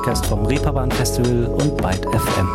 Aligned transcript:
Podcast 0.00 0.24
vom 0.28 0.46
Reeperbahn 0.46 0.90
Festival 0.90 1.44
und 1.44 1.76
Byte 1.76 2.06
FM. 2.06 2.48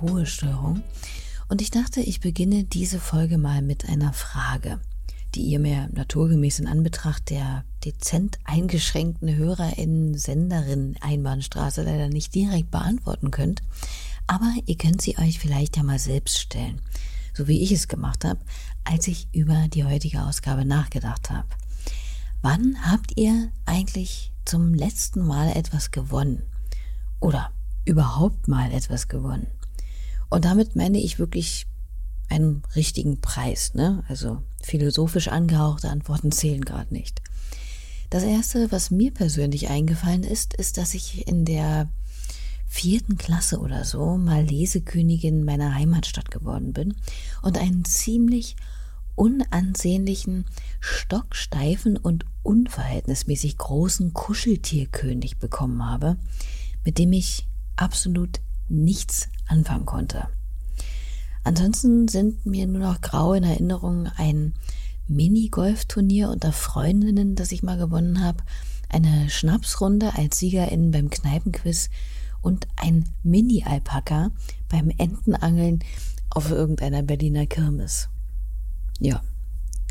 Ruhestörung. 0.00 0.82
Und 1.48 1.60
ich 1.60 1.70
dachte, 1.70 2.00
ich 2.00 2.20
beginne 2.20 2.64
diese 2.64 3.00
Folge 3.00 3.36
mal 3.36 3.60
mit 3.60 3.86
einer 3.90 4.14
Frage, 4.14 4.80
die 5.34 5.42
ihr 5.42 5.58
mir 5.58 5.90
naturgemäß 5.92 6.60
in 6.60 6.68
Anbetracht 6.68 7.28
der 7.28 7.64
dezent 7.84 8.38
eingeschränkten 8.44 9.36
HörerInnen 9.36 10.16
Senderin 10.16 10.96
Einbahnstraße 11.02 11.82
leider 11.82 12.08
nicht 12.08 12.34
direkt 12.34 12.70
beantworten 12.70 13.30
könnt. 13.30 13.62
Aber 14.26 14.52
ihr 14.66 14.76
könnt 14.76 15.02
sie 15.02 15.18
euch 15.18 15.38
vielleicht 15.38 15.76
ja 15.76 15.82
mal 15.82 15.98
selbst 15.98 16.38
stellen, 16.38 16.80
so 17.32 17.46
wie 17.48 17.62
ich 17.62 17.72
es 17.72 17.88
gemacht 17.88 18.24
habe, 18.24 18.40
als 18.84 19.06
ich 19.08 19.28
über 19.32 19.68
die 19.68 19.84
heutige 19.84 20.22
Ausgabe 20.22 20.64
nachgedacht 20.64 21.30
habe. 21.30 21.48
Wann 22.42 22.76
habt 22.90 23.16
ihr 23.16 23.50
eigentlich 23.64 24.32
zum 24.44 24.74
letzten 24.74 25.26
Mal 25.26 25.56
etwas 25.56 25.90
gewonnen? 25.90 26.42
Oder 27.20 27.50
überhaupt 27.84 28.48
mal 28.48 28.72
etwas 28.72 29.08
gewonnen? 29.08 29.46
Und 30.28 30.44
damit 30.44 30.76
meine 30.76 30.98
ich 30.98 31.18
wirklich 31.18 31.66
einen 32.28 32.62
richtigen 32.74 33.20
Preis, 33.20 33.74
ne? 33.74 34.04
Also 34.08 34.42
philosophisch 34.62 35.28
angehauchte 35.28 35.88
Antworten 35.88 36.32
zählen 36.32 36.64
gerade 36.64 36.92
nicht. 36.92 37.22
Das 38.10 38.22
erste, 38.22 38.70
was 38.70 38.90
mir 38.90 39.12
persönlich 39.12 39.68
eingefallen 39.68 40.22
ist, 40.22 40.54
ist, 40.54 40.78
dass 40.78 40.94
ich 40.94 41.26
in 41.26 41.44
der 41.44 41.88
vierten 42.66 43.16
Klasse 43.16 43.58
oder 43.58 43.84
so 43.84 44.16
mal 44.16 44.44
Lesekönigin 44.44 45.44
meiner 45.44 45.74
Heimatstadt 45.74 46.30
geworden 46.30 46.72
bin 46.72 46.94
und 47.42 47.58
einen 47.58 47.84
ziemlich 47.84 48.56
unansehnlichen, 49.14 50.44
stocksteifen 50.80 51.96
und 51.96 52.26
unverhältnismäßig 52.42 53.56
großen 53.56 54.12
Kuscheltierkönig 54.12 55.38
bekommen 55.38 55.88
habe, 55.88 56.16
mit 56.84 56.98
dem 56.98 57.12
ich 57.12 57.48
absolut 57.76 58.40
nichts 58.68 59.28
anfangen 59.46 59.86
konnte. 59.86 60.28
Ansonsten 61.44 62.08
sind 62.08 62.44
mir 62.44 62.66
nur 62.66 62.80
noch 62.80 63.00
grau 63.00 63.32
in 63.32 63.44
Erinnerung 63.44 64.08
ein 64.16 64.54
Mini-Golf-Turnier 65.08 66.28
unter 66.30 66.52
Freundinnen, 66.52 67.36
das 67.36 67.52
ich 67.52 67.62
mal 67.62 67.78
gewonnen 67.78 68.22
habe, 68.22 68.42
eine 68.88 69.30
Schnapsrunde 69.30 70.14
als 70.16 70.38
Siegerin 70.38 70.90
beim 70.90 71.08
Kneipenquiz 71.10 71.88
und 72.46 72.68
ein 72.76 73.08
Mini-Alpaka 73.24 74.30
beim 74.68 74.90
Entenangeln 74.96 75.80
auf 76.30 76.52
irgendeiner 76.52 77.02
Berliner 77.02 77.44
Kirmes. 77.44 78.08
Ja, 79.00 79.20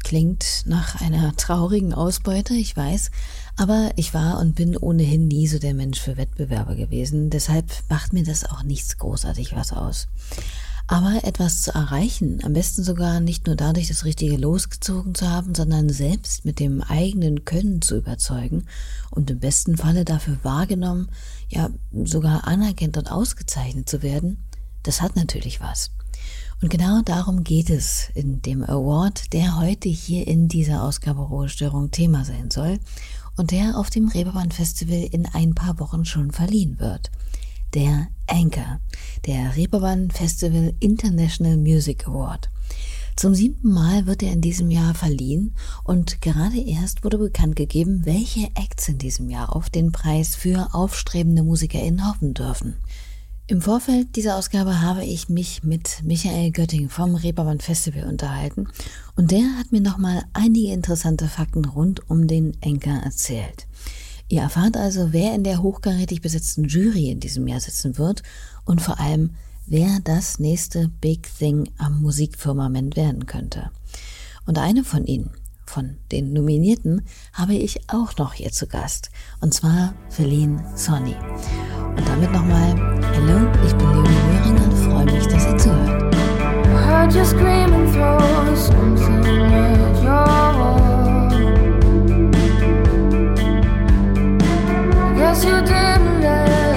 klingt 0.06 0.64
nach 0.66 1.02
einer 1.02 1.36
traurigen 1.36 1.94
Ausbeute, 1.94 2.54
ich 2.54 2.78
weiß, 2.78 3.12
aber 3.58 3.92
ich 3.98 4.14
war 4.14 4.40
und 4.40 4.56
bin 4.56 4.78
ohnehin 4.78 5.28
nie 5.28 5.48
so 5.48 5.60
der 5.60 5.74
Mensch 5.74 6.00
für 6.00 6.16
Wettbewerbe 6.16 6.78
gewesen, 6.78 7.30
deshalb 7.30 7.66
macht 7.90 8.14
mir 8.14 8.24
das 8.24 8.46
auch 8.46 8.64
nichts 8.64 8.98
großartig 9.00 9.54
was 9.54 9.74
aus. 9.74 10.08
Aber 10.88 11.24
etwas 11.24 11.64
zu 11.64 11.74
erreichen, 11.74 12.44
am 12.44 12.54
besten 12.54 12.84
sogar 12.84 13.20
nicht 13.20 13.48
nur 13.48 13.56
dadurch 13.56 13.88
das 13.88 14.06
Richtige 14.06 14.38
losgezogen 14.38 15.16
zu 15.16 15.28
haben, 15.28 15.56
sondern 15.56 15.90
selbst 15.90 16.46
mit 16.46 16.60
dem 16.60 16.82
eigenen 16.82 17.44
Können 17.44 17.82
zu 17.82 17.98
überzeugen 17.98 18.66
und 19.10 19.32
im 19.32 19.40
besten 19.40 19.78
Falle 19.78 20.06
dafür 20.06 20.38
wahrgenommen, 20.44 21.10
ja 21.50 21.70
sogar 22.04 22.48
anerkannt 22.48 22.98
und 22.98 23.12
ausgezeichnet 23.12 23.90
zu 23.90 24.04
werden, 24.04 24.46
das 24.84 25.02
hat 25.02 25.16
natürlich 25.16 25.60
was. 25.60 25.90
Und 26.62 26.70
genau 26.70 27.02
darum 27.02 27.44
geht 27.44 27.72
es 27.72 28.10
in 28.14 28.44
dem 28.44 28.64
Award, 28.64 29.34
der 29.34 29.58
heute 29.58 29.90
hier 29.90 30.28
in 30.28 30.48
dieser 30.48 30.84
Ausgabe 30.84 31.22
Ruhestörung 31.22 31.90
Thema 31.90 32.26
sein 32.26 32.52
soll 32.52 32.80
und 33.38 33.50
der 33.50 33.78
auf 33.78 33.90
dem 33.90 34.08
Reeperbahn 34.08 34.52
Festival 34.52 35.08
in 35.12 35.26
ein 35.26 35.56
paar 35.56 35.80
Wochen 35.80 36.06
schon 36.06 36.32
verliehen 36.32 36.80
wird 36.80 37.10
der 37.76 38.08
Anchor, 38.28 38.80
der 39.26 39.56
Reeperbahn 39.58 40.10
Festival 40.10 40.74
International 40.80 41.58
Music 41.58 42.08
Award. 42.08 42.50
Zum 43.18 43.36
siebten 43.36 43.70
Mal 43.70 44.06
wird 44.06 44.24
er 44.24 44.32
in 44.32 44.40
diesem 44.40 44.72
Jahr 44.72 44.94
verliehen 44.94 45.54
und 45.84 46.22
gerade 46.22 46.58
erst 46.58 47.04
wurde 47.04 47.18
bekannt 47.18 47.58
gegeben, 47.58 48.02
welche 48.06 48.48
Acts 48.56 48.88
in 48.88 48.98
diesem 48.98 49.30
Jahr 49.30 49.54
auf 49.54 49.70
den 49.70 49.92
Preis 49.92 50.36
für 50.36 50.70
aufstrebende 50.74 51.44
MusikerInnen 51.44 52.08
hoffen 52.08 52.34
dürfen. 52.34 52.76
Im 53.48 53.62
Vorfeld 53.62 54.16
dieser 54.16 54.38
Ausgabe 54.38 54.82
habe 54.82 55.04
ich 55.04 55.28
mich 55.28 55.64
mit 55.64 56.02
Michael 56.04 56.52
Götting 56.52 56.90
vom 56.90 57.16
Reeperbahn 57.16 57.60
Festival 57.60 58.06
unterhalten 58.06 58.68
und 59.18 59.32
der 59.32 59.44
hat 59.60 59.72
mir 59.72 59.82
nochmal 59.82 60.24
einige 60.34 60.72
interessante 60.72 61.28
Fakten 61.28 61.66
rund 61.66 62.10
um 62.10 62.26
den 62.28 62.58
Anchor 62.64 63.02
erzählt. 63.04 63.68
Ihr 64.28 64.42
erfahrt 64.42 64.76
also, 64.76 65.14
wer 65.14 65.36
in 65.36 65.44
der 65.44 65.62
hochkarätig 65.62 66.22
besetzten 66.22 66.66
Jury 66.66 67.10
in 67.12 67.20
diesem 67.20 67.48
Jahr 67.48 67.60
sitzen 67.60 67.98
wird 67.98 68.24
und 68.66 68.82
vor 68.82 69.00
allem, 69.00 69.36
wer 69.68 70.00
das 70.04 70.40
nächste 70.40 70.90
Big 71.02 71.30
Thing 71.38 71.70
am 71.78 72.02
Musikfirmament 72.02 72.96
werden 72.96 73.28
könnte. 73.28 73.70
Und 74.48 74.58
eine 74.58 74.84
von 74.84 75.06
ihnen, 75.06 75.32
von 75.66 75.98
den 76.12 76.34
Nominierten, 76.34 77.04
habe 77.34 77.54
ich 77.56 77.90
auch 77.90 78.18
noch 78.18 78.34
hier 78.34 78.52
zu 78.52 78.68
Gast. 78.68 79.10
Und 79.42 79.54
zwar 79.54 79.94
Feline 80.10 80.64
Sonny. 80.76 81.16
Und 81.96 82.08
damit 82.08 82.32
nochmal, 82.32 82.76
hallo, 83.02 83.52
ich 83.66 83.74
bin 83.74 83.88
Leonie 83.88 84.10
Möhring 84.10 84.58
und 84.64 84.74
freue 84.74 85.06
mich, 85.06 85.28
dass 85.28 85.46
ihr 85.46 85.58
zuhört. 85.58 86.06
Guess 95.26 95.44
you 95.44 95.60
didn't 95.62 96.75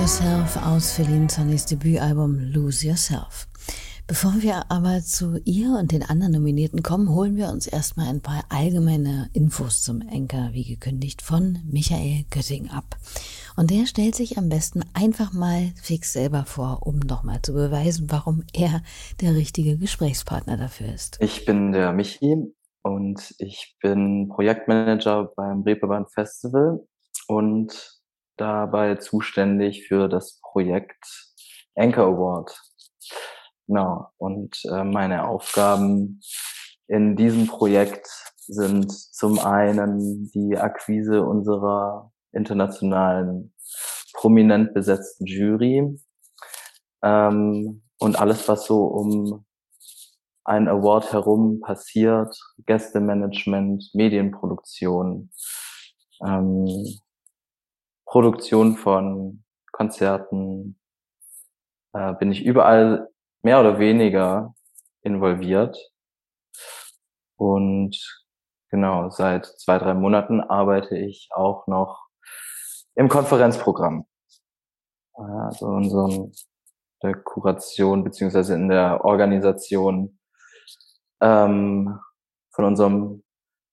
Yourself 0.00 0.56
aus 0.66 0.92
Feline 0.92 1.28
Sonnys 1.28 1.66
Debütalbum 1.66 2.38
Lose 2.54 2.86
Yourself. 2.86 3.46
Bevor 4.06 4.32
wir 4.40 4.64
aber 4.70 5.02
zu 5.02 5.38
ihr 5.44 5.76
und 5.78 5.92
den 5.92 6.02
anderen 6.02 6.32
Nominierten 6.32 6.82
kommen, 6.82 7.10
holen 7.10 7.36
wir 7.36 7.50
uns 7.50 7.66
erstmal 7.66 8.08
ein 8.08 8.22
paar 8.22 8.42
allgemeine 8.48 9.28
Infos 9.34 9.82
zum 9.82 10.00
Enker, 10.00 10.48
wie 10.52 10.64
gekündigt, 10.64 11.20
von 11.20 11.58
Michael 11.70 12.24
Götting 12.30 12.70
ab. 12.70 12.96
Und 13.56 13.70
der 13.70 13.84
stellt 13.84 14.14
sich 14.14 14.38
am 14.38 14.48
besten 14.48 14.80
einfach 14.94 15.34
mal 15.34 15.70
fix 15.82 16.14
selber 16.14 16.46
vor, 16.46 16.78
um 16.86 17.00
nochmal 17.00 17.42
zu 17.42 17.52
beweisen, 17.52 18.06
warum 18.10 18.44
er 18.54 18.82
der 19.20 19.34
richtige 19.34 19.76
Gesprächspartner 19.76 20.56
dafür 20.56 20.94
ist. 20.94 21.18
Ich 21.20 21.44
bin 21.44 21.72
der 21.72 21.92
Michi 21.92 22.54
und 22.80 23.34
ich 23.36 23.76
bin 23.82 24.30
Projektmanager 24.30 25.30
beim 25.36 25.60
Reeperbahn 25.60 26.06
Festival 26.06 26.80
und 27.28 27.99
dabei 28.40 28.96
zuständig 28.96 29.86
für 29.86 30.08
das 30.08 30.40
Projekt 30.40 31.30
Anchor 31.76 32.06
Award. 32.06 32.60
Genau. 33.66 34.08
Und 34.18 34.60
äh, 34.64 34.84
meine 34.84 35.28
Aufgaben 35.28 36.20
in 36.88 37.16
diesem 37.16 37.46
Projekt 37.46 38.08
sind 38.38 38.90
zum 38.90 39.38
einen 39.38 40.30
die 40.32 40.56
Akquise 40.56 41.22
unserer 41.22 42.12
internationalen 42.32 43.54
prominent 44.14 44.74
besetzten 44.74 45.26
Jury 45.26 46.00
ähm, 47.02 47.82
und 47.98 48.20
alles, 48.20 48.48
was 48.48 48.66
so 48.66 48.84
um 48.84 49.44
einen 50.44 50.68
Award 50.68 51.12
herum 51.12 51.60
passiert, 51.60 52.36
Gästemanagement, 52.66 53.90
Medienproduktion, 53.94 55.30
ähm, 56.26 56.66
Produktion 58.10 58.76
von 58.76 59.44
Konzerten, 59.70 60.80
äh, 61.92 62.12
bin 62.14 62.32
ich 62.32 62.44
überall 62.44 63.08
mehr 63.42 63.60
oder 63.60 63.78
weniger 63.78 64.52
involviert. 65.02 65.78
Und 67.36 67.96
genau, 68.68 69.10
seit 69.10 69.46
zwei, 69.46 69.78
drei 69.78 69.94
Monaten 69.94 70.40
arbeite 70.40 70.98
ich 70.98 71.28
auch 71.30 71.68
noch 71.68 72.08
Im 72.96 73.08
Konferenzprogramm. 73.08 74.04
Also 75.14 75.76
in 75.76 75.88
so 75.88 76.32
der 77.04 77.14
Kuration 77.14 78.02
beziehungsweise 78.02 78.54
in 78.54 78.68
der 78.68 79.04
Organisation 79.04 80.18
ähm, 81.20 81.96
von 82.50 82.64
unserem 82.64 83.22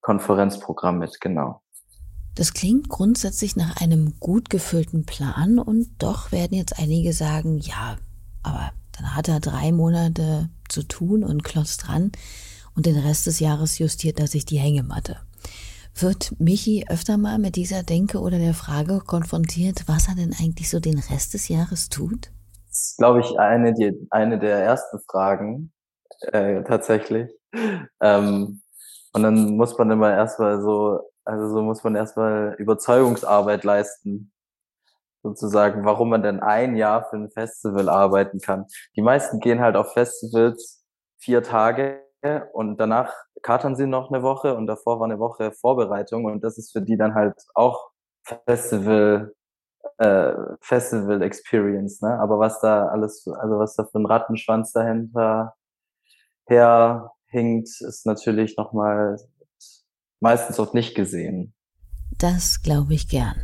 Konferenzprogramm 0.00 0.98
mit, 1.00 1.20
genau. 1.20 1.62
Das 2.38 2.54
klingt 2.54 2.88
grundsätzlich 2.88 3.56
nach 3.56 3.80
einem 3.80 4.20
gut 4.20 4.48
gefüllten 4.48 5.04
Plan 5.04 5.58
und 5.58 5.88
doch 5.98 6.30
werden 6.30 6.56
jetzt 6.56 6.78
einige 6.78 7.12
sagen, 7.12 7.58
ja, 7.58 7.96
aber 8.44 8.70
dann 8.96 9.16
hat 9.16 9.26
er 9.26 9.40
drei 9.40 9.72
Monate 9.72 10.48
zu 10.68 10.84
tun 10.84 11.24
und 11.24 11.42
klotzt 11.42 11.88
dran 11.88 12.12
und 12.76 12.86
den 12.86 12.96
Rest 12.96 13.26
des 13.26 13.40
Jahres 13.40 13.80
justiert 13.80 14.20
er 14.20 14.28
sich 14.28 14.46
die 14.46 14.60
Hängematte. 14.60 15.16
Wird 15.96 16.32
Michi 16.38 16.86
öfter 16.88 17.18
mal 17.18 17.40
mit 17.40 17.56
dieser 17.56 17.82
Denke 17.82 18.20
oder 18.20 18.38
der 18.38 18.54
Frage 18.54 19.00
konfrontiert, 19.00 19.88
was 19.88 20.06
er 20.06 20.14
denn 20.14 20.32
eigentlich 20.32 20.70
so 20.70 20.78
den 20.78 21.00
Rest 21.00 21.34
des 21.34 21.48
Jahres 21.48 21.88
tut? 21.88 22.30
Das 22.68 22.90
ist, 22.90 22.98
glaube 22.98 23.18
ich, 23.18 23.36
eine, 23.36 23.74
die, 23.74 23.94
eine 24.10 24.38
der 24.38 24.58
ersten 24.60 25.00
Fragen 25.10 25.72
äh, 26.20 26.62
tatsächlich. 26.62 27.28
Ähm, 28.00 28.62
und 29.12 29.22
dann 29.24 29.56
muss 29.56 29.76
man 29.76 29.90
immer 29.90 30.12
erstmal 30.12 30.60
so, 30.60 31.00
also 31.28 31.48
so 31.48 31.62
muss 31.62 31.84
man 31.84 31.94
erstmal 31.94 32.54
Überzeugungsarbeit 32.58 33.62
leisten, 33.62 34.32
sozusagen, 35.22 35.84
warum 35.84 36.08
man 36.10 36.22
denn 36.22 36.40
ein 36.40 36.74
Jahr 36.76 37.04
für 37.10 37.16
ein 37.16 37.30
Festival 37.30 37.88
arbeiten 37.88 38.40
kann. 38.40 38.66
Die 38.96 39.02
meisten 39.02 39.40
gehen 39.40 39.60
halt 39.60 39.76
auf 39.76 39.92
Festivals 39.92 40.84
vier 41.18 41.42
Tage 41.42 42.02
und 42.52 42.78
danach 42.80 43.12
katern 43.42 43.76
sie 43.76 43.86
noch 43.86 44.10
eine 44.10 44.22
Woche 44.22 44.56
und 44.56 44.66
davor 44.66 45.00
war 45.00 45.06
eine 45.06 45.18
Woche 45.18 45.52
Vorbereitung 45.52 46.24
und 46.24 46.42
das 46.42 46.56
ist 46.58 46.72
für 46.72 46.80
die 46.82 46.96
dann 46.96 47.14
halt 47.14 47.34
auch 47.54 47.90
Festival 48.46 49.34
äh, 49.98 50.32
Festival 50.60 51.22
Experience, 51.22 52.00
ne? 52.00 52.18
Aber 52.20 52.38
was 52.38 52.60
da 52.60 52.86
alles, 52.88 53.26
also 53.26 53.58
was 53.58 53.76
da 53.76 53.84
für 53.84 53.98
ein 53.98 54.06
Rattenschwanz 54.06 54.72
dahinter 54.72 55.54
herhinkt, 56.46 57.68
ist 57.80 58.06
natürlich 58.06 58.56
nochmal 58.56 59.18
meistens 60.20 60.58
auch 60.58 60.74
nicht 60.74 60.94
gesehen. 60.94 61.52
Das 62.16 62.62
glaube 62.62 62.94
ich 62.94 63.08
gern. 63.08 63.36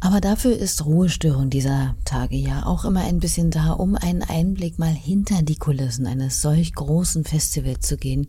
Aber 0.00 0.20
dafür 0.20 0.56
ist 0.56 0.84
Ruhestörung 0.84 1.48
dieser 1.48 1.96
Tage 2.04 2.36
ja 2.36 2.66
auch 2.66 2.84
immer 2.84 3.00
ein 3.00 3.20
bisschen 3.20 3.50
da, 3.50 3.72
um 3.72 3.94
einen 3.94 4.22
Einblick 4.22 4.78
mal 4.78 4.92
hinter 4.92 5.42
die 5.42 5.56
Kulissen 5.56 6.06
eines 6.06 6.42
solch 6.42 6.74
großen 6.74 7.24
Festivals 7.24 7.86
zu 7.86 7.96
gehen, 7.96 8.26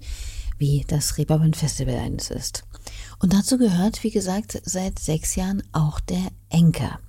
wie 0.57 0.85
das 0.87 1.17
Reeperbahn 1.17 1.53
Festival 1.53 1.95
eines 1.95 2.31
ist. 2.31 2.63
Und 3.19 3.33
dazu 3.33 3.57
gehört, 3.57 4.03
wie 4.03 4.11
gesagt, 4.11 4.61
seit 4.63 4.99
sechs 4.99 5.35
Jahren 5.35 5.63
auch 5.73 5.99
der 5.99 6.27
Enker. 6.49 6.99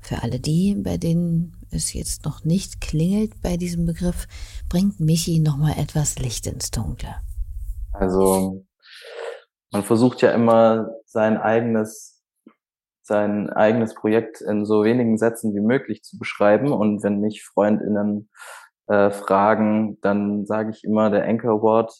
Für 0.00 0.22
alle 0.22 0.40
die, 0.40 0.74
bei 0.74 0.96
denen 0.96 1.54
es 1.70 1.92
jetzt 1.92 2.24
noch 2.24 2.44
nicht 2.44 2.80
klingelt 2.80 3.40
bei 3.42 3.56
diesem 3.56 3.86
Begriff, 3.86 4.26
bringt 4.68 4.98
Michi 4.98 5.38
nochmal 5.38 5.78
etwas 5.78 6.18
Licht 6.18 6.46
ins 6.46 6.70
Dunkle. 6.70 7.14
Also 7.92 8.64
man 9.76 9.84
versucht 9.84 10.22
ja 10.22 10.30
immer 10.30 10.88
sein 11.04 11.36
eigenes 11.36 12.14
sein 13.02 13.50
eigenes 13.50 13.94
Projekt 13.94 14.40
in 14.40 14.64
so 14.64 14.82
wenigen 14.82 15.16
Sätzen 15.16 15.54
wie 15.54 15.60
möglich 15.60 16.02
zu 16.02 16.18
beschreiben. 16.18 16.72
Und 16.72 17.04
wenn 17.04 17.20
mich 17.20 17.44
FreundInnen 17.44 18.30
äh, 18.88 19.10
fragen, 19.10 20.00
dann 20.00 20.44
sage 20.46 20.70
ich 20.70 20.82
immer, 20.82 21.10
der 21.10 21.24
Anchor 21.24 21.60
Award 21.60 21.92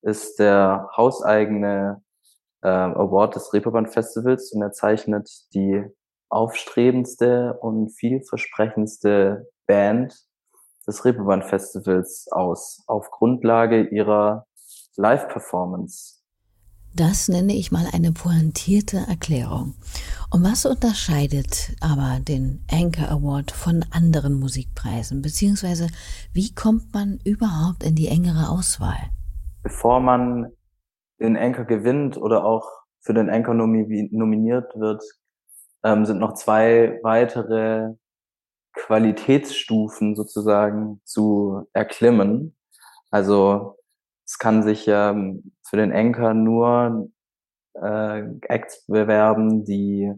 ist 0.00 0.38
der 0.38 0.88
hauseigene 0.96 2.02
äh, 2.62 2.68
Award 2.68 3.34
des 3.34 3.52
Reeperbahn 3.52 3.88
Festivals 3.88 4.52
und 4.52 4.62
er 4.62 4.72
zeichnet 4.72 5.28
die 5.52 5.84
aufstrebendste 6.30 7.58
und 7.60 7.90
vielversprechendste 7.90 9.50
Band 9.66 10.16
des 10.86 11.04
Reeperbahn 11.04 11.42
Festivals 11.42 12.28
aus, 12.30 12.82
auf 12.86 13.10
Grundlage 13.10 13.88
ihrer 13.88 14.46
Live-Performance. 14.96 16.15
Das 16.96 17.28
nenne 17.28 17.52
ich 17.52 17.72
mal 17.72 17.84
eine 17.92 18.10
pointierte 18.10 18.96
Erklärung. 19.06 19.74
Und 20.30 20.42
was 20.42 20.64
unterscheidet 20.64 21.76
aber 21.82 22.20
den 22.20 22.64
Anchor 22.72 23.10
Award 23.10 23.50
von 23.50 23.84
anderen 23.90 24.40
Musikpreisen? 24.40 25.20
Beziehungsweise 25.20 25.88
wie 26.32 26.54
kommt 26.54 26.94
man 26.94 27.20
überhaupt 27.22 27.82
in 27.84 27.96
die 27.96 28.08
engere 28.08 28.48
Auswahl? 28.48 29.10
Bevor 29.62 30.00
man 30.00 30.50
den 31.20 31.36
Anchor 31.36 31.66
gewinnt 31.66 32.16
oder 32.16 32.46
auch 32.46 32.66
für 33.00 33.12
den 33.12 33.28
Anchor 33.28 33.52
nominiert 33.52 34.74
wird, 34.74 35.04
ähm, 35.84 36.06
sind 36.06 36.18
noch 36.18 36.32
zwei 36.32 36.98
weitere 37.02 37.90
Qualitätsstufen 38.72 40.16
sozusagen 40.16 41.02
zu 41.04 41.68
erklimmen. 41.74 42.56
Also 43.10 43.75
es 44.26 44.38
kann 44.38 44.62
sich 44.62 44.86
ähm, 44.88 45.52
für 45.62 45.76
den 45.76 45.92
Anchor 45.92 46.34
nur 46.34 47.10
äh, 47.74 48.22
Acts 48.42 48.84
bewerben, 48.86 49.64
die 49.64 50.12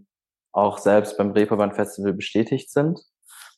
auch 0.53 0.79
selbst 0.79 1.19
beim 1.19 1.33
Reeperbahn 1.33 1.73
Festival 1.73 2.15
bestätigt 2.15 2.71
sind. 2.71 3.01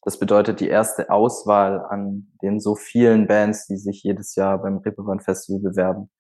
Das 0.02 0.19
bedeutet 0.19 0.61
die 0.61 0.69
erste 0.69 1.11
Auswahl 1.11 1.85
an 1.88 2.32
den 2.43 2.58
so 2.58 2.75
vielen 2.75 3.29
Bands, 3.29 3.67
die 3.67 3.76
sich 3.76 4.02
jedes 4.02 4.35
Jahr 4.35 4.61
beim 4.61 4.79
Reeperbahn 4.79 5.20
Festival 5.20 5.61
bewerben, 5.61 6.11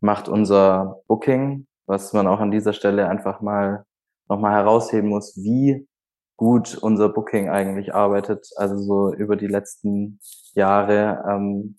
macht 0.00 0.28
unser 0.28 1.02
Booking, 1.08 1.66
was 1.86 2.12
man 2.12 2.28
auch 2.28 2.40
an 2.40 2.50
dieser 2.50 2.72
Stelle 2.72 3.08
einfach 3.08 3.40
mal 3.40 3.84
nochmal 4.28 4.52
herausheben 4.52 5.08
muss, 5.08 5.36
wie 5.36 5.88
gut 6.36 6.76
unser 6.76 7.08
Booking 7.08 7.48
eigentlich 7.48 7.94
arbeitet. 7.94 8.48
Also 8.56 8.76
so 8.78 9.14
über 9.14 9.36
die 9.36 9.46
letzten 9.46 10.20
Jahre 10.54 11.24
ähm, 11.28 11.76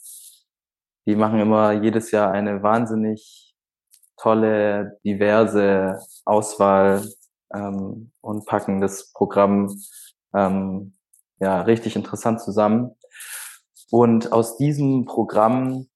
die 1.08 1.16
machen 1.16 1.40
immer 1.40 1.72
jedes 1.72 2.12
Jahr 2.12 2.32
eine 2.32 2.62
wahnsinnig 2.62 3.56
tolle, 4.18 5.00
diverse 5.06 6.00
Auswahl 6.26 7.08
ähm, 7.54 8.12
und 8.20 8.46
packen 8.46 8.82
das 8.82 9.14
Programm 9.14 9.74
ähm, 10.36 10.96
ja 11.40 11.62
richtig 11.62 11.96
interessant 11.96 12.42
zusammen. 12.42 12.92
Und 13.90 14.34
aus 14.34 14.58
diesem 14.58 15.06
Programm 15.06 15.88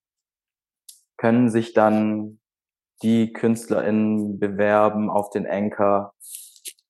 können 1.18 1.50
sich 1.50 1.74
dann 1.74 2.40
die 3.02 3.34
KünstlerInnen 3.34 4.40
bewerben 4.40 5.10
auf 5.10 5.30
den 5.30 5.46
Anchor, 5.46 6.14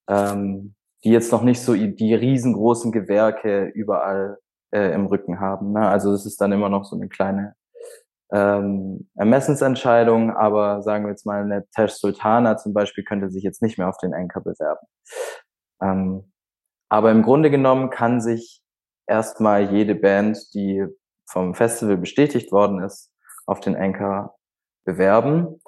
ähm, 0.08 0.76
die 1.04 1.10
jetzt 1.10 1.32
noch 1.32 1.42
nicht 1.42 1.62
so 1.62 1.74
die 1.74 2.14
riesengroßen 2.14 2.92
Gewerke 2.92 3.66
überall 3.66 4.38
äh, 4.70 4.94
im 4.94 5.08
Rücken 5.08 5.40
haben. 5.40 5.72
Ne? 5.72 5.88
Also 5.88 6.14
es 6.14 6.28
ist 6.28 6.40
dann 6.40 6.52
immer 6.52 6.70
noch 6.70 6.86
so 6.86 6.96
eine 6.96 7.08
kleine 7.08 7.56
ähm, 8.32 9.10
Ermessensentscheidung, 9.16 10.32
aber 10.36 10.82
sagen 10.82 11.06
wir 11.06 11.12
jetzt 11.12 11.26
mal, 11.26 11.42
eine 11.42 11.68
Tesh 11.76 11.94
Sultana 11.94 12.58
zum 12.58 12.74
Beispiel 12.74 13.04
könnte 13.04 13.30
sich 13.30 13.44
jetzt 13.44 13.62
nicht 13.62 13.78
mehr 13.78 13.90
auf 13.90 13.98
den 13.98 14.14
Anchor 14.14 14.44
bewerben. 14.44 14.88
Ähm, 15.82 16.32
aber 16.90 17.12
im 17.12 17.24
Grunde 17.24 17.52
genommen 17.52 17.90
kann 17.90 18.22
sich 18.22 18.62
erstmal 19.06 19.72
jede 19.72 19.96
Band, 19.96 20.54
die 20.54 20.86
vom 21.26 21.56
Festival 21.56 21.98
bestätigt 21.98 22.52
worden 22.52 22.82
ist, 22.82 23.14
auf 23.46 23.60
den 23.60 23.76
Anchor 23.76 24.38
bewerben. 24.86 25.62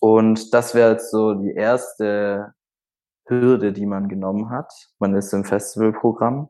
Und 0.00 0.52
das 0.52 0.74
wäre 0.74 0.92
jetzt 0.92 1.10
so 1.10 1.34
die 1.34 1.52
erste 1.52 2.54
Hürde, 3.26 3.72
die 3.72 3.86
man 3.86 4.08
genommen 4.08 4.50
hat. 4.50 4.72
Man 4.98 5.14
ist 5.14 5.32
im 5.32 5.44
Festivalprogramm. 5.44 6.48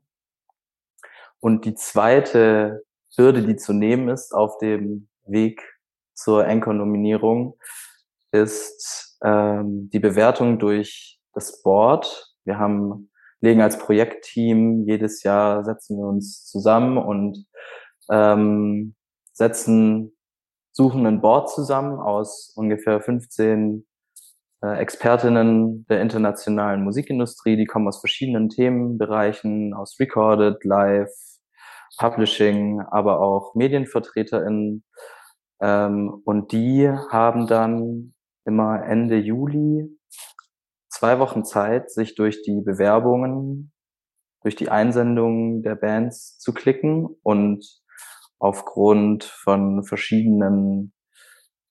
Und 1.40 1.64
die 1.64 1.75
zweite 1.75 2.84
Hürde, 3.16 3.42
die 3.42 3.56
zu 3.56 3.72
nehmen 3.72 4.08
ist 4.08 4.32
auf 4.32 4.58
dem 4.58 5.08
Weg 5.26 5.62
zur 6.14 6.45
Anchor-Nominierung 6.47 7.59
ist 8.33 9.19
ähm, 9.25 9.91
die 9.93 9.99
Bewertung 9.99 10.59
durch 10.59 11.21
das 11.35 11.62
Board. 11.62 12.35
Wir 12.45 12.59
haben 12.59 13.11
legen 13.41 13.61
als 13.61 13.79
Projektteam 13.79 14.85
jedes 14.87 15.23
Jahr 15.23 15.64
setzen 15.64 15.99
wir 15.99 16.07
uns 16.07 16.45
zusammen 16.47 16.97
und 16.97 17.45
ähm, 18.11 18.95
setzen 19.33 20.17
suchen 20.73 21.07
ein 21.07 21.21
Board 21.21 21.50
zusammen 21.50 21.99
aus 21.99 22.52
ungefähr 22.57 23.00
15 23.00 23.85
äh, 24.62 24.79
Expertinnen 24.79 25.85
der 25.87 26.00
internationalen 26.00 26.83
Musikindustrie, 26.85 27.57
die 27.57 27.67
kommen 27.67 27.88
aus 27.88 28.00
verschiedenen 28.00 28.49
Themenbereichen, 28.49 29.75
aus 29.75 29.99
Recorded, 29.99 30.64
Live, 30.64 31.11
Publishing, 31.99 32.80
aber 32.80 33.20
auch 33.20 33.54
MedienvertreterInnen. 33.54 34.84
Ähm, 35.61 36.22
und 36.25 36.52
die 36.52 36.88
haben 36.88 37.46
dann 37.46 38.14
immer 38.44 38.84
Ende 38.84 39.18
Juli 39.18 39.88
zwei 40.88 41.18
Wochen 41.18 41.44
Zeit, 41.44 41.90
sich 41.90 42.14
durch 42.14 42.42
die 42.42 42.61
Bewerbungen, 42.61 43.72
durch 44.42 44.56
die 44.56 44.68
Einsendungen 44.68 45.62
der 45.62 45.75
Bands 45.75 46.38
zu 46.38 46.52
klicken 46.52 47.06
und 47.22 47.64
aufgrund 48.38 49.25
von 49.25 49.84
verschiedenen 49.84 50.92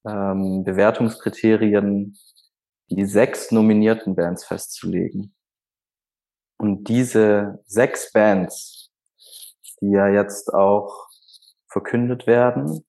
ähm, 0.07 0.63
Bewertungskriterien 0.63 2.17
die 2.89 3.05
sechs 3.05 3.51
nominierten 3.51 4.15
Bands 4.15 4.45
festzulegen. 4.45 5.33
Und 6.57 6.89
diese 6.89 7.61
sechs 7.65 8.11
Bands, 8.11 8.80
die 9.81 9.91
ja 9.91 10.07
jetzt 10.07 10.53
auch 10.53 11.07
verkündet 11.67 12.27
werden, 12.27 12.85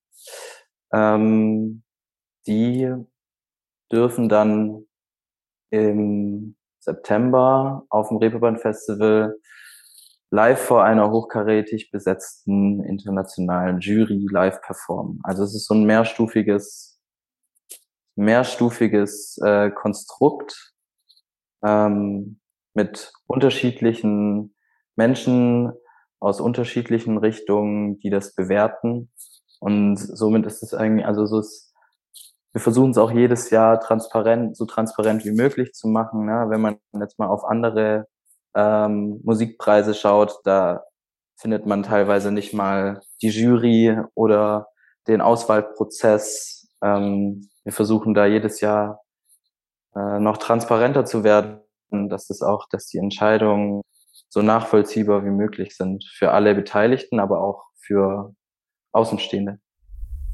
ähm, 0.92 1.82
die 2.46 2.92
dürfen 3.90 4.28
dann 4.28 4.86
im 5.70 6.56
September 6.80 7.86
auf 7.88 8.08
dem 8.08 8.18
Reeperbahn 8.18 8.58
Festival 8.58 9.38
live 10.30 10.60
vor 10.60 10.82
einer 10.84 11.10
hochkarätig 11.10 11.90
besetzten 11.90 12.82
internationalen 12.84 13.80
Jury 13.80 14.26
live 14.30 14.60
performen. 14.62 15.20
Also 15.22 15.44
es 15.44 15.54
ist 15.54 15.66
so 15.66 15.74
ein 15.74 15.84
mehrstufiges, 15.84 16.98
mehrstufiges 18.16 19.38
äh, 19.44 19.70
Konstrukt 19.70 20.74
ähm, 21.62 22.40
mit 22.74 23.12
unterschiedlichen 23.26 24.54
Menschen 24.96 25.72
aus 26.22 26.40
unterschiedlichen 26.40 27.18
Richtungen, 27.18 27.98
die 27.98 28.10
das 28.10 28.34
bewerten. 28.34 29.10
Und 29.60 29.96
somit 29.96 30.46
ist 30.46 30.62
es 30.62 30.72
eigentlich, 30.72 31.04
also 31.04 31.26
so 31.26 31.40
ist, 31.40 31.74
wir 32.52 32.60
versuchen 32.60 32.90
es 32.90 32.98
auch 32.98 33.10
jedes 33.10 33.50
Jahr 33.50 33.80
transparent, 33.80 34.56
so 34.56 34.64
transparent 34.64 35.24
wie 35.24 35.32
möglich 35.32 35.72
zu 35.72 35.88
machen. 35.88 36.26
Ne? 36.26 36.46
Wenn 36.48 36.60
man 36.60 36.76
jetzt 37.00 37.18
mal 37.18 37.26
auf 37.26 37.44
andere 37.44 38.06
ähm, 38.54 39.20
Musikpreise 39.24 39.94
schaut, 39.94 40.38
da 40.44 40.84
findet 41.36 41.66
man 41.66 41.82
teilweise 41.82 42.30
nicht 42.30 42.54
mal 42.54 43.00
die 43.20 43.30
Jury 43.30 43.98
oder 44.14 44.68
den 45.08 45.20
Auswahlprozess. 45.20 46.68
Ähm, 46.82 47.48
wir 47.64 47.72
versuchen 47.72 48.14
da 48.14 48.26
jedes 48.26 48.60
Jahr 48.60 49.00
äh, 49.96 50.20
noch 50.20 50.36
transparenter 50.36 51.04
zu 51.04 51.24
werden, 51.24 51.60
dass 51.90 52.28
das 52.28 52.42
auch, 52.42 52.68
dass 52.70 52.86
die 52.86 52.98
Entscheidungen 52.98 53.82
so 54.32 54.40
nachvollziehbar 54.40 55.26
wie 55.26 55.30
möglich 55.30 55.76
sind 55.76 56.04
für 56.04 56.32
alle 56.32 56.54
Beteiligten, 56.54 57.20
aber 57.20 57.44
auch 57.44 57.64
für 57.76 58.34
Außenstehende. 58.92 59.58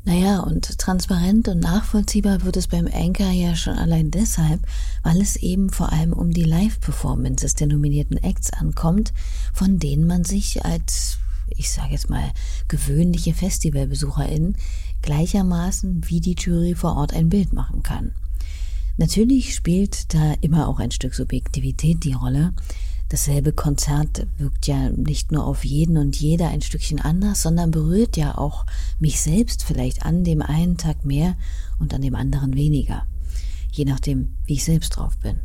Naja, 0.05 0.39
und 0.39 0.79
transparent 0.79 1.49
und 1.49 1.59
nachvollziehbar 1.59 2.45
wird 2.45 2.57
es 2.57 2.69
beim 2.69 2.87
Anchor 2.87 3.33
ja 3.33 3.57
schon 3.57 3.77
allein 3.77 4.13
deshalb, 4.13 4.61
weil 5.03 5.21
es 5.21 5.35
eben 5.35 5.71
vor 5.71 5.93
allem 5.93 6.13
um 6.13 6.31
die 6.31 6.45
Live-Performances 6.45 7.57
der 7.57 7.67
nominierten 7.67 8.19
Acts 8.19 8.53
ankommt, 8.53 9.13
von 9.53 9.81
denen 9.81 10.07
man 10.07 10.23
sich 10.23 10.65
als, 10.65 11.19
ich 11.49 11.69
sage 11.73 11.91
jetzt 11.91 12.09
mal, 12.09 12.31
gewöhnliche 12.69 13.35
FestivalbesucherInnen 13.35 14.57
gleichermaßen 15.03 16.03
wie 16.07 16.21
die 16.21 16.37
Jury 16.39 16.77
vor 16.77 16.97
Ort 16.97 17.15
ein 17.15 17.31
Bild 17.31 17.53
machen 17.53 17.83
kann. 17.83 18.13
Natürlich 18.97 19.57
spielt 19.57 20.15
da 20.15 20.35
immer 20.41 20.69
auch 20.69 20.79
ein 20.79 20.93
Stück 20.93 21.15
Subjektivität 21.15 22.05
die 22.05 22.13
Rolle, 22.13 22.55
Dasselbe 23.11 23.53
Konzert 23.53 24.27
wirkt 24.37 24.67
ja 24.67 24.91
nicht 24.91 25.33
nur 25.33 25.47
auf 25.47 25.65
jeden 25.65 25.97
und 25.97 26.17
jeder 26.17 26.49
ein 26.49 26.61
Stückchen 26.61 27.01
anders, 27.01 27.43
sondern 27.43 27.71
berührt 27.71 28.17
ja 28.17 28.37
auch 28.37 28.67
mich 28.99 29.21
selbst 29.21 29.65
vielleicht 29.65 30.05
an 30.05 30.25
dem 30.25 30.43
einen 30.43 30.77
Tag 30.77 31.05
mehr 31.05 31.37
und 31.79 31.95
an 31.95 32.03
dem 32.03 32.15
anderen 32.15 32.55
weniger. 32.55 33.07
Je 33.73 33.87
nachdem, 33.87 34.35
wie 34.47 34.55
ich 34.55 34.65
selbst 34.65 34.91
drauf 34.91 35.17
bin. 35.19 35.37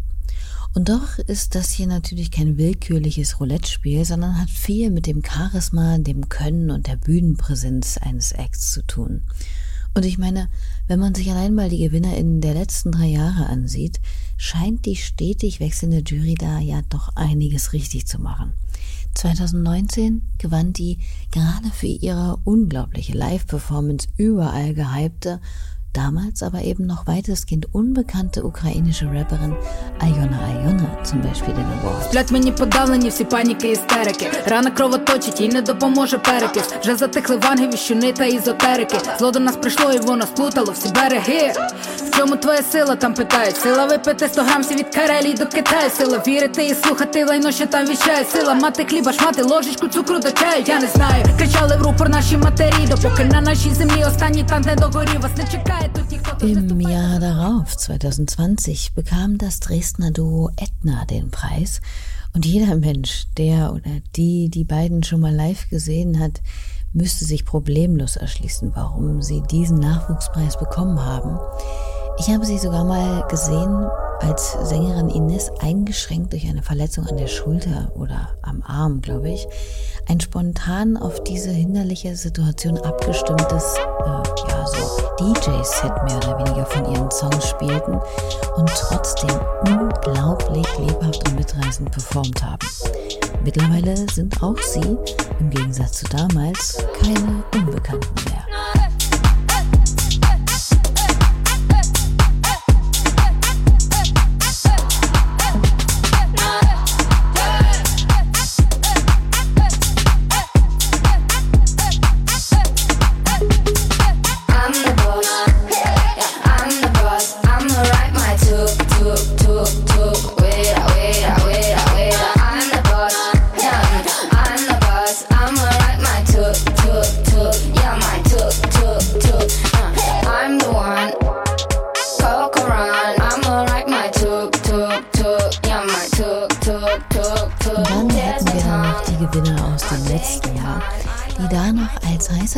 Und 0.76 0.90
doch 0.90 1.20
ist 1.20 1.56
das 1.56 1.70
hier 1.70 1.88
natürlich 1.88 2.32
kein 2.32 2.58
willkürliches 2.58 3.40
Roulette-Spiel, 3.40 4.06
sondern 4.06 4.40
hat 4.40 4.50
viel 4.50 4.90
mit 4.90 5.06
dem 5.06 5.24
Charisma, 5.24 6.00
dem 6.00 6.30
Können 6.30 6.72
und 6.72 6.88
der 6.88 6.96
Bühnenpräsenz 6.96 8.00
eines 8.00 8.32
Acts 8.32 8.72
zu 8.72 8.82
tun. 8.86 9.22
Und 9.94 10.04
ich 10.04 10.18
meine, 10.18 10.50
wenn 10.88 11.00
man 11.00 11.16
sich 11.16 11.30
allein 11.32 11.54
mal 11.54 11.70
die 11.70 11.78
GewinnerInnen 11.78 12.42
der 12.42 12.54
letzten 12.54 12.92
drei 12.92 13.08
Jahre 13.08 13.48
ansieht, 13.48 14.00
scheint 14.38 14.86
die 14.86 14.96
stetig 14.96 15.60
wechselnde 15.60 16.04
Jury 16.06 16.36
da 16.36 16.60
ja 16.60 16.82
doch 16.90 17.10
einiges 17.16 17.74
richtig 17.74 18.06
zu 18.06 18.20
machen. 18.20 18.54
2019 19.16 20.24
gewann 20.38 20.74
die 20.74 20.98
gerade 21.32 21.70
für 21.72 21.88
ihre 21.88 22.38
unglaubliche 22.44 23.14
Live-Performance 23.14 24.08
überall 24.18 24.74
gehypte 24.74 25.40
damals 25.94 26.44
aber 26.44 26.62
eben 26.64 26.86
noch 26.86 27.08
weitestgehend 27.08 27.68
unbekannte 27.74 28.44
ukrainische 28.44 29.06
Rapperin 29.06 29.56
Айона 30.00 30.40
Айона 30.48 31.04
zum 31.04 31.22
Beispiel 31.22 31.54
den 31.54 31.66
Award. 31.66 32.04
Сплять 32.04 32.32
мені 32.32 32.52
подавлені 32.52 33.10
всі 33.10 33.24
паніки 33.24 33.72
істерики. 33.72 34.32
Рана 34.46 34.72
кровоточить, 34.72 35.42
їй 35.42 35.50
не 35.50 35.62
допоможе 35.62 36.18
перекис. 36.18 36.64
Вже 36.82 36.96
затихли 36.96 37.38
ванги, 37.38 37.68
віщуни 37.68 38.12
та 38.12 38.26
ізотерики. 38.26 38.98
Зло 39.20 39.32
до 39.32 39.40
нас 39.40 39.56
прийшло 39.56 39.92
і 39.92 40.00
воно 40.00 40.26
сплутало 40.26 40.72
всі 40.72 40.90
береги. 40.90 41.54
В 41.98 42.18
чому 42.18 42.36
твоя 42.36 42.62
сила 42.72 42.96
там 42.96 43.14
питають? 43.14 43.58
Сила 43.58 43.86
випити 43.86 44.28
100 44.28 44.42
грамсів 44.42 44.78
від 44.78 44.96
Карелії 44.96 45.34
до 45.34 45.46
Китаю. 45.46 45.90
Сила 45.98 46.24
вірити 46.28 46.66
і 46.66 46.76
слухати 46.76 47.26
лайно, 47.26 47.52
що 47.52 47.66
там 47.66 47.86
віщає. 47.86 48.26
Сила 48.34 48.54
мати 48.54 48.86
хліба, 48.86 49.14
шмати 49.14 49.44
ложечку 49.44 49.88
цукру 49.88 50.20
до 50.20 50.32
чаю. 50.32 50.64
Я 50.68 50.80
не 50.80 50.88
знаю. 50.88 51.26
Кричали 51.38 51.78
в 51.78 51.82
рупор 51.82 52.10
наші 52.10 52.38
матері, 52.38 52.88
допоки 52.90 53.26
на 53.26 53.42
нашій 53.42 53.74
землі 53.74 54.04
останній 54.08 54.44
танк 54.44 54.66
не 54.66 54.76
догорів. 54.76 55.22
Вас 55.22 55.32
не 55.38 55.44
чекає. 55.44 55.83
Im 56.44 56.82
Jahr 56.82 57.22
darauf, 57.22 57.78
2020, 57.78 58.94
bekam 58.94 59.38
das 59.38 59.62
Dresdner 59.62 60.12
Duo 60.12 60.50
Etna 60.58 61.06
den 61.06 61.32
Preis. 61.32 61.80
Und 62.34 62.46
jeder 62.46 62.76
Mensch, 62.76 63.28
der 63.38 63.72
oder 63.72 64.02
die 64.18 64.50
die 64.50 64.66
beiden 64.66 65.04
schon 65.04 65.22
mal 65.22 65.34
live 65.34 65.70
gesehen 65.70 66.20
hat, 66.20 66.42
müsste 66.92 67.24
sich 67.24 67.46
problemlos 67.46 68.18
erschließen, 68.18 68.74
warum 68.76 69.22
sie 69.22 69.42
diesen 69.50 69.80
Nachwuchspreis 69.80 70.58
bekommen 70.58 71.00
haben. 71.00 71.40
Ich 72.20 72.28
habe 72.28 72.46
sie 72.46 72.58
sogar 72.58 72.84
mal 72.84 73.26
gesehen 73.30 73.88
als 74.20 74.52
Sängerin 74.64 75.10
Ines 75.10 75.50
eingeschränkt 75.62 76.34
durch 76.34 76.46
eine 76.50 76.62
Verletzung 76.62 77.08
an 77.08 77.16
der 77.16 77.28
Schulter 77.28 77.94
oder 77.96 78.36
am 78.42 78.62
Arm, 78.64 79.00
glaube 79.02 79.30
ich, 79.30 79.48
ein 80.10 80.20
spontan 80.20 80.98
auf 80.98 81.24
diese 81.24 81.52
hinderliche 81.52 82.18
Situation 82.18 82.78
abgestimmtes, 82.80 83.76
äh, 83.78 84.53
DJ-Set 85.24 86.04
mehr 86.04 86.18
oder 86.18 86.38
weniger 86.40 86.66
von 86.66 86.86
ihren 86.92 87.10
Songs 87.10 87.48
spielten 87.48 87.98
und 88.58 88.70
trotzdem 88.76 89.40
unglaublich 89.66 90.68
lebhaft 90.78 91.26
und 91.26 91.36
mitreißend 91.38 91.90
performt 91.92 92.44
haben. 92.44 92.68
Mittlerweile 93.46 93.96
sind 94.12 94.44
auch 94.44 94.58
sie, 94.58 94.98
im 95.40 95.50
Gegensatz 95.50 96.00
zu 96.00 96.06
damals, 96.08 96.86
keine 97.02 97.42
Unbekannten 97.56 98.14
mehr. 98.26 98.83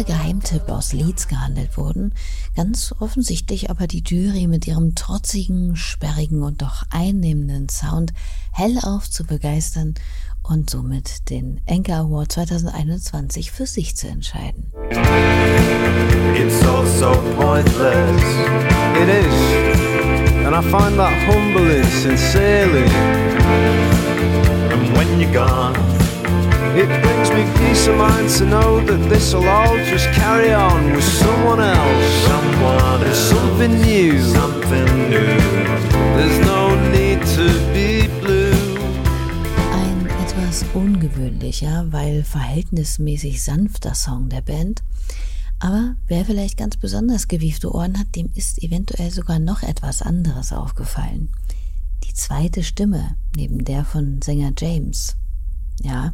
Geheimtipp 0.03 0.69
aus 0.69 0.93
Leeds 0.93 1.27
gehandelt 1.27 1.77
wurden, 1.77 2.13
ganz 2.55 2.93
offensichtlich 2.99 3.69
aber 3.69 3.87
die 3.87 4.03
Jury 4.05 4.47
mit 4.47 4.67
ihrem 4.67 4.95
trotzigen, 4.95 5.75
sperrigen 5.75 6.43
und 6.43 6.61
doch 6.61 6.83
einnehmenden 6.89 7.69
Sound 7.69 8.13
hellauf 8.51 9.09
zu 9.09 9.25
begeistern 9.25 9.95
und 10.43 10.69
somit 10.69 11.29
den 11.29 11.61
Anchor 11.67 11.97
Award 11.97 12.31
2021 12.31 13.51
für 13.51 13.65
sich 13.65 13.95
zu 13.95 14.07
entscheiden. 14.07 14.71
It's 16.35 16.63
all 16.65 16.85
so 16.85 17.11
pointless. 17.35 18.21
It 19.01 19.09
is. 19.09 19.75
And 20.45 20.55
I 20.55 20.61
find 20.61 20.97
that 20.97 21.13
humbling, 21.27 21.83
sincerely. 21.83 22.85
And 24.71 24.97
when 24.97 25.19
you're 25.19 25.33
gone 25.33 25.94
It 26.77 26.89
brings 27.01 27.29
me 27.31 27.45
peace 27.57 27.87
of 27.87 27.95
mind 27.95 28.29
to 28.37 28.43
know 28.45 28.81
that 28.81 29.09
this'll 29.09 29.47
all 29.47 29.77
just 29.85 30.11
carry 30.11 30.53
on 30.53 30.91
with 30.91 31.05
someone 31.05 31.61
else. 31.61 32.27
Someone 32.27 33.01
else. 33.01 33.29
Something 33.29 33.81
new. 33.81 34.19
Something 34.21 35.09
new. 35.09 35.39
There's 36.17 36.39
no 36.45 36.75
need 36.91 37.21
to 37.37 37.47
be 37.71 38.09
blue. 38.19 38.51
Ein 39.71 40.05
etwas 40.21 40.65
ungewöhnlicher, 40.73 41.87
weil 41.91 42.25
verhältnismäßig 42.25 43.41
sanfter 43.41 43.93
Song 43.93 44.27
der 44.27 44.41
Band. 44.41 44.83
Aber 45.59 45.95
wer 46.07 46.25
vielleicht 46.25 46.57
ganz 46.57 46.75
besonders 46.75 47.29
gewiefte 47.29 47.73
Ohren 47.73 47.97
hat, 47.97 48.13
dem 48.17 48.29
ist 48.35 48.61
eventuell 48.61 49.11
sogar 49.11 49.39
noch 49.39 49.63
etwas 49.63 50.01
anderes 50.01 50.51
aufgefallen. 50.51 51.29
Die 52.03 52.13
zweite 52.13 52.63
Stimme 52.63 53.15
neben 53.33 53.63
der 53.63 53.85
von 53.85 54.21
Sänger 54.21 54.51
James 54.57 55.15
Ja, 55.81 56.13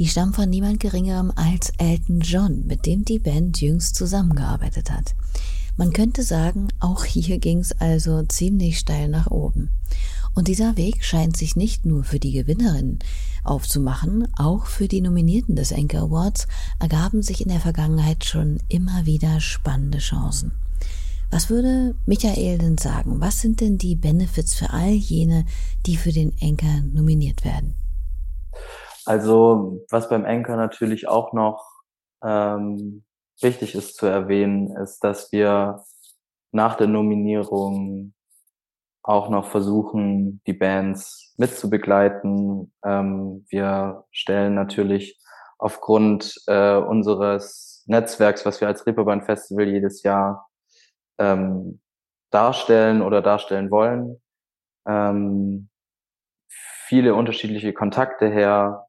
die 0.00 0.08
stammen 0.08 0.32
von 0.32 0.48
niemand 0.48 0.80
Geringerem 0.80 1.30
als 1.36 1.74
Elton 1.76 2.20
John, 2.20 2.66
mit 2.66 2.86
dem 2.86 3.04
die 3.04 3.18
Band 3.18 3.60
jüngst 3.60 3.96
zusammengearbeitet 3.96 4.90
hat. 4.90 5.14
Man 5.76 5.92
könnte 5.92 6.22
sagen, 6.22 6.68
auch 6.80 7.04
hier 7.04 7.38
ging's 7.38 7.72
also 7.72 8.22
ziemlich 8.22 8.78
steil 8.78 9.08
nach 9.08 9.30
oben. 9.30 9.68
Und 10.34 10.48
dieser 10.48 10.78
Weg 10.78 11.04
scheint 11.04 11.36
sich 11.36 11.54
nicht 11.54 11.84
nur 11.84 12.02
für 12.02 12.18
die 12.18 12.32
Gewinnerin 12.32 12.98
aufzumachen, 13.44 14.26
auch 14.38 14.64
für 14.64 14.88
die 14.88 15.02
Nominierten 15.02 15.54
des 15.54 15.70
Anchor 15.70 16.00
Awards 16.00 16.48
ergaben 16.78 17.20
sich 17.20 17.42
in 17.42 17.50
der 17.50 17.60
Vergangenheit 17.60 18.24
schon 18.24 18.58
immer 18.70 19.04
wieder 19.04 19.38
spannende 19.38 19.98
Chancen. 19.98 20.52
Was 21.30 21.50
würde 21.50 21.94
Michael 22.06 22.56
denn 22.56 22.78
sagen? 22.78 23.20
Was 23.20 23.42
sind 23.42 23.60
denn 23.60 23.76
die 23.76 23.96
Benefits 23.96 24.54
für 24.54 24.70
all 24.70 24.92
jene, 24.92 25.44
die 25.84 25.98
für 25.98 26.12
den 26.12 26.32
Anchor 26.40 26.80
nominiert 26.90 27.44
werden? 27.44 27.74
Also, 29.10 29.84
was 29.90 30.08
beim 30.08 30.24
Anchor 30.24 30.54
natürlich 30.54 31.08
auch 31.08 31.32
noch 31.32 31.68
ähm, 32.22 33.02
wichtig 33.40 33.74
ist 33.74 33.96
zu 33.96 34.06
erwähnen, 34.06 34.76
ist, 34.76 35.02
dass 35.02 35.32
wir 35.32 35.82
nach 36.52 36.76
der 36.76 36.86
Nominierung 36.86 38.14
auch 39.02 39.28
noch 39.28 39.48
versuchen, 39.48 40.40
die 40.46 40.52
Bands 40.52 41.34
mitzubegleiten. 41.38 42.72
Ähm, 42.84 43.44
wir 43.48 44.04
stellen 44.12 44.54
natürlich 44.54 45.20
aufgrund 45.58 46.40
äh, 46.46 46.76
unseres 46.76 47.82
Netzwerks, 47.86 48.46
was 48.46 48.60
wir 48.60 48.68
als 48.68 48.86
Reeperbahn 48.86 49.22
Festival 49.22 49.66
jedes 49.66 50.04
Jahr 50.04 50.48
ähm, 51.18 51.80
darstellen 52.30 53.02
oder 53.02 53.22
darstellen 53.22 53.72
wollen, 53.72 54.22
ähm, 54.86 55.68
viele 56.86 57.16
unterschiedliche 57.16 57.72
Kontakte 57.72 58.28
her. 58.28 58.86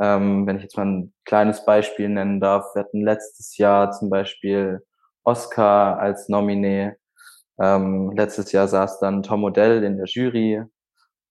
Ähm, 0.00 0.46
wenn 0.46 0.56
ich 0.56 0.62
jetzt 0.62 0.76
mal 0.76 0.86
ein 0.86 1.14
kleines 1.24 1.64
Beispiel 1.64 2.08
nennen 2.08 2.40
darf, 2.40 2.74
wir 2.74 2.82
hatten 2.82 3.02
letztes 3.02 3.56
Jahr 3.56 3.92
zum 3.92 4.10
Beispiel 4.10 4.80
Oscar 5.24 5.98
als 5.98 6.28
Nominee 6.28 6.94
ähm, 7.58 8.12
letztes 8.12 8.52
Jahr 8.52 8.68
saß 8.68 9.00
dann 9.00 9.22
Tom 9.22 9.44
Odell 9.44 9.82
in 9.82 9.96
der 9.96 10.06
Jury 10.06 10.62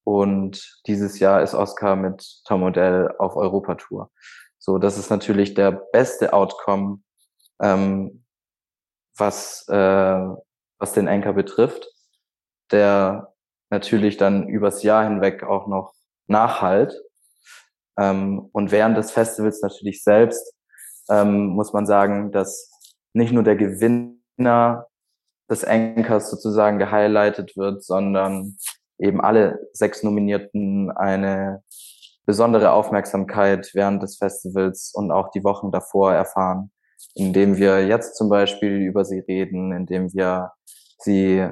und 0.03 0.81
dieses 0.87 1.19
Jahr 1.19 1.41
ist 1.41 1.53
Oscar 1.53 1.95
mit 1.95 2.41
Tom 2.45 2.63
Odell 2.63 3.13
auf 3.19 3.35
Europatour. 3.35 4.11
So, 4.57 4.77
das 4.79 4.97
ist 4.97 5.09
natürlich 5.09 5.53
der 5.53 5.71
beste 5.71 6.33
Outcome, 6.33 7.01
ähm, 7.61 8.25
was, 9.17 9.67
äh, 9.69 10.19
was 10.79 10.93
den 10.93 11.07
Anchor 11.07 11.33
betrifft, 11.33 11.87
der 12.71 13.33
natürlich 13.69 14.17
dann 14.17 14.47
übers 14.47 14.81
Jahr 14.83 15.03
hinweg 15.03 15.43
auch 15.43 15.67
noch 15.67 15.93
nachhalt. 16.27 16.99
Ähm, 17.97 18.49
und 18.51 18.71
während 18.71 18.97
des 18.97 19.11
Festivals 19.11 19.61
natürlich 19.61 20.03
selbst 20.03 20.55
ähm, 21.09 21.47
muss 21.47 21.73
man 21.73 21.85
sagen, 21.85 22.31
dass 22.31 22.71
nicht 23.13 23.31
nur 23.31 23.43
der 23.43 23.55
Gewinner 23.55 24.87
des 25.49 25.63
Anchors 25.63 26.29
sozusagen 26.29 26.79
gehighlightet 26.79 27.55
wird, 27.55 27.83
sondern 27.83 28.57
eben 28.97 29.21
alle 29.21 29.59
sechs 29.73 30.03
Nominierten 30.03 30.91
eine 30.91 31.63
besondere 32.25 32.71
Aufmerksamkeit 32.71 33.69
während 33.73 34.01
des 34.01 34.17
Festivals 34.17 34.91
und 34.93 35.11
auch 35.11 35.29
die 35.29 35.43
Wochen 35.43 35.71
davor 35.71 36.13
erfahren, 36.13 36.71
indem 37.13 37.57
wir 37.57 37.85
jetzt 37.85 38.15
zum 38.17 38.29
Beispiel 38.29 38.81
über 38.81 39.05
sie 39.05 39.19
reden, 39.19 39.71
indem 39.71 40.11
wir 40.13 40.51
sie 40.99 41.47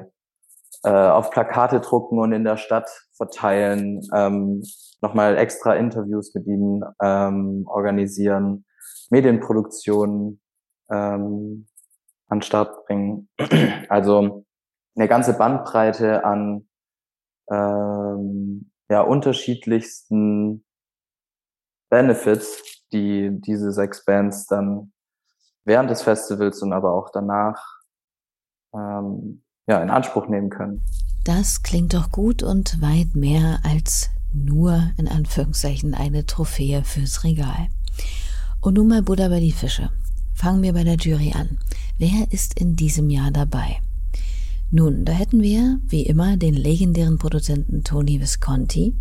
äh, 0.84 0.90
auf 0.90 1.30
Plakate 1.30 1.80
drucken 1.80 2.18
und 2.18 2.32
in 2.32 2.44
der 2.44 2.56
Stadt 2.56 2.88
verteilen, 3.16 4.00
ähm, 4.14 4.62
nochmal 5.00 5.36
extra 5.36 5.74
Interviews 5.74 6.34
mit 6.34 6.46
ihnen 6.46 6.84
ähm, 7.02 7.64
organisieren, 7.66 8.64
Medienproduktionen, 9.10 10.40
ähm, 10.90 11.66
an 12.28 12.42
Start 12.42 12.86
bringen. 12.86 13.28
Also 13.88 14.44
eine 14.96 15.08
ganze 15.08 15.36
Bandbreite 15.36 16.24
an 16.24 16.68
ähm, 17.50 18.70
ja, 18.88 19.02
unterschiedlichsten 19.02 20.64
Benefits, 21.90 22.82
die 22.92 23.30
diese 23.40 23.72
sechs 23.72 24.04
Bands 24.04 24.46
dann 24.46 24.92
während 25.64 25.90
des 25.90 26.02
Festivals 26.02 26.62
und 26.62 26.72
aber 26.72 26.92
auch 26.92 27.10
danach 27.10 27.62
ähm, 28.74 29.43
ja, 29.66 29.82
in 29.82 29.90
Anspruch 29.90 30.28
nehmen 30.28 30.50
können. 30.50 30.82
Das 31.24 31.62
klingt 31.62 31.94
doch 31.94 32.10
gut 32.10 32.42
und 32.42 32.80
weit 32.82 33.14
mehr 33.14 33.60
als 33.62 34.10
nur 34.32 34.90
in 34.98 35.08
Anführungszeichen 35.08 35.94
eine 35.94 36.26
Trophäe 36.26 36.84
fürs 36.84 37.24
Regal. 37.24 37.68
Und 38.60 38.74
nun 38.74 38.88
mal 38.88 39.02
Buddha 39.02 39.28
bei 39.28 39.40
die 39.40 39.52
Fische. 39.52 39.90
Fangen 40.34 40.62
wir 40.62 40.72
bei 40.72 40.84
der 40.84 40.96
Jury 40.96 41.32
an. 41.34 41.58
Wer 41.96 42.30
ist 42.30 42.58
in 42.58 42.76
diesem 42.76 43.08
Jahr 43.08 43.30
dabei? 43.30 43.80
Nun, 44.70 45.04
da 45.04 45.12
hätten 45.12 45.40
wir, 45.40 45.78
wie 45.86 46.02
immer, 46.02 46.36
den 46.36 46.54
legendären 46.54 47.18
Produzenten 47.18 47.84
Tony 47.84 48.20
Visconti. 48.20 48.94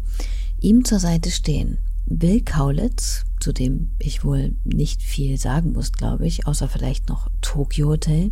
Ihm 0.59 0.85
zur 0.85 0.99
Seite 0.99 1.31
stehen 1.31 1.79
Bill 2.05 2.41
Kaulitz, 2.41 3.25
zu 3.39 3.53
dem 3.53 3.91
ich 3.97 4.23
wohl 4.23 4.55
nicht 4.63 5.01
viel 5.01 5.37
sagen 5.37 5.73
muss, 5.73 5.91
glaube 5.91 6.27
ich, 6.27 6.45
außer 6.45 6.69
vielleicht 6.69 7.09
noch 7.09 7.29
Tokyo 7.41 7.87
Hotel. 7.87 8.31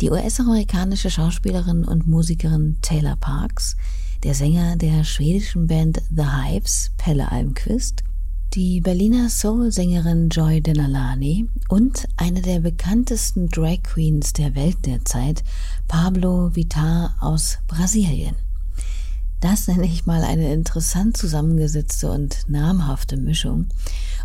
Die 0.00 0.10
US-amerikanische 0.12 1.10
Schauspielerin 1.10 1.84
und 1.84 2.06
Musikerin 2.06 2.78
Taylor 2.82 3.16
Parks, 3.16 3.76
der 4.22 4.32
Sänger 4.32 4.76
der 4.76 5.02
schwedischen 5.02 5.66
Band 5.66 6.00
The 6.14 6.22
Hives, 6.22 6.92
Pelle 6.98 7.32
Almquist, 7.32 8.04
die 8.54 8.80
Berliner 8.80 9.28
Soul-Sängerin 9.28 10.28
Joy 10.28 10.60
Denalani 10.60 11.48
und 11.68 12.06
eine 12.16 12.42
der 12.42 12.60
bekanntesten 12.60 13.48
Drag 13.48 13.82
Queens 13.82 14.32
der 14.32 14.54
Welt 14.54 14.86
derzeit, 14.86 15.42
Pablo 15.88 16.54
Vittar 16.54 17.16
aus 17.18 17.58
Brasilien. 17.66 18.36
Das 19.40 19.66
nenne 19.66 19.86
ich 19.86 20.06
mal 20.06 20.22
eine 20.22 20.52
interessant 20.52 21.16
zusammengesetzte 21.16 22.08
und 22.10 22.48
namhafte 22.48 23.16
Mischung. 23.16 23.66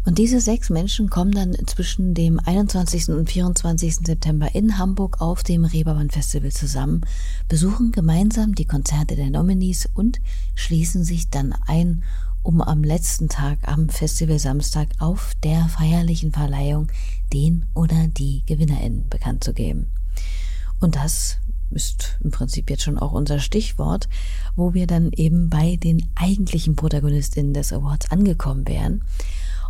Und 0.06 0.18
diese 0.18 0.42
sechs 0.42 0.70
Menschen 0.70 1.10
kommen 1.10 1.32
dann 1.32 1.56
zwischen 1.66 2.13
dem 2.13 2.39
21. 2.39 3.10
und 3.10 3.30
24. 3.30 3.96
September 4.06 4.54
in 4.54 4.78
Hamburg 4.78 5.22
auf 5.22 5.44
dem 5.44 5.63
Reeperbahn 5.63 6.10
Festival 6.10 6.52
zusammen, 6.52 7.02
besuchen 7.48 7.92
gemeinsam 7.92 8.54
die 8.54 8.66
Konzerte 8.66 9.16
der 9.16 9.30
Nominees 9.30 9.89
und 9.94 10.20
schließen 10.56 11.06
sich 11.06 11.30
dann 11.30 11.54
ein, 11.68 12.04
um 12.42 12.62
am 12.62 12.84
letzten 12.84 13.30
Tag 13.30 13.60
am 13.63 13.88
Festival 13.88 14.39
Samstag 14.39 14.89
auf 15.00 15.32
der 15.44 15.70
feierlichen 15.70 16.34
Verleihung 16.34 16.89
den 17.32 17.66
oder 17.74 18.08
die 18.08 18.44
GewinnerInnen 18.46 19.08
bekannt 19.08 19.46
zu 19.46 19.54
geben. 19.54 19.88
Und 20.82 20.98
das 20.98 21.38
ist 21.72 22.20
im 22.22 22.32
Prinzip 22.32 22.70
jetzt 22.70 22.84
schon 22.84 23.00
auch 23.00 23.13
unser 23.13 23.39
Stichwort, 23.39 24.10
wo 24.58 24.74
wir 24.74 24.86
dann 24.86 25.12
eben 25.13 25.50
bei 25.50 25.78
den 25.78 26.06
eigentlichen 26.16 26.76
ProtagonistInnen 26.76 27.54
des 27.54 27.72
Awards 27.72 28.12
angekommen 28.12 28.68
wären. 28.68 29.04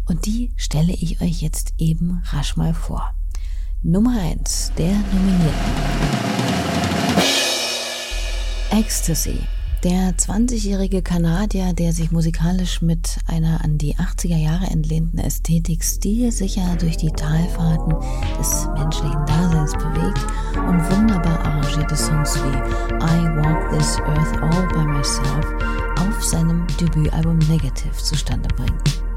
Und 0.06 0.26
die 0.26 0.52
stelle 0.58 0.94
ich 0.94 1.22
euch 1.22 1.42
jetzt 1.42 1.74
eben 1.78 2.22
rasch 2.26 2.56
mal 2.56 2.74
vor. 2.74 3.14
Nummer 3.82 4.20
eins 4.20 4.72
der 4.78 4.92
Nominierten. 4.92 5.74
Ecstasy 8.72 9.40
der 9.84 10.16
20-jährige 10.16 11.02
Kanadier, 11.02 11.74
der 11.74 11.92
sich 11.92 12.10
musikalisch 12.10 12.82
mit 12.82 13.18
einer 13.28 13.66
an 13.66 13.78
die 13.78 13.98
80er 13.98 14.38
Jahre 14.38 14.68
entlehnten 14.68 15.18
Ästhetik 15.18 15.84
stilsicher 15.84 16.78
durch 16.78 16.96
die 16.96 17.12
Talfahrten 17.12 17.94
des 18.40 18.66
menschlichen 18.78 19.26
Daseins 19.26 19.74
bewegt 19.74 20.26
und 20.56 20.90
wunderbar 20.90 21.38
arrangierte 21.40 21.98
Songs 21.98 22.36
wie 22.36 22.58
I 23.04 23.26
Walk 23.44 23.78
This 23.78 24.00
Earth 24.00 24.42
All 24.42 24.68
By 24.70 24.86
Myself 24.86 25.46
auf 26.00 26.24
seinem 26.24 26.66
Debütalbum 26.80 27.40
Negative 27.40 27.98
zustande 27.98 28.48
bringt. 28.56 29.03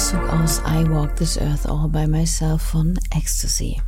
walk 0.00 0.20
earth 0.20 0.56
all 0.56 0.68
by 0.68 0.86
myself. 0.86 1.14
This 1.16 1.36
Earth 1.36 1.66
All 1.66 1.88
By 1.88 2.06
Myself 2.06 2.62
von 2.62 2.98
Ecstasy. 3.14 3.82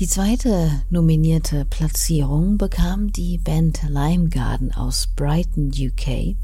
Die 0.00 0.08
zweite 0.08 0.82
nominierte 0.88 1.66
Platzierung 1.66 2.56
bekam 2.56 3.12
die 3.12 3.36
Band 3.36 3.82
Lime 3.88 4.30
Garden 4.30 4.72
aus 4.72 5.08
Brighton, 5.14 5.68
UK, 5.68 6.36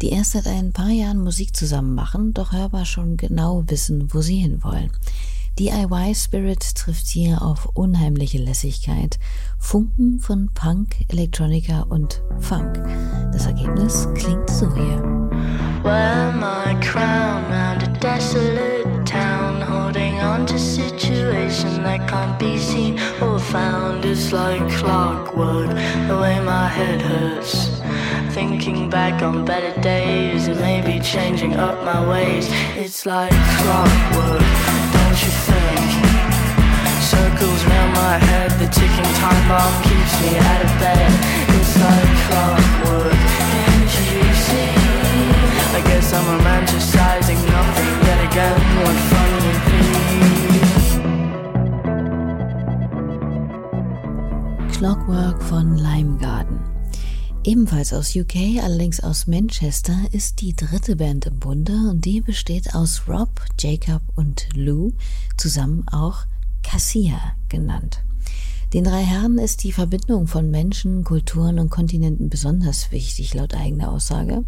die 0.00 0.10
erst 0.10 0.32
seit 0.32 0.46
ein 0.46 0.72
paar 0.72 0.90
Jahren 0.90 1.18
Musik 1.18 1.56
zusammen 1.56 1.94
machen, 1.94 2.32
doch 2.32 2.52
hörbar 2.52 2.84
schon 2.84 3.16
genau 3.16 3.64
wissen, 3.66 4.14
wo 4.14 4.20
sie 4.20 4.36
hinwollen. 4.36 4.90
DIY 5.58 6.14
Spirit 6.14 6.76
trifft 6.76 7.06
hier 7.06 7.42
auf 7.42 7.66
unheimliche 7.74 8.38
Lässigkeit, 8.38 9.18
Funken 9.58 10.20
von 10.20 10.50
Punk, 10.54 10.94
Elektronika 11.08 11.82
und 11.82 12.22
Funk. 12.38 12.80
Das 13.32 13.46
Ergebnis 13.46 14.06
klingt 14.14 14.48
so 14.48 14.72
hier. 14.74 15.23
Wear 15.84 16.32
my 16.32 16.78
crown 16.82 17.50
round 17.50 17.82
a 17.82 17.86
desolate 18.00 19.06
town, 19.06 19.60
holding 19.60 20.18
on 20.20 20.46
to 20.46 20.58
situation 20.58 21.82
that 21.82 22.08
can't 22.08 22.38
be 22.38 22.58
seen 22.58 22.98
or 23.20 23.38
found. 23.38 24.04
It's 24.04 24.32
like 24.32 24.66
clockwork, 24.78 25.68
the 26.08 26.18
way 26.20 26.40
my 26.40 26.68
head 26.68 27.02
hurts. 27.02 27.68
Thinking 28.34 28.90
back 28.90 29.22
on 29.22 29.44
better 29.44 29.78
days 29.82 30.48
and 30.48 30.58
maybe 30.58 30.98
changing 31.04 31.54
up 31.54 31.84
my 31.84 32.00
ways. 32.08 32.48
It's 32.76 33.04
like 33.06 33.32
clockwork 33.58 34.84
don't 35.14 35.22
you 35.22 35.34
think? 35.46 35.90
Circles 37.12 37.64
round 37.66 37.92
my 37.94 38.18
head, 38.18 38.50
the 38.58 38.66
ticking 38.66 39.12
time 39.22 39.42
bomb 39.48 39.74
keeps 39.86 40.14
me 40.22 40.32
out 40.50 40.60
of 40.66 40.72
bed. 40.82 41.10
It's 41.54 41.74
like 41.78 42.10
clockwork, 42.26 43.43
I'm 46.14 46.26
romanticizing 46.38 47.40
nothing 47.50 47.94
yet 48.06 48.20
again. 48.30 48.60
What 48.84 48.98
fun 49.10 49.30
would 49.42 49.60
be? 49.66 49.82
Clockwork 54.78 55.42
von 55.42 55.76
Lime 55.76 56.18
Garden. 56.18 56.60
Ebenfalls 57.42 57.92
aus 57.92 58.14
UK, 58.14 58.62
allerdings 58.62 59.00
aus 59.00 59.26
Manchester, 59.26 59.96
ist 60.12 60.40
die 60.40 60.54
dritte 60.54 60.94
Band 60.94 61.26
im 61.26 61.40
Bunde 61.40 61.72
und 61.90 62.04
die 62.04 62.20
besteht 62.20 62.76
aus 62.76 63.08
Rob, 63.08 63.40
Jacob 63.58 64.02
und 64.14 64.46
Lou, 64.54 64.92
zusammen 65.36 65.84
auch 65.90 66.26
Cassia 66.62 67.34
genannt. 67.48 68.04
Den 68.74 68.82
drei 68.82 69.04
Herren 69.04 69.38
ist 69.38 69.62
die 69.62 69.70
Verbindung 69.70 70.26
von 70.26 70.50
Menschen, 70.50 71.04
Kulturen 71.04 71.60
und 71.60 71.70
Kontinenten 71.70 72.28
besonders 72.28 72.90
wichtig, 72.90 73.32
laut 73.32 73.54
eigener 73.54 73.92
Aussage, 73.92 74.42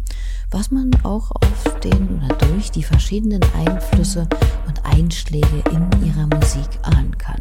was 0.51 0.69
man 0.69 0.91
auch 1.03 1.31
auf 1.31 1.79
den 1.79 2.09
oder 2.09 2.35
durch 2.35 2.69
die 2.69 2.83
verschiedenen 2.83 3.39
Einflüsse 3.55 4.27
und 4.67 4.83
Einschläge 4.83 5.63
in 5.71 6.05
ihrer 6.05 6.27
Musik 6.27 6.67
ahnen 6.81 7.17
kann. 7.17 7.39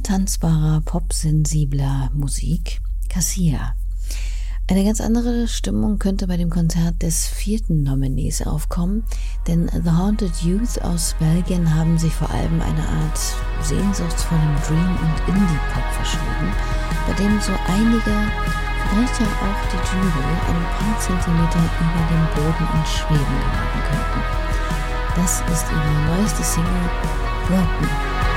Sehr 0.00 0.02
tanzbarer, 0.02 0.80
popsensibler 0.84 2.10
Musik. 2.14 2.80
Cassia. 3.08 3.74
Eine 4.68 4.84
ganz 4.84 5.00
andere 5.00 5.48
Stimmung 5.48 5.98
könnte 5.98 6.26
bei 6.26 6.36
dem 6.36 6.48
Konzert 6.48 7.02
des 7.02 7.26
vierten 7.26 7.82
Nominees 7.82 8.46
aufkommen, 8.46 9.04
denn 9.48 9.68
The 9.68 9.90
Haunted 9.90 10.34
Youth 10.42 10.80
aus 10.82 11.16
Belgien 11.18 11.74
haben 11.74 11.98
sich 11.98 12.12
vor 12.12 12.30
allem 12.30 12.60
eine 12.60 12.86
Art 12.86 13.18
sehnsuchtsvollen 13.62 14.56
Dream- 14.66 14.98
und 15.02 15.34
Indie-Pop 15.34 15.92
verschrieben, 15.92 16.52
bei 17.06 17.14
dem 17.14 17.40
so 17.40 17.52
einige, 17.66 18.14
vielleicht 18.88 19.20
ja 19.20 19.26
auch 19.26 19.62
die 19.72 19.82
Jury, 19.90 20.32
ein 20.48 20.62
paar 20.78 21.00
Zentimeter 21.00 21.64
über 21.80 22.04
dem 22.10 22.24
Boden 22.36 22.68
in 22.72 22.86
Schweben 22.86 23.36
geraten 23.42 23.82
könnten. 23.90 24.20
Das 25.16 25.42
ist 25.52 25.66
ihre 25.70 26.16
neueste 26.16 26.44
Single, 26.44 26.90
Broken. 27.48 28.29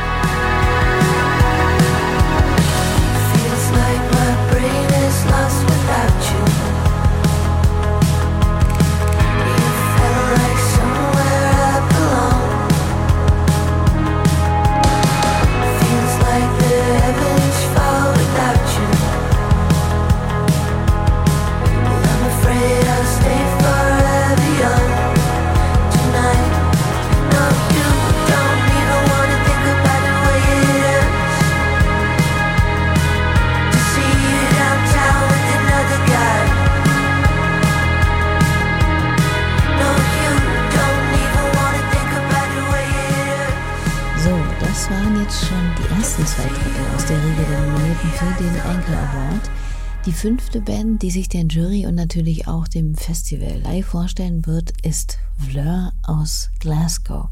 Die 50.06 50.12
fünfte 50.12 50.60
Band, 50.60 51.02
die 51.02 51.12
sich 51.12 51.30
der 51.30 51.44
Jury 51.44 51.88
und 51.88 51.96
natürlich 51.96 52.48
auch 52.48 52.68
dem 52.68 52.96
Festival 52.96 53.62
live 53.62 53.86
vorstellen 53.86 54.46
wird, 54.46 54.74
ist 54.86 55.18
Fleur 55.38 55.94
aus 56.04 56.50
Glasgow. 56.60 57.30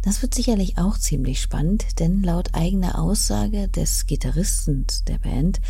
Das 0.00 0.22
wird 0.22 0.34
sicherlich 0.34 0.78
auch 0.78 0.96
ziemlich 0.96 1.42
spannend, 1.42 1.98
denn 1.98 2.22
laut 2.22 2.54
eigener 2.54 2.98
Aussage 2.98 3.68
des 3.68 4.06
Gitarristen 4.06 4.86
der 5.06 5.18
Band 5.18 5.60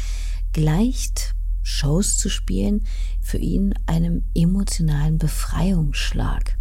gleicht 0.52 1.34
Shows 1.62 2.16
zu 2.16 2.28
spielen 2.28 2.84
für 3.20 3.38
ihn 3.38 3.74
einem 3.86 4.22
emotionalen 4.34 5.18
Befreiungsschlag 5.18 6.56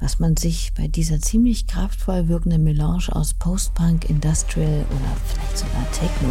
was 0.00 0.18
man 0.18 0.36
sich 0.36 0.72
bei 0.76 0.88
dieser 0.88 1.20
ziemlich 1.20 1.66
kraftvoll 1.66 2.28
wirkenden 2.28 2.64
Melange 2.64 3.08
aus 3.12 3.34
Post-Punk, 3.34 4.08
Industrial 4.08 4.84
oder 4.90 5.16
vielleicht 5.26 5.58
sogar 5.58 5.90
Techno 5.92 6.28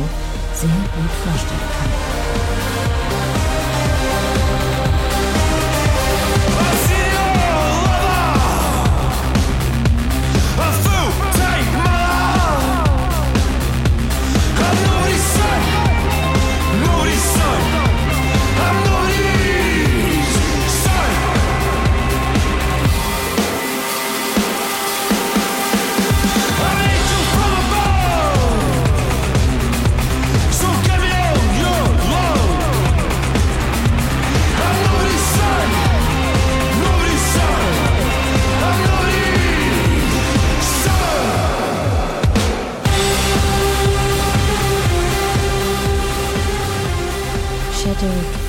sehr 0.53 0.69
gut 0.69 1.11
vorstellen 1.23 1.59
kann. 1.79 2.98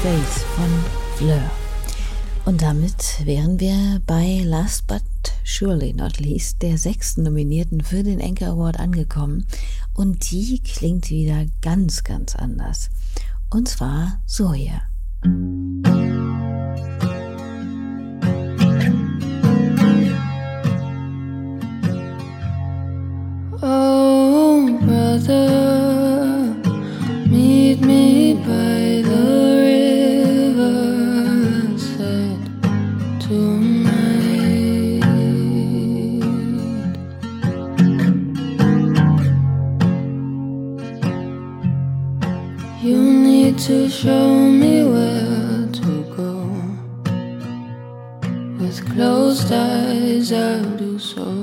Faith 0.03 0.47
von 0.57 0.69
Fleur. 1.17 1.51
Und 2.47 2.63
damit 2.63 3.27
wären 3.27 3.61
wir 3.61 4.01
bei 4.07 4.41
Last 4.43 4.87
but 4.87 5.03
surely 5.45 5.93
not 5.93 6.19
least 6.19 6.63
der 6.63 6.79
sechsten 6.79 7.25
Nominierten 7.25 7.83
für 7.83 8.03
den 8.03 8.23
Anchor 8.23 8.49
Award 8.49 8.81
angekommen. 8.81 9.47
Und 9.93 10.31
die 10.31 10.63
klingt 10.63 11.11
wieder 11.11 11.45
ganz, 11.61 12.03
ganz 12.03 12.35
anders. 12.35 12.89
Und 13.51 13.69
zwar 13.69 14.23
so 14.25 14.55
hier. 14.55 14.81
Oh, 23.61 24.67
brother, 24.81 26.00
closed 49.51 49.53
eyes, 49.53 50.33
I'll 50.33 50.77
do 50.77 50.99
so. 50.99 51.40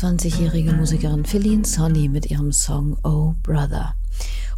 21-jährige 0.00 0.72
Musikerin 0.72 1.26
Feline 1.26 1.66
Sonny 1.66 2.08
mit 2.08 2.30
ihrem 2.30 2.52
Song 2.52 2.96
Oh 3.04 3.34
Brother. 3.42 3.94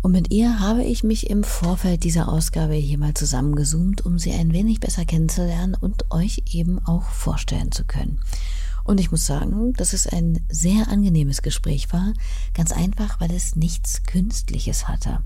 Und 0.01 0.13
mit 0.13 0.33
ihr 0.33 0.61
habe 0.61 0.85
ich 0.85 1.03
mich 1.03 1.31
im 1.31 1.43
Vorfeld 1.43 2.05
dieser 2.05 2.29
Ausgabe 2.29 2.75
hier 2.75 2.97
mal 2.97 3.15
zusammengezoomt, 3.15 4.07
um 4.07 4.21
sie 4.21 4.31
ein 4.31 4.53
wenig 4.53 4.79
besser 4.79 5.05
kennenzulernen 5.05 5.75
und 5.75 6.13
euch 6.13 6.45
eben 6.53 6.79
auch 6.87 7.03
vorstellen 7.03 7.73
zu 7.73 7.85
können. 7.85 8.21
Und 8.85 9.01
ich 9.01 9.11
muss 9.11 9.27
sagen, 9.27 9.73
dass 9.73 9.95
es 9.95 10.07
ein 10.07 10.39
sehr 10.49 10.87
angenehmes 10.87 11.43
Gespräch 11.43 11.93
war, 11.93 12.13
ganz 12.55 12.71
einfach, 12.71 13.21
weil 13.21 13.33
es 13.33 13.57
nichts 13.57 14.05
Künstliches 14.05 14.87
hatte. 14.87 15.23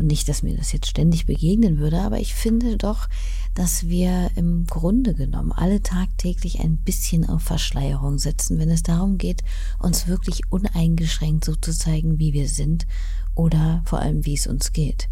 Und 0.00 0.06
nicht, 0.06 0.30
dass 0.30 0.42
mir 0.42 0.56
das 0.56 0.72
jetzt 0.72 0.86
ständig 0.86 1.26
begegnen 1.26 1.76
würde, 1.76 2.00
aber 2.00 2.20
ich 2.20 2.34
finde 2.34 2.78
doch, 2.78 3.06
dass 3.54 3.86
wir 3.86 4.30
im 4.34 4.64
Grunde 4.64 5.12
genommen 5.12 5.52
alle 5.52 5.82
tagtäglich 5.82 6.60
ein 6.60 6.78
bisschen 6.78 7.28
auf 7.28 7.42
Verschleierung 7.42 8.18
setzen, 8.18 8.58
wenn 8.58 8.70
es 8.70 8.82
darum 8.82 9.18
geht, 9.18 9.42
uns 9.78 10.06
wirklich 10.06 10.50
uneingeschränkt 10.50 11.44
so 11.44 11.54
zu 11.54 11.76
zeigen, 11.76 12.18
wie 12.18 12.32
wir 12.32 12.48
sind 12.48 12.86
oder 13.34 13.82
vor 13.84 13.98
allem, 13.98 14.24
wie 14.24 14.32
es 14.32 14.46
uns 14.46 14.72
geht. 14.72 15.10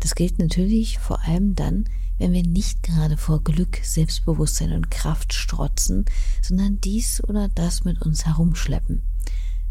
Das 0.00 0.14
gilt 0.14 0.38
natürlich 0.38 0.98
vor 0.98 1.20
allem 1.24 1.54
dann, 1.54 1.84
wenn 2.16 2.32
wir 2.32 2.44
nicht 2.44 2.82
gerade 2.82 3.18
vor 3.18 3.44
Glück, 3.44 3.78
Selbstbewusstsein 3.82 4.72
und 4.72 4.90
Kraft 4.90 5.34
strotzen, 5.34 6.06
sondern 6.40 6.80
dies 6.80 7.22
oder 7.22 7.50
das 7.50 7.84
mit 7.84 8.00
uns 8.00 8.24
herumschleppen. 8.24 9.02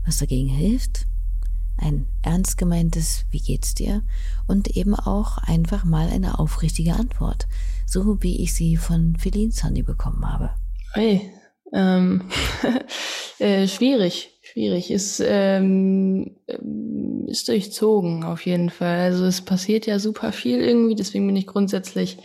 Was 0.06 0.20
dagegen 0.20 0.50
hilft? 0.50 1.08
Ein 1.78 2.08
ernst 2.22 2.58
gemeintes 2.58 3.26
Wie 3.32 3.40
geht's 3.40 3.74
dir? 3.74 4.04
Und 4.48 4.76
eben 4.76 4.96
auch 4.96 5.38
einfach 5.40 5.84
mal 5.84 6.08
eine 6.10 6.40
aufrichtige 6.40 6.94
Antwort, 6.94 7.48
so 7.86 8.22
wie 8.22 8.42
ich 8.42 8.54
sie 8.54 8.78
von 8.78 9.16
Feline 9.18 9.52
Sunny 9.52 9.84
bekommen 9.84 10.32
habe. 10.32 10.52
Hey, 10.94 11.32
ähm, 11.74 12.22
äh, 13.40 13.68
schwierig, 13.68 14.40
schwierig. 14.42 14.92
Ist, 14.92 15.22
ähm, 15.26 16.38
ähm, 16.48 17.26
ist 17.28 17.48
durchzogen 17.48 18.24
auf 18.24 18.46
jeden 18.46 18.70
Fall. 18.70 19.00
Also 19.00 19.26
es 19.26 19.42
passiert 19.42 19.88
ja 19.88 20.00
super 20.00 20.32
viel 20.32 20.60
irgendwie, 20.60 20.96
deswegen 20.96 21.26
bin 21.26 21.36
ich 21.36 21.48
grundsätzlich 21.48 22.20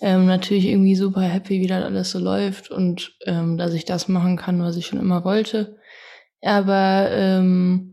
ähm, 0.00 0.26
natürlich 0.26 0.66
irgendwie 0.66 0.96
super 0.96 1.22
happy, 1.22 1.60
wie 1.60 1.68
das 1.68 1.84
alles 1.84 2.10
so 2.10 2.18
läuft 2.18 2.70
und 2.70 3.16
ähm, 3.24 3.56
dass 3.56 3.72
ich 3.72 3.84
das 3.84 4.08
machen 4.08 4.36
kann, 4.36 4.60
was 4.60 4.76
ich 4.76 4.86
schon 4.86 4.98
immer 4.98 5.24
wollte. 5.24 5.76
Aber 6.42 7.08
ähm, 7.12 7.91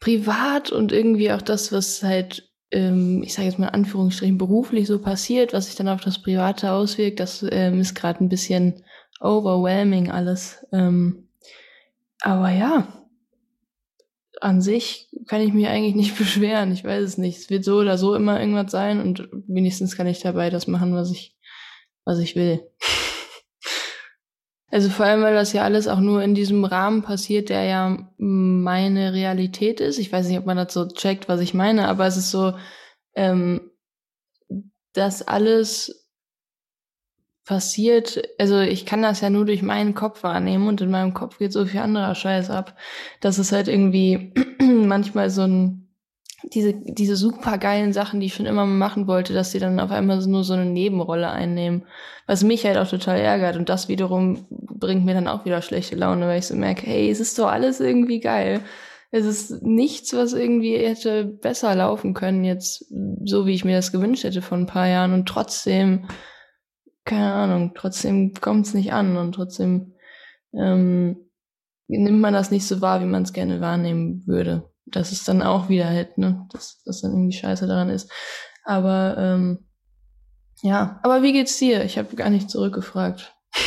privat 0.00 0.70
und 0.70 0.92
irgendwie 0.92 1.32
auch 1.32 1.42
das, 1.42 1.72
was 1.72 2.02
halt, 2.02 2.50
ähm, 2.70 3.22
ich 3.22 3.34
sage 3.34 3.48
jetzt 3.48 3.58
mal 3.58 3.68
in 3.68 3.74
Anführungsstrichen, 3.74 4.38
beruflich 4.38 4.86
so 4.86 5.00
passiert, 5.00 5.52
was 5.52 5.66
sich 5.66 5.76
dann 5.76 5.88
auf 5.88 6.00
das 6.00 6.20
Private 6.20 6.72
auswirkt, 6.72 7.20
das 7.20 7.44
ähm, 7.50 7.80
ist 7.80 7.94
gerade 7.94 8.22
ein 8.22 8.28
bisschen 8.28 8.82
overwhelming 9.20 10.10
alles. 10.10 10.64
Ähm, 10.72 11.28
aber 12.20 12.50
ja, 12.50 12.88
an 14.40 14.60
sich 14.60 15.08
kann 15.26 15.40
ich 15.40 15.52
mich 15.52 15.66
eigentlich 15.66 15.94
nicht 15.94 16.18
beschweren. 16.18 16.72
Ich 16.72 16.84
weiß 16.84 17.02
es 17.02 17.18
nicht. 17.18 17.38
Es 17.38 17.50
wird 17.50 17.64
so 17.64 17.78
oder 17.78 17.98
so 17.98 18.14
immer 18.14 18.40
irgendwas 18.40 18.70
sein 18.70 19.00
und 19.00 19.28
wenigstens 19.46 19.96
kann 19.96 20.06
ich 20.06 20.20
dabei 20.20 20.50
das 20.50 20.66
machen, 20.66 20.94
was 20.94 21.10
ich, 21.10 21.36
was 22.04 22.18
ich 22.18 22.36
will. 22.36 22.60
Also 24.76 24.90
vor 24.90 25.06
allem, 25.06 25.22
weil 25.22 25.32
das 25.32 25.54
ja 25.54 25.62
alles 25.62 25.88
auch 25.88 26.00
nur 26.00 26.22
in 26.22 26.34
diesem 26.34 26.66
Rahmen 26.66 27.00
passiert, 27.00 27.48
der 27.48 27.64
ja 27.64 27.96
meine 28.18 29.14
Realität 29.14 29.80
ist. 29.80 29.98
Ich 29.98 30.12
weiß 30.12 30.28
nicht, 30.28 30.38
ob 30.38 30.44
man 30.44 30.58
das 30.58 30.74
so 30.74 30.86
checkt, 30.86 31.30
was 31.30 31.40
ich 31.40 31.54
meine, 31.54 31.88
aber 31.88 32.06
es 32.06 32.18
ist 32.18 32.30
so, 32.30 32.52
ähm, 33.14 33.70
dass 34.92 35.26
alles 35.26 36.06
passiert, 37.46 38.22
also 38.38 38.60
ich 38.60 38.84
kann 38.84 39.00
das 39.00 39.22
ja 39.22 39.30
nur 39.30 39.46
durch 39.46 39.62
meinen 39.62 39.94
Kopf 39.94 40.22
wahrnehmen 40.22 40.68
und 40.68 40.82
in 40.82 40.90
meinem 40.90 41.14
Kopf 41.14 41.38
geht 41.38 41.54
so 41.54 41.64
viel 41.64 41.80
anderer 41.80 42.14
Scheiß 42.14 42.50
ab, 42.50 42.76
dass 43.22 43.38
es 43.38 43.52
halt 43.52 43.68
irgendwie 43.68 44.34
manchmal 44.60 45.30
so 45.30 45.44
ein 45.44 45.85
diese, 46.42 46.74
diese 46.74 47.16
super 47.16 47.58
geilen 47.58 47.92
Sachen, 47.92 48.20
die 48.20 48.26
ich 48.26 48.34
schon 48.34 48.46
immer 48.46 48.66
mal 48.66 48.76
machen 48.76 49.06
wollte, 49.06 49.32
dass 49.32 49.52
sie 49.52 49.58
dann 49.58 49.80
auf 49.80 49.90
einmal 49.90 50.24
nur 50.26 50.44
so 50.44 50.52
eine 50.52 50.66
Nebenrolle 50.66 51.30
einnehmen. 51.30 51.86
Was 52.26 52.44
mich 52.44 52.64
halt 52.64 52.76
auch 52.76 52.88
total 52.88 53.18
ärgert. 53.18 53.56
Und 53.56 53.68
das 53.68 53.88
wiederum 53.88 54.46
bringt 54.50 55.04
mir 55.04 55.14
dann 55.14 55.28
auch 55.28 55.44
wieder 55.44 55.62
schlechte 55.62 55.96
Laune, 55.96 56.26
weil 56.26 56.38
ich 56.38 56.46
so 56.46 56.54
merke, 56.54 56.86
hey, 56.86 57.10
es 57.10 57.20
ist 57.20 57.38
doch 57.38 57.48
alles 57.48 57.80
irgendwie 57.80 58.20
geil. 58.20 58.60
Es 59.10 59.24
ist 59.24 59.62
nichts, 59.62 60.12
was 60.14 60.34
irgendwie 60.34 60.76
hätte 60.76 61.24
besser 61.24 61.74
laufen 61.74 62.12
können, 62.12 62.44
jetzt 62.44 62.92
so 63.24 63.46
wie 63.46 63.54
ich 63.54 63.64
mir 63.64 63.76
das 63.76 63.92
gewünscht 63.92 64.24
hätte 64.24 64.42
vor 64.42 64.58
ein 64.58 64.66
paar 64.66 64.88
Jahren. 64.88 65.14
Und 65.14 65.26
trotzdem, 65.26 66.06
keine 67.04 67.32
Ahnung, 67.32 67.72
trotzdem 67.74 68.34
kommt 68.34 68.66
es 68.66 68.74
nicht 68.74 68.92
an 68.92 69.16
und 69.16 69.32
trotzdem 69.34 69.94
ähm, 70.52 71.16
nimmt 71.86 72.20
man 72.20 72.34
das 72.34 72.50
nicht 72.50 72.66
so 72.66 72.80
wahr, 72.82 73.00
wie 73.00 73.06
man 73.06 73.22
es 73.22 73.32
gerne 73.32 73.60
wahrnehmen 73.60 74.22
würde 74.26 74.68
das 74.86 75.12
ist 75.12 75.28
dann 75.28 75.42
auch 75.42 75.68
wieder 75.68 75.86
halt, 75.86 76.18
ne, 76.18 76.46
dass 76.52 76.82
das 76.84 77.00
dann 77.02 77.12
irgendwie 77.12 77.36
scheiße 77.36 77.66
daran 77.66 77.90
ist. 77.90 78.10
Aber 78.64 79.16
ähm, 79.18 79.66
ja, 80.62 81.00
aber 81.02 81.22
wie 81.22 81.32
geht's 81.32 81.58
dir? 81.58 81.84
Ich 81.84 81.98
habe 81.98 82.16
gar 82.16 82.30
nicht 82.30 82.50
zurückgefragt. 82.50 83.34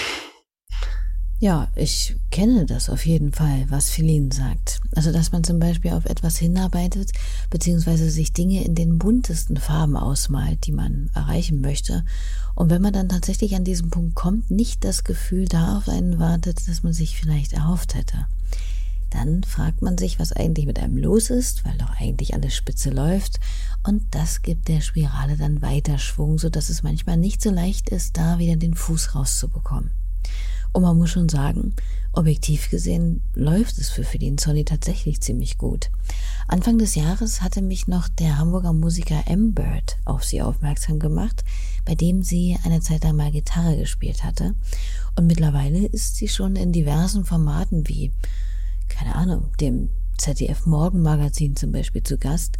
Ja, 1.42 1.70
ich 1.74 2.18
kenne 2.32 2.66
das 2.66 2.90
auf 2.90 3.06
jeden 3.06 3.32
Fall, 3.32 3.66
was 3.70 3.90
Feline 3.90 4.30
sagt. 4.34 4.82
Also, 4.94 5.14
dass 5.14 5.32
man 5.32 5.46
zum 5.46 5.58
Beispiel 5.58 5.92
auf 5.92 6.04
etwas 6.04 6.38
hinarbeitet, 6.38 7.14
beziehungsweise 7.50 8.10
sich 8.10 8.34
Dinge 8.34 8.66
in 8.66 8.76
den 8.76 9.00
buntesten 9.00 9.56
Farben 9.56 9.96
ausmalt, 9.96 10.66
die 10.66 10.74
man 10.74 11.10
erreichen 11.16 11.62
möchte. 11.62 12.04
Und 12.56 12.70
wenn 12.70 12.82
man 12.82 12.92
dann 12.92 13.08
tatsächlich 13.08 13.56
an 13.56 13.64
diesen 13.64 13.90
Punkt 13.90 14.16
kommt, 14.16 14.52
nicht 14.52 14.84
das 14.84 15.06
Gefühl 15.06 15.46
da 15.46 15.78
auf 15.78 15.88
einen 15.88 16.20
wartet, 16.20 16.68
das 16.68 16.84
man 16.84 16.92
sich 16.92 17.16
vielleicht 17.18 17.54
erhofft 17.54 17.96
hätte. 17.96 18.28
Dann 19.10 19.44
fragt 19.44 19.82
man 19.82 19.98
sich, 19.98 20.20
was 20.20 20.34
eigentlich 20.34 20.66
mit 20.66 20.80
einem 20.80 20.98
los 20.98 21.30
ist, 21.30 21.66
weil 21.66 21.78
doch 21.78 21.92
eigentlich 22.00 22.34
alles 22.34 22.56
spitze 22.56 22.90
läuft. 22.90 23.40
Und 23.84 24.04
das 24.12 24.42
gibt 24.42 24.68
der 24.68 24.82
Spirale 24.82 25.38
dann 25.38 25.62
weiter 25.62 25.98
Schwung, 25.98 26.38
sodass 26.38 26.70
es 26.70 26.84
manchmal 26.84 27.18
nicht 27.18 27.42
so 27.42 27.50
leicht 27.50 27.90
ist, 27.90 28.18
da 28.18 28.40
wieder 28.40 28.56
den 28.56 28.74
Fuß 28.74 29.16
rauszubekommen. 29.16 29.92
Und 30.72 30.84
man 30.84 30.98
muss 30.98 31.10
schon 31.10 31.30
sagen, 31.30 31.74
objektiv 32.14 32.70
gesehen 32.70 33.22
läuft 33.34 33.78
es 33.80 33.90
für 33.90 34.06
Sonny 34.40 34.66
tatsächlich 34.66 35.22
ziemlich 35.22 35.58
gut. 35.58 35.90
Anfang 36.48 36.78
des 36.78 36.96
Jahres 36.96 37.42
hatte 37.42 37.62
mich 37.62 37.88
noch 37.88 38.08
der 38.08 38.38
Hamburger 38.38 38.74
Musiker 38.74 39.24
M. 39.26 39.54
Bird 39.54 39.98
auf 40.06 40.24
sie 40.24 40.42
aufmerksam 40.42 41.00
gemacht, 41.00 41.44
bei 41.86 41.96
dem 41.96 42.22
sie 42.22 42.58
eine 42.64 42.82
Zeit 42.82 43.04
lang 43.04 43.16
mal 43.16 43.32
Gitarre 43.32 43.78
gespielt 43.78 44.24
hatte. 44.24 44.54
Und 45.16 45.28
mittlerweile 45.28 45.86
ist 45.88 46.18
sie 46.18 46.28
schon 46.28 46.56
in 46.56 46.72
diversen 46.72 47.26
Formaten 47.26 47.88
wie 47.88 48.12
keine 49.00 49.16
Ahnung, 49.16 49.52
dem 49.62 49.90
ZDF 50.18 50.66
Morgenmagazin 50.66 51.56
zum 51.56 51.72
Beispiel 51.72 52.04
zu 52.04 52.18
Gast. 52.18 52.58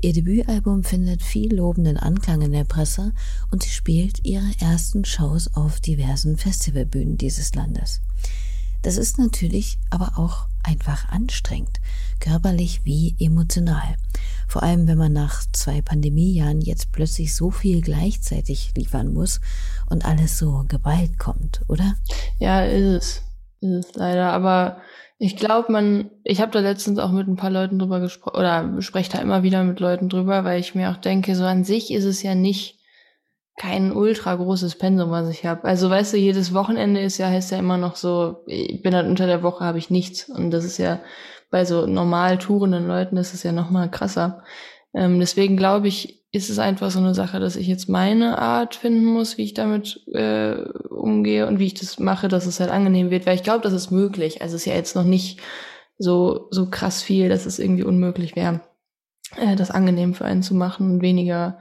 Ihr 0.00 0.14
Debütalbum 0.14 0.84
findet 0.84 1.22
viel 1.22 1.54
lobenden 1.54 1.98
Anklang 1.98 2.40
in 2.40 2.52
der 2.52 2.64
Presse 2.64 3.12
und 3.50 3.62
sie 3.62 3.68
spielt 3.68 4.24
ihre 4.24 4.50
ersten 4.58 5.04
Shows 5.04 5.54
auf 5.54 5.80
diversen 5.80 6.38
Festivalbühnen 6.38 7.18
dieses 7.18 7.54
Landes. 7.54 8.00
Das 8.80 8.96
ist 8.96 9.18
natürlich 9.18 9.78
aber 9.90 10.12
auch 10.16 10.46
einfach 10.62 11.10
anstrengend, 11.10 11.78
körperlich 12.20 12.86
wie 12.86 13.14
emotional. 13.18 13.96
Vor 14.48 14.62
allem, 14.62 14.86
wenn 14.86 14.98
man 14.98 15.12
nach 15.12 15.44
zwei 15.52 15.82
Pandemiejahren 15.82 16.62
jetzt 16.62 16.90
plötzlich 16.90 17.34
so 17.34 17.50
viel 17.50 17.82
gleichzeitig 17.82 18.72
liefern 18.78 19.12
muss 19.12 19.42
und 19.90 20.06
alles 20.06 20.38
so 20.38 20.64
geballt 20.68 21.18
kommt, 21.18 21.60
oder? 21.68 21.96
Ja, 22.38 22.64
ist 22.64 22.82
es. 22.82 23.22
Ist 23.60 23.90
es 23.90 23.94
leider. 23.94 24.32
Aber 24.32 24.78
ich 25.24 25.36
glaube, 25.36 25.70
man, 25.70 26.10
ich 26.24 26.40
habe 26.40 26.50
da 26.50 26.58
letztens 26.58 26.98
auch 26.98 27.12
mit 27.12 27.28
ein 27.28 27.36
paar 27.36 27.48
Leuten 27.48 27.78
drüber 27.78 28.00
gesprochen, 28.00 28.36
oder 28.36 28.82
spreche 28.82 29.12
da 29.12 29.18
immer 29.20 29.44
wieder 29.44 29.62
mit 29.62 29.78
Leuten 29.78 30.08
drüber, 30.08 30.42
weil 30.42 30.58
ich 30.58 30.74
mir 30.74 30.90
auch 30.90 30.96
denke, 30.96 31.36
so 31.36 31.44
an 31.44 31.62
sich 31.62 31.92
ist 31.92 32.02
es 32.02 32.24
ja 32.24 32.34
nicht 32.34 32.80
kein 33.56 33.92
ultra 33.92 34.34
großes 34.34 34.78
Pensum, 34.78 35.12
was 35.12 35.28
ich 35.28 35.46
habe. 35.46 35.62
Also 35.62 35.88
weißt 35.88 36.14
du, 36.14 36.16
jedes 36.16 36.52
Wochenende 36.54 37.00
ist 37.00 37.18
ja, 37.18 37.28
heißt 37.28 37.52
ja 37.52 37.58
immer 37.58 37.76
noch 37.76 37.94
so, 37.94 38.42
ich 38.48 38.82
bin 38.82 38.96
halt 38.96 39.06
unter 39.06 39.28
der 39.28 39.44
Woche, 39.44 39.64
habe 39.64 39.78
ich 39.78 39.90
nichts. 39.90 40.28
Und 40.28 40.50
das 40.50 40.64
ist 40.64 40.78
ja 40.78 40.98
bei 41.52 41.64
so 41.64 41.86
normal 41.86 42.38
tourenden 42.38 42.88
Leuten 42.88 43.16
ist 43.16 43.32
es 43.32 43.44
ja 43.44 43.52
noch 43.52 43.70
mal 43.70 43.88
krasser. 43.88 44.42
Ähm, 44.92 45.20
deswegen 45.20 45.56
glaube 45.56 45.86
ich, 45.86 46.21
ist 46.32 46.48
es 46.48 46.58
einfach 46.58 46.90
so 46.90 46.98
eine 46.98 47.14
Sache, 47.14 47.40
dass 47.40 47.56
ich 47.56 47.66
jetzt 47.66 47.90
meine 47.90 48.38
Art 48.38 48.74
finden 48.74 49.04
muss, 49.04 49.36
wie 49.36 49.44
ich 49.44 49.52
damit 49.54 50.00
äh, 50.08 50.54
umgehe 50.88 51.46
und 51.46 51.58
wie 51.58 51.66
ich 51.66 51.74
das 51.74 51.98
mache, 51.98 52.28
dass 52.28 52.46
es 52.46 52.58
halt 52.58 52.70
angenehm 52.70 53.10
wird. 53.10 53.26
Weil 53.26 53.34
ich 53.34 53.42
glaube, 53.42 53.62
das 53.62 53.74
ist 53.74 53.90
möglich. 53.90 54.40
Also 54.40 54.56
es 54.56 54.62
ist 54.62 54.66
ja 54.66 54.74
jetzt 54.74 54.96
noch 54.96 55.04
nicht 55.04 55.40
so 55.98 56.48
so 56.50 56.70
krass 56.70 57.02
viel, 57.02 57.28
dass 57.28 57.44
es 57.44 57.58
irgendwie 57.58 57.84
unmöglich 57.84 58.34
wäre, 58.34 58.62
äh, 59.36 59.56
das 59.56 59.70
angenehm 59.70 60.14
für 60.14 60.24
einen 60.24 60.42
zu 60.42 60.54
machen 60.54 60.90
und 60.90 61.02
weniger 61.02 61.58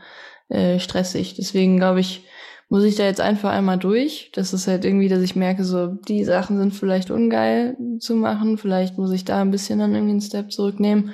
äh, 0.47 0.79
stressig. 0.79 1.36
Deswegen 1.36 1.75
glaube 1.77 1.99
ich, 1.99 2.25
muss 2.69 2.86
ich 2.86 2.95
da 2.95 3.03
jetzt 3.03 3.19
einfach 3.19 3.51
einmal 3.51 3.77
durch. 3.77 4.31
Das 4.34 4.53
ist 4.53 4.67
halt 4.67 4.86
irgendwie, 4.86 5.10
dass 5.10 5.21
ich 5.21 5.36
merke, 5.36 5.65
so, 5.65 5.88
die 5.88 6.23
Sachen 6.23 6.57
sind 6.57 6.73
vielleicht 6.73 7.12
ungeil 7.12 7.75
zu 7.99 8.15
machen. 8.15 8.57
Vielleicht 8.57 8.97
muss 8.97 9.12
ich 9.12 9.25
da 9.25 9.41
ein 9.41 9.51
bisschen 9.51 9.79
dann 9.79 9.93
irgendwie 9.93 10.12
einen 10.12 10.21
Step 10.21 10.53
zurücknehmen. 10.53 11.12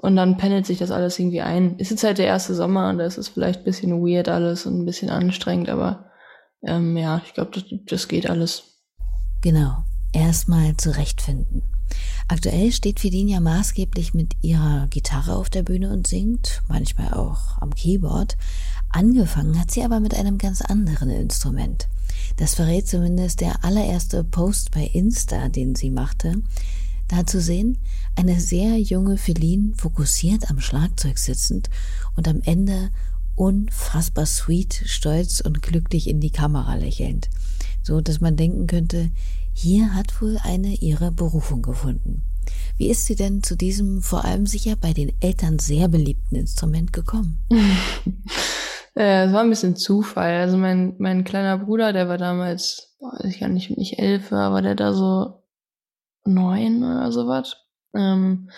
Und 0.00 0.16
dann 0.16 0.38
pendelt 0.38 0.64
sich 0.64 0.78
das 0.78 0.90
alles 0.90 1.18
irgendwie 1.18 1.42
ein. 1.42 1.76
Ist 1.78 1.90
jetzt 1.90 2.04
halt 2.04 2.16
der 2.16 2.26
erste 2.26 2.54
Sommer 2.54 2.88
und 2.88 2.98
da 2.98 3.04
ist 3.04 3.18
es 3.18 3.28
vielleicht 3.28 3.60
ein 3.60 3.64
bisschen 3.64 4.00
weird 4.00 4.28
alles 4.28 4.64
und 4.64 4.80
ein 4.80 4.86
bisschen 4.86 5.10
anstrengend, 5.10 5.68
aber 5.68 6.10
ähm, 6.62 6.96
ja, 6.96 7.20
ich 7.26 7.34
glaube, 7.34 7.50
das, 7.52 7.64
das 7.86 8.08
geht 8.08 8.28
alles. 8.28 8.62
Genau. 9.42 9.84
Erstmal 10.12 10.76
zurechtfinden. 10.76 11.62
Aktuell 12.28 12.72
steht 12.72 13.00
Fidin 13.00 13.28
ja 13.28 13.40
maßgeblich 13.40 14.14
mit 14.14 14.34
ihrer 14.40 14.86
Gitarre 14.88 15.36
auf 15.36 15.50
der 15.50 15.62
Bühne 15.62 15.92
und 15.92 16.06
singt, 16.06 16.62
manchmal 16.68 17.12
auch 17.12 17.60
am 17.60 17.74
Keyboard. 17.74 18.36
Angefangen 18.88 19.60
hat 19.60 19.70
sie 19.70 19.84
aber 19.84 20.00
mit 20.00 20.14
einem 20.14 20.38
ganz 20.38 20.62
anderen 20.62 21.10
Instrument. 21.10 21.88
Das 22.38 22.54
verrät 22.54 22.88
zumindest 22.88 23.40
der 23.40 23.64
allererste 23.64 24.24
Post 24.24 24.70
bei 24.70 24.84
Insta, 24.84 25.48
den 25.48 25.74
sie 25.74 25.90
machte. 25.90 26.42
Da 27.10 27.26
zu 27.26 27.40
sehen, 27.40 27.78
eine 28.14 28.38
sehr 28.38 28.78
junge 28.78 29.18
Feline 29.18 29.72
fokussiert 29.76 30.48
am 30.48 30.60
Schlagzeug 30.60 31.18
sitzend 31.18 31.68
und 32.14 32.28
am 32.28 32.40
Ende 32.44 32.90
unfassbar 33.34 34.26
sweet, 34.26 34.84
stolz 34.86 35.40
und 35.40 35.60
glücklich 35.60 36.08
in 36.08 36.20
die 36.20 36.30
Kamera 36.30 36.76
lächelnd, 36.76 37.28
so 37.82 38.00
dass 38.00 38.20
man 38.20 38.36
denken 38.36 38.68
könnte, 38.68 39.10
hier 39.52 39.92
hat 39.92 40.22
wohl 40.22 40.38
eine 40.44 40.74
ihre 40.74 41.10
Berufung 41.10 41.62
gefunden. 41.62 42.22
Wie 42.76 42.88
ist 42.88 43.06
sie 43.06 43.16
denn 43.16 43.42
zu 43.42 43.56
diesem 43.56 44.02
vor 44.02 44.24
allem 44.24 44.46
sicher 44.46 44.76
bei 44.80 44.92
den 44.92 45.10
Eltern 45.20 45.58
sehr 45.58 45.88
beliebten 45.88 46.36
Instrument 46.36 46.92
gekommen? 46.92 47.44
Äh, 48.96 49.26
es 49.26 49.32
war 49.32 49.42
ein 49.42 49.50
bisschen 49.50 49.76
Zufall. 49.76 50.40
Also 50.40 50.56
mein, 50.56 50.96
mein 50.98 51.22
kleiner 51.22 51.58
Bruder, 51.58 51.92
der 51.92 52.08
war 52.08 52.18
damals, 52.18 52.96
weiß 52.98 53.32
ich 53.32 53.38
gar 53.38 53.48
nicht, 53.48 53.70
nicht 53.78 54.00
elf, 54.00 54.32
aber 54.32 54.62
der 54.62 54.74
da 54.74 54.92
so 54.92 55.39
neun 56.24 56.82
oder 56.84 57.12
sowas. 57.12 57.56
Ähm, 57.94 58.50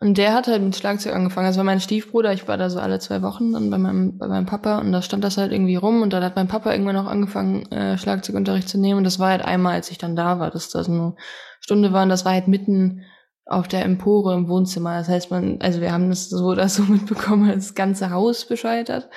und 0.00 0.16
der 0.16 0.32
hat 0.32 0.46
halt 0.46 0.62
mit 0.62 0.76
Schlagzeug 0.76 1.14
angefangen. 1.14 1.48
Das 1.48 1.56
war 1.56 1.64
mein 1.64 1.80
Stiefbruder, 1.80 2.32
ich 2.32 2.46
war 2.46 2.56
da 2.56 2.70
so 2.70 2.78
alle 2.78 3.00
zwei 3.00 3.20
Wochen 3.22 3.52
dann 3.52 3.70
bei 3.70 3.78
meinem, 3.78 4.16
bei 4.16 4.28
meinem 4.28 4.46
Papa 4.46 4.78
und 4.78 4.92
da 4.92 5.02
stand 5.02 5.24
das 5.24 5.36
halt 5.36 5.52
irgendwie 5.52 5.76
rum 5.76 6.02
und 6.02 6.12
dann 6.12 6.22
hat 6.22 6.36
mein 6.36 6.48
Papa 6.48 6.72
irgendwann 6.72 6.96
auch 6.96 7.06
angefangen, 7.06 7.70
äh, 7.72 7.98
Schlagzeugunterricht 7.98 8.68
zu 8.68 8.78
nehmen 8.78 8.98
und 8.98 9.04
das 9.04 9.18
war 9.18 9.30
halt 9.30 9.42
einmal, 9.42 9.74
als 9.74 9.90
ich 9.90 9.98
dann 9.98 10.16
da 10.16 10.38
war, 10.38 10.50
dass 10.50 10.70
das 10.70 10.88
eine 10.88 11.16
Stunde 11.60 11.92
war 11.92 12.04
und 12.04 12.08
das 12.08 12.24
war 12.24 12.32
halt 12.32 12.48
mitten 12.48 13.04
auf 13.48 13.66
der 13.66 13.84
Empore 13.84 14.34
im 14.34 14.48
Wohnzimmer. 14.48 14.98
Das 14.98 15.08
heißt, 15.08 15.30
man, 15.30 15.60
also 15.60 15.80
wir 15.80 15.92
haben 15.92 16.10
das 16.10 16.28
so 16.28 16.46
oder 16.46 16.68
so 16.68 16.82
mitbekommen, 16.88 17.50
das 17.52 17.74
ganze 17.74 18.10
Haus 18.10 18.44
Bescheid 18.44 18.90
hat. 18.90 19.08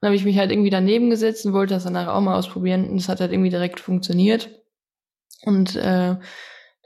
Und 0.00 0.06
habe 0.06 0.16
ich 0.16 0.24
mich 0.24 0.38
halt 0.38 0.52
irgendwie 0.52 0.70
daneben 0.70 1.10
gesetzt 1.10 1.46
und 1.46 1.52
wollte 1.52 1.74
das 1.74 1.84
danach 1.84 2.08
auch 2.08 2.20
mal 2.20 2.36
ausprobieren. 2.36 2.88
Und 2.88 2.98
es 2.98 3.08
hat 3.08 3.20
halt 3.20 3.32
irgendwie 3.32 3.50
direkt 3.50 3.80
funktioniert. 3.80 4.48
Und 5.42 5.76
äh, 5.76 6.16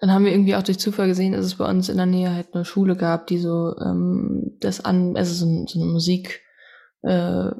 dann 0.02 0.10
haben 0.12 0.24
wir 0.24 0.32
irgendwie 0.32 0.56
auch 0.56 0.64
durch 0.64 0.80
Zufall 0.80 1.06
gesehen, 1.06 1.30
dass 1.30 1.46
es 1.46 1.54
bei 1.54 1.64
uns 1.64 1.88
in 1.88 1.96
der 1.96 2.06
Nähe 2.06 2.34
halt 2.34 2.54
eine 2.54 2.64
Schule 2.64 2.96
gab, 2.96 3.28
die 3.28 3.38
so 3.38 3.76
ähm, 3.78 4.56
das 4.58 4.84
an, 4.84 5.16
also 5.16 5.32
so, 5.32 5.64
so 5.68 5.80
eine 5.80 5.92
Musik, 5.92 6.40
äh, 7.02 7.50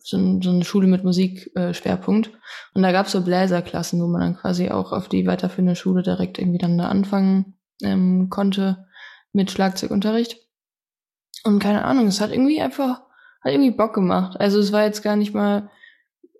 so, 0.00 0.40
so 0.42 0.50
eine 0.50 0.64
Schule 0.64 0.88
mit 0.88 1.04
Musikschwerpunkt. 1.04 2.26
Äh, 2.26 2.30
und 2.74 2.82
da 2.82 2.90
gab 2.90 3.06
es 3.06 3.12
so 3.12 3.22
Bläserklassen, 3.22 4.02
wo 4.02 4.08
man 4.08 4.20
dann 4.20 4.36
quasi 4.36 4.70
auch 4.70 4.90
auf 4.90 5.08
die 5.08 5.28
weiterführende 5.28 5.76
Schule 5.76 6.02
direkt 6.02 6.40
irgendwie 6.40 6.58
dann 6.58 6.76
da 6.76 6.88
anfangen 6.88 7.54
ähm, 7.84 8.30
konnte 8.30 8.88
mit 9.32 9.52
Schlagzeugunterricht. 9.52 10.36
Und 11.44 11.60
keine 11.60 11.84
Ahnung, 11.84 12.08
es 12.08 12.20
hat 12.20 12.32
irgendwie 12.32 12.60
einfach 12.60 13.02
hat 13.44 13.52
irgendwie 13.52 13.70
Bock 13.70 13.94
gemacht. 13.94 14.40
Also 14.40 14.58
es 14.58 14.72
war 14.72 14.82
jetzt 14.82 15.04
gar 15.04 15.14
nicht 15.14 15.34
mal 15.34 15.70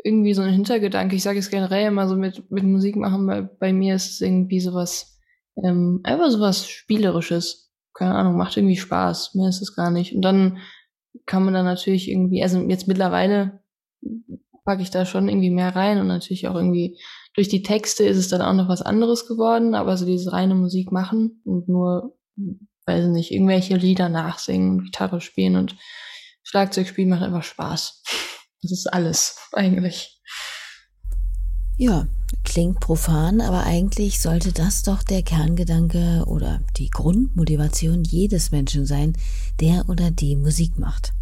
irgendwie 0.05 0.35
so 0.35 0.43
ein 0.43 0.53
Hintergedanke. 0.53 1.17
Ich 1.17 1.23
sage 1.23 1.39
es 1.39 1.51
generell 1.51 1.89
immer 1.89 2.07
so 2.07 2.15
mit, 2.15 2.51
mit 2.51 2.63
Musik 2.63 2.95
machen, 2.95 3.27
bei, 3.27 3.43
bei 3.43 3.73
mir 3.73 3.97
ist 3.97 4.11
es 4.11 4.21
irgendwie 4.21 4.61
sowas, 4.61 5.19
ähm, 5.57 6.01
einfach 6.05 6.31
sowas 6.31 6.69
Spielerisches. 6.69 7.73
Keine 7.95 8.15
Ahnung, 8.15 8.37
macht 8.37 8.57
irgendwie 8.57 8.77
Spaß. 8.77 9.35
Mehr 9.35 9.49
ist 9.49 9.63
es 9.63 9.75
gar 9.75 9.91
nicht. 9.91 10.15
Und 10.15 10.23
dann 10.23 10.59
kann 11.27 11.45
man 11.45 11.55
dann 11.55 11.65
natürlich 11.65 12.11
irgendwie, 12.11 12.43
also 12.43 12.61
jetzt 12.61 12.87
mittlerweile 12.87 13.61
packe 14.65 14.83
ich 14.83 14.91
da 14.91 15.07
schon 15.07 15.29
irgendwie 15.29 15.51
mehr 15.51 15.75
rein 15.75 15.99
und 15.99 16.07
natürlich 16.07 16.49
auch 16.49 16.55
irgendwie 16.55 16.99
durch 17.35 17.49
die 17.49 17.63
Texte 17.63 18.05
ist 18.05 18.17
es 18.17 18.29
dann 18.29 18.43
auch 18.43 18.53
noch 18.53 18.69
was 18.69 18.83
anderes 18.83 19.27
geworden, 19.27 19.75
aber 19.75 19.97
so 19.97 20.07
dieses 20.07 20.33
reine 20.33 20.55
Musik 20.55 20.93
machen 20.93 21.41
und 21.45 21.69
nur, 21.69 22.17
weiß 22.87 23.07
nicht, 23.07 23.31
irgendwelche 23.31 23.77
Lieder 23.77 24.09
nachsingen 24.09 24.71
und 24.71 24.85
Gitarre 24.85 25.21
spielen 25.21 25.57
und 25.57 25.77
Schlagzeug 26.43 26.89
spielen 26.89 27.09
macht 27.09 27.23
einfach 27.23 27.43
Spaß. 27.43 28.03
Das 28.65 28.73
ist 28.73 28.87
alles 28.87 29.37
eigentlich. 29.53 30.23
Ja, 31.77 32.07
klingt 32.45 32.81
profan, 32.81 33.43
aber 33.43 33.65
eigentlich 33.65 34.23
sollte 34.23 34.53
das 34.53 34.83
doch 34.83 35.03
der 35.03 35.23
Kerngedanke 35.23 36.25
oder 36.27 36.63
die 36.79 36.89
Grundmotivation 36.89 38.05
jedes 38.05 38.53
Menschen 38.53 38.87
sein, 38.87 39.13
der 39.61 39.87
oder 39.91 40.11
die 40.11 40.35
Musik 40.35 40.79
macht. 40.79 41.13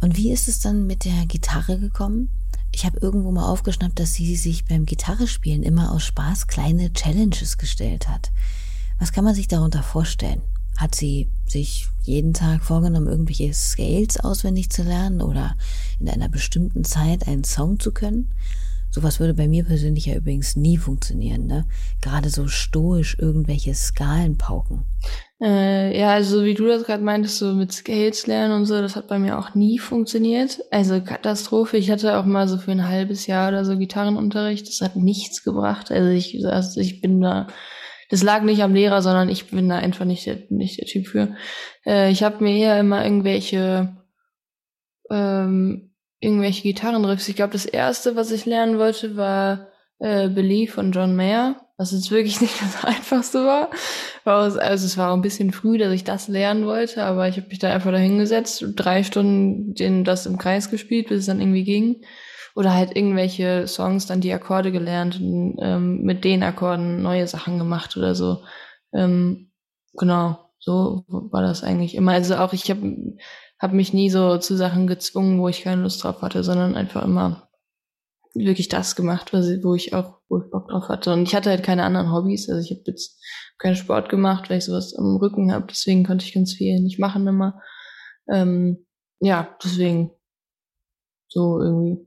Und 0.00 0.16
wie 0.16 0.30
ist 0.30 0.46
es 0.46 0.60
dann 0.60 0.86
mit 0.86 1.04
der 1.04 1.26
Gitarre 1.26 1.80
gekommen? 1.80 2.28
Ich 2.72 2.86
habe 2.86 3.00
irgendwo 3.00 3.32
mal 3.32 3.48
aufgeschnappt, 3.50 3.98
dass 3.98 4.14
sie 4.14 4.36
sich 4.36 4.64
beim 4.64 4.86
Gitarrespielen 4.86 5.64
immer 5.64 5.90
aus 5.90 6.04
Spaß 6.04 6.46
kleine 6.46 6.92
Challenges 6.92 7.58
gestellt 7.58 8.08
hat. 8.08 8.30
Was 9.00 9.10
kann 9.10 9.24
man 9.24 9.34
sich 9.34 9.48
darunter 9.48 9.82
vorstellen? 9.82 10.40
Hat 10.76 10.94
sie 10.94 11.28
sich 11.46 11.88
jeden 12.02 12.34
Tag 12.34 12.62
vorgenommen, 12.62 13.08
irgendwelche 13.08 13.52
Scales 13.52 14.18
auswendig 14.20 14.70
zu 14.70 14.82
lernen 14.82 15.22
oder 15.22 15.56
in 16.00 16.08
einer 16.08 16.28
bestimmten 16.28 16.84
Zeit 16.84 17.26
einen 17.26 17.44
Song 17.44 17.80
zu 17.80 17.92
können? 17.92 18.30
Sowas 18.90 19.20
würde 19.20 19.34
bei 19.34 19.46
mir 19.46 19.64
persönlich 19.64 20.06
ja 20.06 20.14
übrigens 20.14 20.56
nie 20.56 20.78
funktionieren, 20.78 21.46
ne? 21.46 21.66
Gerade 22.00 22.30
so 22.30 22.48
stoisch 22.48 23.18
irgendwelche 23.18 23.74
Skalen 23.74 24.38
pauken. 24.38 24.84
Äh, 25.38 25.98
ja, 25.98 26.12
also 26.12 26.44
wie 26.44 26.54
du 26.54 26.66
das 26.66 26.84
gerade 26.84 27.02
meintest, 27.02 27.36
so 27.36 27.52
mit 27.52 27.72
Scales 27.72 28.26
lernen 28.26 28.54
und 28.54 28.64
so, 28.64 28.80
das 28.80 28.96
hat 28.96 29.06
bei 29.06 29.18
mir 29.18 29.38
auch 29.38 29.54
nie 29.54 29.78
funktioniert. 29.78 30.60
Also 30.70 31.02
Katastrophe. 31.02 31.76
Ich 31.76 31.90
hatte 31.90 32.16
auch 32.16 32.24
mal 32.24 32.48
so 32.48 32.56
für 32.56 32.70
ein 32.70 32.88
halbes 32.88 33.26
Jahr 33.26 33.48
oder 33.48 33.66
so 33.66 33.76
Gitarrenunterricht. 33.76 34.66
Das 34.66 34.80
hat 34.80 34.96
nichts 34.96 35.44
gebracht. 35.44 35.90
Also 35.90 36.08
ich, 36.08 36.46
also 36.46 36.80
ich 36.80 37.02
bin 37.02 37.20
da 37.20 37.48
das 38.10 38.22
lag 38.22 38.42
nicht 38.42 38.62
am 38.62 38.74
Lehrer, 38.74 39.02
sondern 39.02 39.28
ich 39.28 39.50
bin 39.50 39.68
da 39.68 39.76
einfach 39.76 40.04
nicht 40.04 40.26
der, 40.26 40.38
nicht 40.50 40.78
der 40.78 40.86
Typ 40.86 41.06
für. 41.06 41.36
Äh, 41.84 42.10
ich 42.10 42.22
habe 42.22 42.42
mir 42.42 42.56
eher 42.56 42.80
immer 42.80 43.04
irgendwelche 43.04 43.96
ähm, 45.10 45.92
irgendwelche 46.20 46.62
Gitarrenriffs. 46.62 47.28
Ich 47.28 47.36
glaube, 47.36 47.52
das 47.52 47.66
erste, 47.66 48.16
was 48.16 48.30
ich 48.30 48.46
lernen 48.46 48.78
wollte, 48.78 49.16
war 49.16 49.68
äh, 49.98 50.28
Believe 50.28 50.72
von 50.72 50.92
John 50.92 51.14
Mayer, 51.14 51.60
was 51.76 51.92
jetzt 51.92 52.10
wirklich 52.10 52.40
nicht 52.40 52.60
das 52.60 52.84
einfachste 52.84 53.44
war. 53.44 53.70
Also 54.24 54.58
es 54.58 54.98
war 54.98 55.10
auch 55.10 55.14
ein 55.16 55.22
bisschen 55.22 55.52
früh, 55.52 55.78
dass 55.78 55.92
ich 55.92 56.04
das 56.04 56.28
lernen 56.28 56.66
wollte, 56.66 57.04
aber 57.04 57.28
ich 57.28 57.36
habe 57.36 57.48
mich 57.48 57.58
da 57.58 57.72
einfach 57.72 57.92
da 57.92 57.98
hingesetzt, 57.98 58.64
drei 58.74 59.04
Stunden 59.04 59.74
den, 59.74 60.04
das 60.04 60.26
im 60.26 60.38
Kreis 60.38 60.70
gespielt, 60.70 61.08
bis 61.08 61.20
es 61.20 61.26
dann 61.26 61.40
irgendwie 61.40 61.64
ging 61.64 62.02
oder 62.56 62.72
halt 62.72 62.96
irgendwelche 62.96 63.68
Songs 63.68 64.06
dann 64.06 64.22
die 64.22 64.32
Akkorde 64.32 64.72
gelernt 64.72 65.20
und 65.20 65.58
ähm, 65.60 66.02
mit 66.02 66.24
den 66.24 66.42
Akkorden 66.42 67.02
neue 67.02 67.28
Sachen 67.28 67.58
gemacht 67.58 67.96
oder 67.98 68.14
so. 68.14 68.42
Ähm, 68.94 69.52
genau, 69.92 70.38
so 70.58 71.04
war 71.06 71.42
das 71.42 71.62
eigentlich 71.62 71.94
immer. 71.94 72.12
Also 72.12 72.36
auch 72.36 72.54
ich 72.54 72.70
habe 72.70 73.18
hab 73.58 73.74
mich 73.74 73.92
nie 73.92 74.08
so 74.08 74.38
zu 74.38 74.56
Sachen 74.56 74.86
gezwungen, 74.86 75.38
wo 75.38 75.48
ich 75.48 75.62
keine 75.62 75.82
Lust 75.82 76.02
drauf 76.02 76.22
hatte, 76.22 76.42
sondern 76.42 76.74
einfach 76.74 77.04
immer 77.04 77.50
wirklich 78.34 78.68
das 78.68 78.96
gemacht, 78.96 79.34
was, 79.34 79.46
wo 79.62 79.74
ich 79.74 79.92
auch, 79.92 80.20
wo 80.28 80.38
ich 80.38 80.50
Bock 80.50 80.68
drauf 80.68 80.88
hatte. 80.88 81.12
Und 81.12 81.24
ich 81.24 81.34
hatte 81.34 81.50
halt 81.50 81.62
keine 81.62 81.84
anderen 81.84 82.10
Hobbys. 82.10 82.48
Also 82.48 82.62
ich 82.62 82.70
habe 82.70 82.84
jetzt 82.86 83.22
keinen 83.58 83.76
Sport 83.76 84.08
gemacht, 84.08 84.48
weil 84.48 84.58
ich 84.58 84.64
sowas 84.64 84.94
am 84.96 85.16
Rücken 85.16 85.52
habe. 85.52 85.66
Deswegen 85.68 86.04
konnte 86.04 86.24
ich 86.24 86.32
ganz 86.32 86.54
viel 86.54 86.80
nicht 86.80 86.98
machen 86.98 87.26
immer. 87.26 87.60
Ähm, 88.32 88.86
ja, 89.20 89.54
deswegen 89.62 90.12
so 91.28 91.60
irgendwie. 91.60 92.06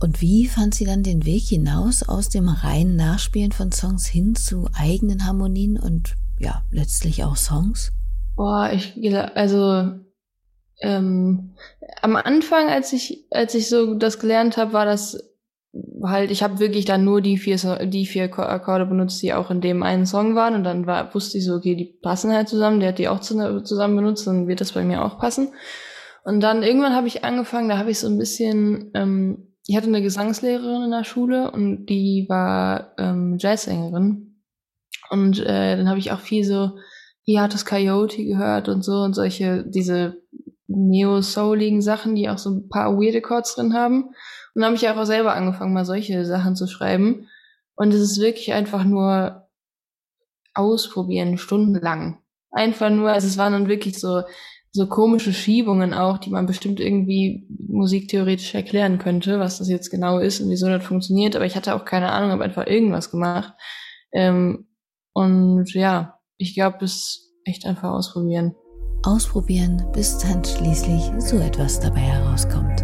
Und 0.00 0.20
wie 0.20 0.46
fand 0.46 0.74
sie 0.74 0.84
dann 0.84 1.02
den 1.02 1.26
Weg 1.26 1.42
hinaus 1.44 2.08
aus 2.08 2.28
dem 2.28 2.48
reinen 2.48 2.96
Nachspielen 2.96 3.52
von 3.52 3.72
Songs 3.72 4.06
hin 4.06 4.36
zu 4.36 4.68
eigenen 4.78 5.26
Harmonien 5.26 5.78
und 5.78 6.14
ja, 6.38 6.62
letztlich 6.70 7.24
auch 7.24 7.36
Songs? 7.36 7.90
Boah, 8.36 8.70
ich, 8.72 8.94
also 9.34 9.98
ähm, 10.80 11.54
am 12.00 12.14
Anfang, 12.14 12.68
als 12.68 12.92
ich, 12.92 13.26
als 13.32 13.54
ich 13.54 13.68
so 13.68 13.94
das 13.94 14.20
gelernt 14.20 14.56
habe, 14.56 14.72
war 14.72 14.84
das 14.84 15.18
halt, 16.04 16.30
ich 16.30 16.44
habe 16.44 16.60
wirklich 16.60 16.84
dann 16.84 17.04
nur 17.04 17.20
die 17.20 17.36
vier, 17.36 17.56
die 17.86 18.06
vier 18.06 18.24
Akkorde 18.38 18.86
benutzt, 18.86 19.20
die 19.22 19.34
auch 19.34 19.50
in 19.50 19.60
dem 19.60 19.82
einen 19.82 20.06
Song 20.06 20.36
waren. 20.36 20.54
Und 20.54 20.62
dann 20.62 20.86
war, 20.86 21.12
wusste 21.12 21.38
ich 21.38 21.44
so, 21.44 21.54
okay, 21.54 21.74
die 21.74 21.98
passen 22.00 22.32
halt 22.32 22.48
zusammen, 22.48 22.78
der 22.78 22.90
hat 22.90 22.98
die 22.98 23.08
auch 23.08 23.20
zusammen 23.20 23.96
benutzt, 23.96 24.28
dann 24.28 24.46
wird 24.46 24.60
das 24.60 24.72
bei 24.72 24.84
mir 24.84 25.04
auch 25.04 25.18
passen. 25.18 25.48
Und 26.24 26.40
dann 26.40 26.62
irgendwann 26.62 26.94
habe 26.94 27.08
ich 27.08 27.24
angefangen, 27.24 27.68
da 27.68 27.78
habe 27.78 27.90
ich 27.90 27.98
so 27.98 28.06
ein 28.06 28.18
bisschen, 28.18 28.92
ähm, 28.94 29.47
ich 29.68 29.76
hatte 29.76 29.86
eine 29.86 30.00
Gesangslehrerin 30.00 30.84
in 30.84 30.90
der 30.90 31.04
Schule 31.04 31.50
und 31.50 31.86
die 31.86 32.24
war 32.26 32.94
ähm, 32.96 33.36
Jazzsängerin. 33.38 34.40
Und 35.10 35.40
äh, 35.40 35.76
dann 35.76 35.90
habe 35.90 35.98
ich 35.98 36.10
auch 36.10 36.20
viel 36.20 36.42
so 36.42 36.78
Hiatus 37.24 37.66
Coyote 37.66 38.24
gehört 38.24 38.70
und 38.70 38.82
so 38.82 39.02
und 39.02 39.12
solche, 39.12 39.64
diese 39.68 40.22
neo-souligen 40.68 41.82
Sachen, 41.82 42.14
die 42.14 42.30
auch 42.30 42.38
so 42.38 42.50
ein 42.50 42.68
paar 42.70 42.96
weirde 42.96 43.20
Chords 43.20 43.56
drin 43.56 43.74
haben. 43.74 44.04
Und 44.04 44.14
dann 44.54 44.64
habe 44.64 44.76
ich 44.76 44.88
auch 44.88 45.04
selber 45.04 45.34
angefangen, 45.34 45.74
mal 45.74 45.84
solche 45.84 46.24
Sachen 46.24 46.56
zu 46.56 46.66
schreiben. 46.66 47.28
Und 47.74 47.92
es 47.92 48.00
ist 48.00 48.20
wirklich 48.22 48.54
einfach 48.54 48.84
nur 48.84 49.48
ausprobieren, 50.54 51.36
stundenlang. 51.36 52.22
Einfach 52.50 52.88
nur, 52.88 53.10
also 53.10 53.26
es 53.26 53.36
waren 53.36 53.52
dann 53.52 53.68
wirklich 53.68 54.00
so, 54.00 54.22
so 54.78 54.86
komische 54.86 55.32
Schiebungen 55.32 55.92
auch, 55.92 56.18
die 56.18 56.30
man 56.30 56.46
bestimmt 56.46 56.80
irgendwie 56.80 57.46
musiktheoretisch 57.68 58.54
erklären 58.54 58.98
könnte, 58.98 59.38
was 59.38 59.58
das 59.58 59.68
jetzt 59.68 59.90
genau 59.90 60.18
ist 60.18 60.40
und 60.40 60.48
wieso 60.50 60.68
das 60.68 60.84
funktioniert. 60.84 61.36
Aber 61.36 61.44
ich 61.44 61.56
hatte 61.56 61.74
auch 61.74 61.84
keine 61.84 62.10
Ahnung, 62.10 62.30
habe 62.30 62.44
einfach 62.44 62.66
irgendwas 62.66 63.10
gemacht. 63.10 63.52
Ähm, 64.12 64.68
und 65.12 65.74
ja, 65.74 66.18
ich 66.36 66.54
glaube, 66.54 66.84
es 66.84 67.34
echt 67.44 67.66
einfach 67.66 67.90
ausprobieren 67.90 68.54
ausprobieren, 69.04 69.84
bis 69.92 70.18
dann 70.18 70.44
schließlich 70.44 71.10
so 71.18 71.38
etwas 71.38 71.80
dabei 71.80 72.00
herauskommt. 72.00 72.80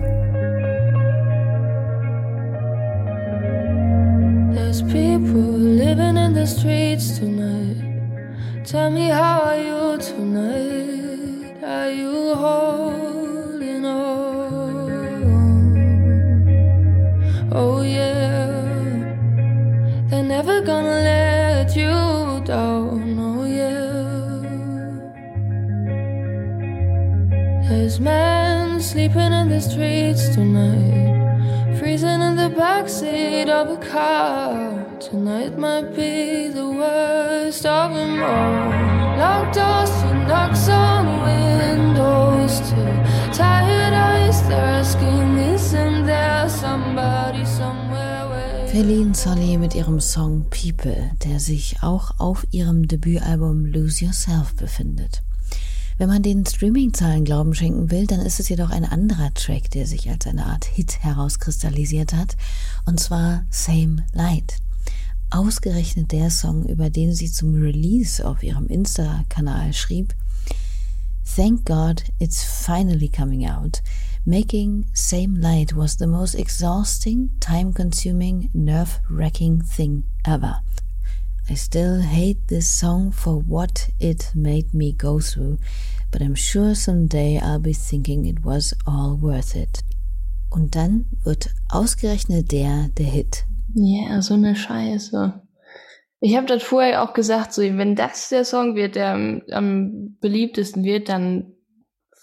There's 4.55 4.83
people 4.83 5.59
living 5.59 6.17
in 6.17 6.35
the 6.35 6.47
streets 6.47 7.19
tonight. 7.19 7.83
Tell 8.65 8.91
me 8.91 9.09
how 9.11 9.43
are 9.45 9.59
you 9.59 9.99
tonight? 9.99 10.74
You 11.95 12.35
holding 12.35 13.85
on? 13.85 14.75
Oh 17.53 17.83
yeah, 17.83 18.51
they're 20.09 20.25
never 20.25 20.61
gonna 20.63 21.01
let 21.11 21.77
you 21.77 22.43
down. 22.45 23.17
Oh, 23.19 23.45
yeah. 23.45 23.85
There's 27.69 28.01
men 28.01 28.81
sleeping 28.81 29.33
in 29.33 29.49
the 29.49 29.61
streets 29.61 30.35
tonight, 30.35 31.79
freezing 31.79 32.21
in 32.23 32.35
the 32.35 32.51
backseat 32.51 33.49
of 33.49 33.71
a 33.71 33.77
car. 33.77 34.85
Tonight 34.99 35.57
might 35.57 35.95
be 35.95 36.49
the 36.49 36.69
worst 36.69 37.65
of 37.65 37.95
them 37.95 38.21
all. 38.21 39.19
Locked 39.19 39.55
doors 39.55 39.91
to 39.91 40.15
knocks 40.27 40.69
on 40.69 41.04
Feline 48.69 49.13
Solly 49.13 49.59
mit 49.59 49.75
ihrem 49.75 49.99
Song 49.99 50.47
People, 50.51 51.11
der 51.25 51.41
sich 51.41 51.83
auch 51.83 52.21
auf 52.21 52.47
ihrem 52.53 52.87
Debütalbum 52.87 53.67
Lose 53.67 54.05
Yourself 54.05 54.55
befindet. 54.55 55.25
Wenn 55.99 56.09
man 56.09 56.23
den 56.23 56.47
Streaming-Zahlen 56.47 57.25
Glauben 57.25 57.55
schenken 57.55 57.91
will, 57.91 58.07
dann 58.07 58.21
ist 58.21 58.39
es 58.39 58.49
jedoch 58.49 58.71
ein 58.71 58.85
anderer 58.85 59.35
Track, 59.35 59.69
der 59.73 59.89
sich 59.89 60.09
als 60.09 60.29
eine 60.29 60.47
Art 60.47 60.65
Hit 60.67 61.03
herauskristallisiert 61.03 62.13
hat, 62.13 62.37
und 62.87 63.01
zwar 63.01 63.47
Same 63.51 64.05
Light. 64.13 64.59
Ausgerechnet 65.31 66.13
der 66.13 66.31
Song, 66.31 66.67
über 66.67 66.89
den 66.89 67.13
sie 67.13 67.33
zum 67.33 67.55
Release 67.55 68.25
auf 68.25 68.45
ihrem 68.45 68.69
Insta-Kanal 68.69 69.73
schrieb, 69.73 70.15
Thank 71.25 71.65
God 71.65 72.05
it's 72.21 72.65
finally 72.65 73.09
coming 73.09 73.45
out. 73.45 73.81
Making 74.27 74.87
Same 74.95 75.35
Light 75.35 75.75
was 75.75 75.97
the 75.97 76.07
most 76.07 76.35
exhausting, 76.35 77.31
time-consuming, 77.41 78.51
nerve-wracking 78.55 79.63
thing 79.63 80.05
ever. 80.25 80.61
I 81.51 81.55
still 81.55 82.01
hate 82.01 82.49
this 82.49 82.71
song 82.71 83.11
for 83.11 83.39
what 83.39 83.91
it 84.01 84.31
made 84.35 84.73
me 84.73 84.93
go 84.93 85.21
through, 85.21 85.59
but 86.11 86.23
I'm 86.23 86.35
sure 86.35 86.75
someday 86.75 87.39
I'll 87.39 87.59
be 87.59 87.75
thinking 87.75 88.25
it 88.25 88.45
was 88.45 88.73
all 88.87 89.17
worth 89.17 89.55
it. 89.55 89.83
Und 90.51 90.75
dann 90.75 91.07
wird 91.25 91.53
ausgerechnet 91.69 92.51
der 92.53 92.89
der 92.97 93.07
Hit. 93.07 93.45
Ja, 93.75 94.09
yeah, 94.09 94.23
so 94.23 94.35
eine 94.35 94.55
Scheiße. 94.55 95.44
Ich 96.25 96.39
habe 96.39 96.47
das 96.47 96.63
vorher 96.63 97.03
auch 97.03 97.13
gesagt, 97.13 97.53
so 97.53 97.61
wenn 97.61 97.97
das 97.97 98.31
der 98.31 98.47
Song 98.47 98.77
wird, 98.77 98.95
der 98.95 99.13
am, 99.13 99.43
am 99.51 100.17
beliebtesten 100.23 100.83
wird, 100.83 101.11
dann 101.11 101.53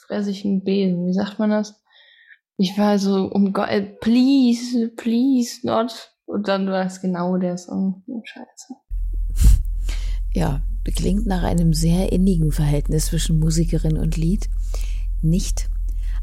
fresse 0.08 0.32
ich 0.32 0.44
einen 0.44 0.64
Besen. 0.64 1.06
Wie 1.06 1.14
sagt 1.14 1.38
man 1.38 1.52
das? 1.52 1.84
Ich 2.58 2.80
war 2.80 2.98
so, 2.98 3.26
um 3.26 3.54
Gott, 3.54 3.70
äh, 3.70 3.84
please, 3.84 4.92
please, 4.98 5.60
not. 5.62 6.16
Und 6.26 6.48
dann 6.48 6.66
war 6.66 6.84
es 6.84 7.00
genau 7.00 7.38
der 7.38 7.60
Song. 7.60 8.04
Scheiße 8.24 8.74
ja, 10.34 10.64
klingt 10.96 11.28
nach 11.28 11.44
einem 11.44 11.72
sehr 11.74 12.12
innigen 12.12 12.52
Verhältnis 12.52 13.06
zwischen 13.06 13.38
Musikerin 13.38 14.00
und 14.00 14.18
Lied. 14.18 14.50
Nicht. 15.22 15.70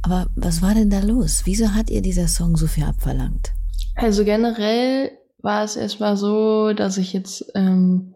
Aber 0.02 0.26
was 0.34 0.62
war 0.62 0.74
denn 0.74 0.90
da 0.90 0.98
los? 0.98 1.42
Wieso 1.44 1.74
hat 1.74 1.90
ihr 1.90 2.02
dieser 2.02 2.26
Song 2.26 2.56
so 2.56 2.66
viel 2.66 2.82
abverlangt? 2.82 3.52
Also 3.94 4.24
generell 4.24 5.12
war 5.38 5.64
es 5.64 5.76
erstmal 5.76 6.16
so, 6.16 6.72
dass 6.72 6.98
ich 6.98 7.12
jetzt, 7.12 7.50
ähm, 7.54 8.14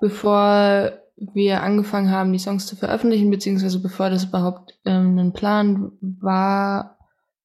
bevor 0.00 0.92
wir 1.16 1.62
angefangen 1.62 2.10
haben, 2.10 2.32
die 2.32 2.38
Songs 2.38 2.66
zu 2.66 2.76
veröffentlichen, 2.76 3.30
beziehungsweise 3.30 3.80
bevor 3.80 4.10
das 4.10 4.24
überhaupt 4.24 4.78
ähm, 4.84 5.18
ein 5.18 5.32
Plan 5.32 5.92
war, 6.00 6.98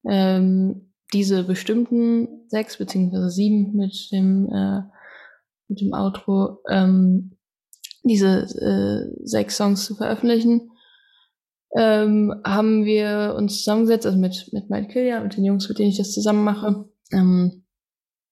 ähm, 0.08 0.94
diese 1.14 1.44
bestimmten 1.44 2.28
sechs 2.48 2.78
beziehungsweise 2.78 3.30
sieben 3.30 3.76
mit 3.76 4.10
dem 4.12 4.50
äh, 4.52 4.82
mit 5.68 5.82
dem 5.82 5.94
Outro 5.94 6.60
ähm, 6.70 7.32
diese 8.04 8.42
äh, 8.42 9.26
sechs 9.26 9.58
Songs 9.58 9.86
zu 9.86 9.96
veröffentlichen, 9.96 10.72
ähm, 11.76 12.34
haben 12.44 12.86
wir 12.86 13.34
uns 13.38 13.60
zusammengesetzt, 13.60 14.06
also 14.06 14.18
mit, 14.18 14.50
mit 14.52 14.70
Mike 14.70 14.90
Killian, 14.90 15.24
mit 15.24 15.38
den 15.38 15.46
Jungs, 15.46 15.68
mit 15.70 15.80
denen 15.80 15.90
ich 15.90 15.98
das 15.98 16.12
zusammen 16.12 16.44
mache, 16.44 16.86
ähm, 17.12 17.63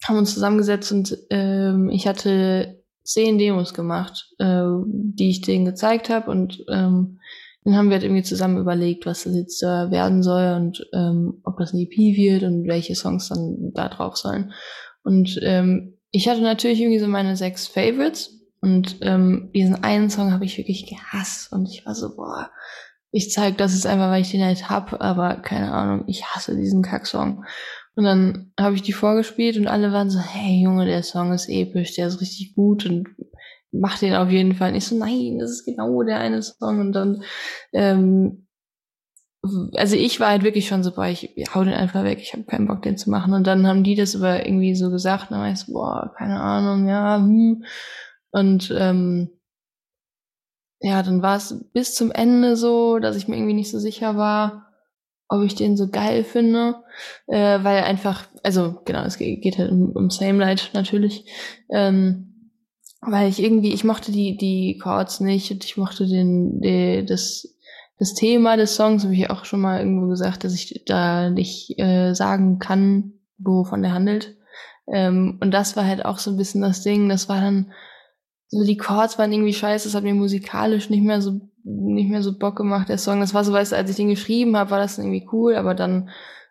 haben 0.05 0.17
uns 0.17 0.33
zusammengesetzt 0.33 0.91
und 0.91 1.17
ähm, 1.29 1.89
ich 1.89 2.07
hatte 2.07 2.83
zehn 3.03 3.37
Demos 3.37 3.73
gemacht, 3.73 4.29
äh, 4.39 4.63
die 4.85 5.29
ich 5.29 5.41
denen 5.41 5.65
gezeigt 5.65 6.09
habe 6.09 6.31
und 6.31 6.63
ähm, 6.69 7.19
dann 7.63 7.75
haben 7.75 7.89
wir 7.89 7.93
halt 7.93 8.03
irgendwie 8.03 8.23
zusammen 8.23 8.57
überlegt, 8.57 9.05
was 9.05 9.23
das 9.23 9.35
jetzt 9.35 9.61
äh, 9.61 9.91
werden 9.91 10.23
soll 10.23 10.53
und 10.55 10.83
ähm, 10.93 11.41
ob 11.43 11.57
das 11.57 11.73
ein 11.73 11.79
EP 11.79 11.95
wird 11.95 12.43
und 12.43 12.67
welche 12.67 12.95
Songs 12.95 13.29
dann 13.29 13.71
da 13.73 13.87
drauf 13.87 14.17
sollen. 14.17 14.51
Und 15.03 15.39
ähm, 15.43 15.97
ich 16.09 16.27
hatte 16.27 16.41
natürlich 16.41 16.81
irgendwie 16.81 16.99
so 16.99 17.07
meine 17.07 17.35
sechs 17.35 17.67
Favorites 17.67 18.41
und 18.61 18.97
ähm, 19.01 19.51
diesen 19.53 19.83
einen 19.83 20.09
Song 20.09 20.31
habe 20.31 20.45
ich 20.45 20.57
wirklich 20.57 20.87
gehasst 20.87 21.51
und 21.51 21.67
ich 21.67 21.85
war 21.85 21.93
so, 21.93 22.15
boah, 22.15 22.49
ich 23.11 23.31
zeig 23.31 23.57
das 23.57 23.73
jetzt 23.73 23.85
einfach, 23.85 24.09
weil 24.09 24.21
ich 24.21 24.31
den 24.31 24.43
halt 24.43 24.69
hab, 24.69 25.01
aber 25.01 25.35
keine 25.35 25.71
Ahnung, 25.71 26.05
ich 26.07 26.25
hasse 26.25 26.55
diesen 26.55 26.81
Kacksong. 26.81 27.43
Und 27.95 28.05
dann 28.05 28.53
habe 28.59 28.75
ich 28.75 28.81
die 28.81 28.93
vorgespielt 28.93 29.57
und 29.57 29.67
alle 29.67 29.91
waren 29.91 30.09
so, 30.09 30.19
hey 30.19 30.63
Junge, 30.63 30.85
der 30.85 31.03
Song 31.03 31.33
ist 31.33 31.49
episch, 31.49 31.95
der 31.95 32.07
ist 32.07 32.21
richtig 32.21 32.55
gut 32.55 32.85
und 32.85 33.09
mach 33.71 33.99
den 33.99 34.15
auf 34.15 34.29
jeden 34.29 34.55
Fall. 34.55 34.71
Und 34.71 34.77
ich 34.77 34.85
so, 34.85 34.97
nein, 34.97 35.39
das 35.39 35.51
ist 35.51 35.65
genau 35.65 36.03
der 36.03 36.19
eine 36.19 36.41
Song. 36.41 36.79
Und 36.79 36.93
dann, 36.93 37.23
ähm, 37.73 38.47
also 39.75 39.95
ich 39.95 40.19
war 40.19 40.29
halt 40.29 40.43
wirklich 40.43 40.67
schon 40.67 40.83
so, 40.83 40.93
boah, 40.93 41.07
ich 41.07 41.33
hau 41.53 41.63
den 41.63 41.73
einfach 41.73 42.03
weg, 42.03 42.19
ich 42.21 42.33
habe 42.33 42.43
keinen 42.43 42.67
Bock, 42.67 42.81
den 42.83 42.97
zu 42.97 43.09
machen. 43.09 43.33
Und 43.33 43.47
dann 43.47 43.67
haben 43.67 43.83
die 43.83 43.95
das 43.95 44.15
aber 44.15 44.45
irgendwie 44.45 44.75
so 44.75 44.91
gesagt, 44.91 45.23
und 45.23 45.31
dann 45.31 45.41
war 45.41 45.51
ich 45.51 45.59
so, 45.59 45.73
boah, 45.73 46.13
keine 46.17 46.39
Ahnung, 46.39 46.87
ja, 46.87 47.17
hm. 47.17 47.65
Und 48.31 48.73
ähm, 48.77 49.29
ja, 50.79 51.03
dann 51.03 51.21
war 51.21 51.37
es 51.37 51.69
bis 51.73 51.93
zum 51.93 52.11
Ende 52.11 52.55
so, 52.55 52.99
dass 52.99 53.15
ich 53.15 53.27
mir 53.27 53.35
irgendwie 53.35 53.53
nicht 53.53 53.71
so 53.71 53.79
sicher 53.79 54.15
war, 54.15 54.70
ob 55.31 55.43
ich 55.43 55.55
den 55.55 55.77
so 55.77 55.87
geil 55.87 56.25
finde, 56.25 56.75
äh, 57.27 57.63
weil 57.63 57.83
einfach, 57.83 58.27
also 58.43 58.81
genau, 58.83 59.03
es 59.03 59.17
geht 59.17 59.57
halt 59.57 59.71
um, 59.71 59.91
um 59.91 60.09
Same 60.09 60.39
Light 60.39 60.71
natürlich, 60.73 61.25
ähm, 61.69 62.51
weil 62.99 63.29
ich 63.29 63.41
irgendwie, 63.41 63.73
ich 63.73 63.85
mochte 63.85 64.11
die 64.11 64.35
die 64.35 64.77
Chords 64.77 65.21
nicht 65.21 65.49
und 65.49 65.63
ich 65.63 65.77
mochte 65.77 66.05
den, 66.05 66.59
die, 66.59 67.05
das 67.05 67.47
das 67.97 68.13
Thema 68.13 68.57
des 68.57 68.75
Songs, 68.75 69.03
habe 69.03 69.13
ich 69.13 69.29
auch 69.29 69.45
schon 69.45 69.61
mal 69.61 69.79
irgendwo 69.79 70.07
gesagt, 70.07 70.43
dass 70.43 70.53
ich 70.55 70.83
da 70.85 71.29
nicht 71.29 71.79
äh, 71.79 72.13
sagen 72.13 72.57
kann, 72.59 73.13
wovon 73.37 73.83
der 73.83 73.93
handelt. 73.93 74.35
Ähm, 74.91 75.37
und 75.39 75.51
das 75.51 75.77
war 75.77 75.85
halt 75.85 76.03
auch 76.03 76.17
so 76.17 76.31
ein 76.31 76.37
bisschen 76.37 76.61
das 76.61 76.81
Ding, 76.81 77.07
das 77.07 77.29
war 77.29 77.39
dann 77.39 77.71
so 78.47 78.65
die 78.65 78.75
Chords 78.75 79.17
waren 79.17 79.31
irgendwie 79.31 79.53
scheiße, 79.53 79.87
das 79.87 79.95
hat 79.95 80.03
mir 80.03 80.15
musikalisch 80.15 80.89
nicht 80.89 81.03
mehr 81.03 81.21
so 81.21 81.39
nicht 81.63 82.09
mehr 82.09 82.23
so 82.23 82.37
Bock 82.37 82.55
gemacht, 82.55 82.89
der 82.89 82.97
Song. 82.97 83.19
Das 83.19 83.33
war 83.33 83.43
so, 83.43 83.53
weißt 83.53 83.71
du, 83.71 83.75
als 83.75 83.89
ich 83.89 83.95
den 83.95 84.09
geschrieben 84.09 84.57
habe, 84.57 84.71
war 84.71 84.79
das 84.79 84.97
irgendwie 84.97 85.27
cool, 85.31 85.55
aber 85.55 85.75
dann, 85.75 86.09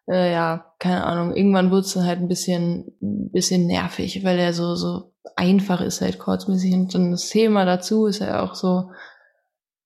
äh, 0.08 0.32
ja, 0.32 0.72
keine 0.78 1.04
Ahnung, 1.04 1.34
irgendwann 1.34 1.70
wurde 1.70 1.82
es 1.82 1.94
dann 1.94 2.06
halt 2.06 2.20
ein 2.20 2.28
bisschen, 2.28 2.92
ein 3.02 3.30
bisschen 3.30 3.66
nervig, 3.66 4.24
weil 4.24 4.38
er 4.38 4.52
so, 4.52 4.74
so 4.74 5.12
einfach 5.36 5.80
ist 5.80 6.00
halt 6.00 6.18
kurzmäßig 6.18 6.74
und 6.74 6.94
dann 6.94 7.10
das 7.10 7.28
Thema 7.28 7.64
dazu 7.64 8.06
ist 8.06 8.20
ja 8.20 8.42
auch 8.42 8.54
so, 8.54 8.90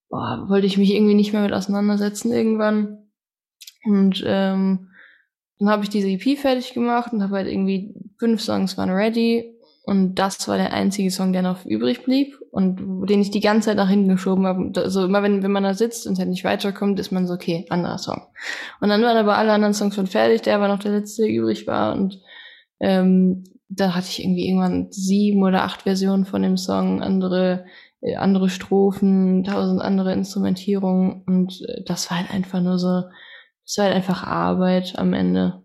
boah, 0.09 0.47
wollte 0.49 0.67
ich 0.67 0.79
mich 0.79 0.95
irgendwie 0.95 1.15
nicht 1.15 1.33
mehr 1.33 1.43
mit 1.43 1.53
auseinandersetzen 1.53 2.33
irgendwann. 2.33 3.09
Und 3.85 4.23
ähm, 4.27 4.91
dann 5.59 5.69
habe 5.69 5.83
ich 5.83 5.91
diese 5.91 6.09
EP 6.09 6.39
fertig 6.39 6.75
gemacht 6.75 7.13
und 7.13 7.23
habe 7.23 7.37
halt 7.37 7.49
irgendwie 7.49 7.95
fünf 8.19 8.41
Songs 8.41 8.77
waren 8.77 8.91
ready 8.91 9.54
und 9.87 10.15
das 10.15 10.49
war 10.49 10.57
der 10.57 10.73
einzige 10.73 11.11
Song, 11.11 11.35
der 11.35 11.43
noch 11.43 11.67
übrig 11.67 12.05
blieb 12.05 12.39
und 12.51 13.07
den 13.07 13.21
ich 13.21 13.31
die 13.31 13.41
ganze 13.41 13.69
Zeit 13.69 13.77
nach 13.77 13.89
hinten 13.89 14.09
geschoben 14.09 14.47
habe. 14.47 14.73
Also 14.77 15.05
immer 15.05 15.23
wenn, 15.23 15.43
wenn 15.43 15.53
man 15.53 15.63
da 15.63 15.75
sitzt 15.75 16.07
und 16.07 16.19
halt 16.19 16.31
nicht 16.31 16.45
weiterkommt, 16.45 16.99
ist 16.99 17.13
man 17.13 17.27
so, 17.27 17.35
okay, 17.35 17.67
anderer 17.69 17.99
Song. 17.99 18.23
Und 18.81 18.89
dann 18.89 19.03
waren 19.03 19.19
aber 19.19 19.37
alle 19.37 19.53
anderen 19.53 19.75
Songs 19.75 19.95
schon 19.95 20.07
fertig, 20.07 20.41
der 20.41 20.59
war 20.59 20.69
noch 20.69 20.79
der 20.79 20.93
letzte, 20.93 21.23
der 21.23 21.33
übrig 21.33 21.67
war. 21.67 21.95
Und 21.95 22.19
ähm, 22.81 23.45
da 23.69 23.95
hatte 23.95 24.07
ich 24.09 24.23
irgendwie 24.23 24.49
irgendwann 24.49 24.87
sieben 24.91 25.43
oder 25.43 25.65
acht 25.65 25.83
Versionen 25.83 26.25
von 26.25 26.41
dem 26.41 26.57
Song, 26.57 27.03
andere, 27.03 27.67
äh, 28.01 28.17
andere 28.17 28.49
Strophen, 28.49 29.45
tausend 29.45 29.83
andere 29.83 30.15
Instrumentierungen. 30.15 31.25
Und 31.27 31.61
äh, 31.69 31.83
das 31.85 32.11
war 32.11 32.21
halt 32.21 32.31
einfach 32.31 32.63
nur 32.63 32.79
so, 32.79 33.03
es 33.67 33.79
war 33.79 33.87
halt 33.87 33.97
einfach 33.97 34.25
Arbeit 34.25 34.95
am 34.99 35.13
Ende. 35.15 35.63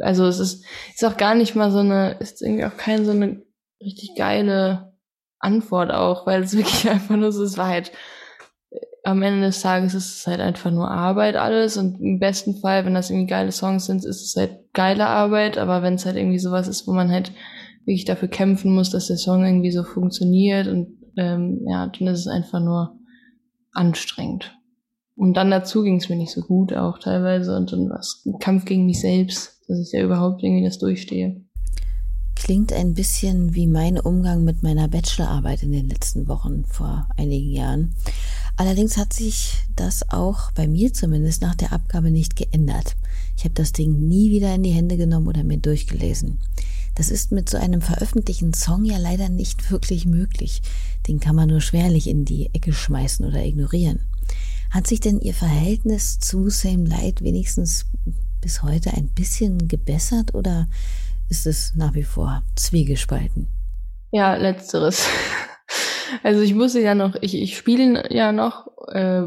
Also 0.00 0.26
es 0.26 0.38
ist, 0.38 0.64
ist 0.94 1.04
auch 1.04 1.16
gar 1.16 1.34
nicht 1.34 1.54
mal 1.54 1.70
so 1.70 1.78
eine, 1.78 2.12
ist 2.20 2.42
irgendwie 2.42 2.64
auch 2.64 2.76
keine 2.76 3.04
so 3.04 3.10
eine 3.10 3.42
richtig 3.80 4.14
geile 4.16 4.92
Antwort 5.38 5.90
auch, 5.90 6.26
weil 6.26 6.42
es 6.42 6.52
wirklich 6.56 6.88
einfach 6.88 7.16
nur 7.16 7.32
so, 7.32 7.42
es 7.42 7.58
war 7.58 7.68
halt, 7.68 7.92
am 9.04 9.22
Ende 9.22 9.46
des 9.46 9.62
Tages 9.62 9.94
ist 9.94 10.18
es 10.18 10.26
halt 10.26 10.40
einfach 10.40 10.70
nur 10.70 10.90
Arbeit 10.90 11.36
alles 11.36 11.76
und 11.76 12.00
im 12.00 12.18
besten 12.18 12.56
Fall, 12.56 12.84
wenn 12.84 12.94
das 12.94 13.10
irgendwie 13.10 13.26
geile 13.26 13.52
Songs 13.52 13.86
sind, 13.86 14.04
ist 14.04 14.22
es 14.22 14.36
halt 14.36 14.72
geile 14.74 15.06
Arbeit, 15.06 15.56
aber 15.56 15.82
wenn 15.82 15.94
es 15.94 16.04
halt 16.04 16.16
irgendwie 16.16 16.38
sowas 16.38 16.68
ist, 16.68 16.86
wo 16.86 16.92
man 16.92 17.10
halt 17.10 17.32
wirklich 17.86 18.04
dafür 18.04 18.28
kämpfen 18.28 18.74
muss, 18.74 18.90
dass 18.90 19.06
der 19.06 19.16
Song 19.16 19.44
irgendwie 19.46 19.70
so 19.70 19.82
funktioniert 19.82 20.68
und 20.68 20.98
ähm, 21.16 21.64
ja, 21.66 21.86
dann 21.86 22.08
ist 22.08 22.20
es 22.20 22.26
einfach 22.26 22.60
nur 22.60 22.98
anstrengend. 23.72 24.57
Und 25.18 25.34
dann 25.34 25.50
dazu 25.50 25.82
ging 25.82 25.96
es 25.96 26.08
mir 26.08 26.14
nicht 26.14 26.30
so 26.30 26.42
gut 26.42 26.72
auch 26.72 27.00
teilweise 27.00 27.56
und 27.56 27.72
dann 27.72 27.90
war 27.90 27.98
es 27.98 28.22
ein 28.24 28.38
Kampf 28.38 28.66
gegen 28.66 28.86
mich 28.86 29.00
selbst, 29.00 29.58
dass 29.66 29.80
ich 29.80 29.90
ja 29.90 30.00
überhaupt 30.00 30.44
irgendwie 30.44 30.64
das 30.64 30.78
durchstehe. 30.78 31.40
Klingt 32.36 32.72
ein 32.72 32.94
bisschen 32.94 33.52
wie 33.52 33.66
mein 33.66 33.98
Umgang 33.98 34.44
mit 34.44 34.62
meiner 34.62 34.86
Bachelorarbeit 34.86 35.64
in 35.64 35.72
den 35.72 35.88
letzten 35.88 36.28
Wochen 36.28 36.64
vor 36.66 37.08
einigen 37.16 37.50
Jahren. 37.50 37.96
Allerdings 38.56 38.96
hat 38.96 39.12
sich 39.12 39.56
das 39.74 40.08
auch 40.08 40.52
bei 40.52 40.68
mir 40.68 40.94
zumindest 40.94 41.42
nach 41.42 41.56
der 41.56 41.72
Abgabe 41.72 42.12
nicht 42.12 42.36
geändert. 42.36 42.94
Ich 43.36 43.42
habe 43.42 43.54
das 43.54 43.72
Ding 43.72 44.06
nie 44.06 44.30
wieder 44.30 44.54
in 44.54 44.62
die 44.62 44.70
Hände 44.70 44.96
genommen 44.96 45.26
oder 45.26 45.42
mir 45.42 45.58
durchgelesen. 45.58 46.38
Das 46.94 47.10
ist 47.10 47.32
mit 47.32 47.50
so 47.50 47.56
einem 47.58 47.80
veröffentlichten 47.80 48.54
Song 48.54 48.84
ja 48.84 48.98
leider 48.98 49.28
nicht 49.28 49.72
wirklich 49.72 50.06
möglich. 50.06 50.62
Den 51.08 51.18
kann 51.18 51.34
man 51.34 51.48
nur 51.48 51.60
schwerlich 51.60 52.08
in 52.08 52.24
die 52.24 52.54
Ecke 52.54 52.72
schmeißen 52.72 53.26
oder 53.26 53.44
ignorieren. 53.44 53.98
Hat 54.70 54.86
sich 54.86 55.00
denn 55.00 55.20
Ihr 55.20 55.34
Verhältnis 55.34 56.18
zu 56.18 56.50
Same 56.50 56.88
Light 56.88 57.22
wenigstens 57.22 57.86
bis 58.40 58.62
heute 58.62 58.90
ein 58.90 59.08
bisschen 59.14 59.68
gebessert 59.68 60.34
oder 60.34 60.68
ist 61.28 61.46
es 61.46 61.74
nach 61.74 61.94
wie 61.94 62.02
vor 62.02 62.42
zwiegespalten? 62.56 63.48
Ja, 64.10 64.36
letzteres. 64.36 65.06
Also 66.22 66.40
ich 66.40 66.54
muss 66.54 66.72
ja 66.72 66.94
noch, 66.94 67.16
ich, 67.20 67.34
ich 67.34 67.54
spiele 67.58 68.10
ja 68.10 68.32
noch 68.32 68.66
äh, 68.88 69.24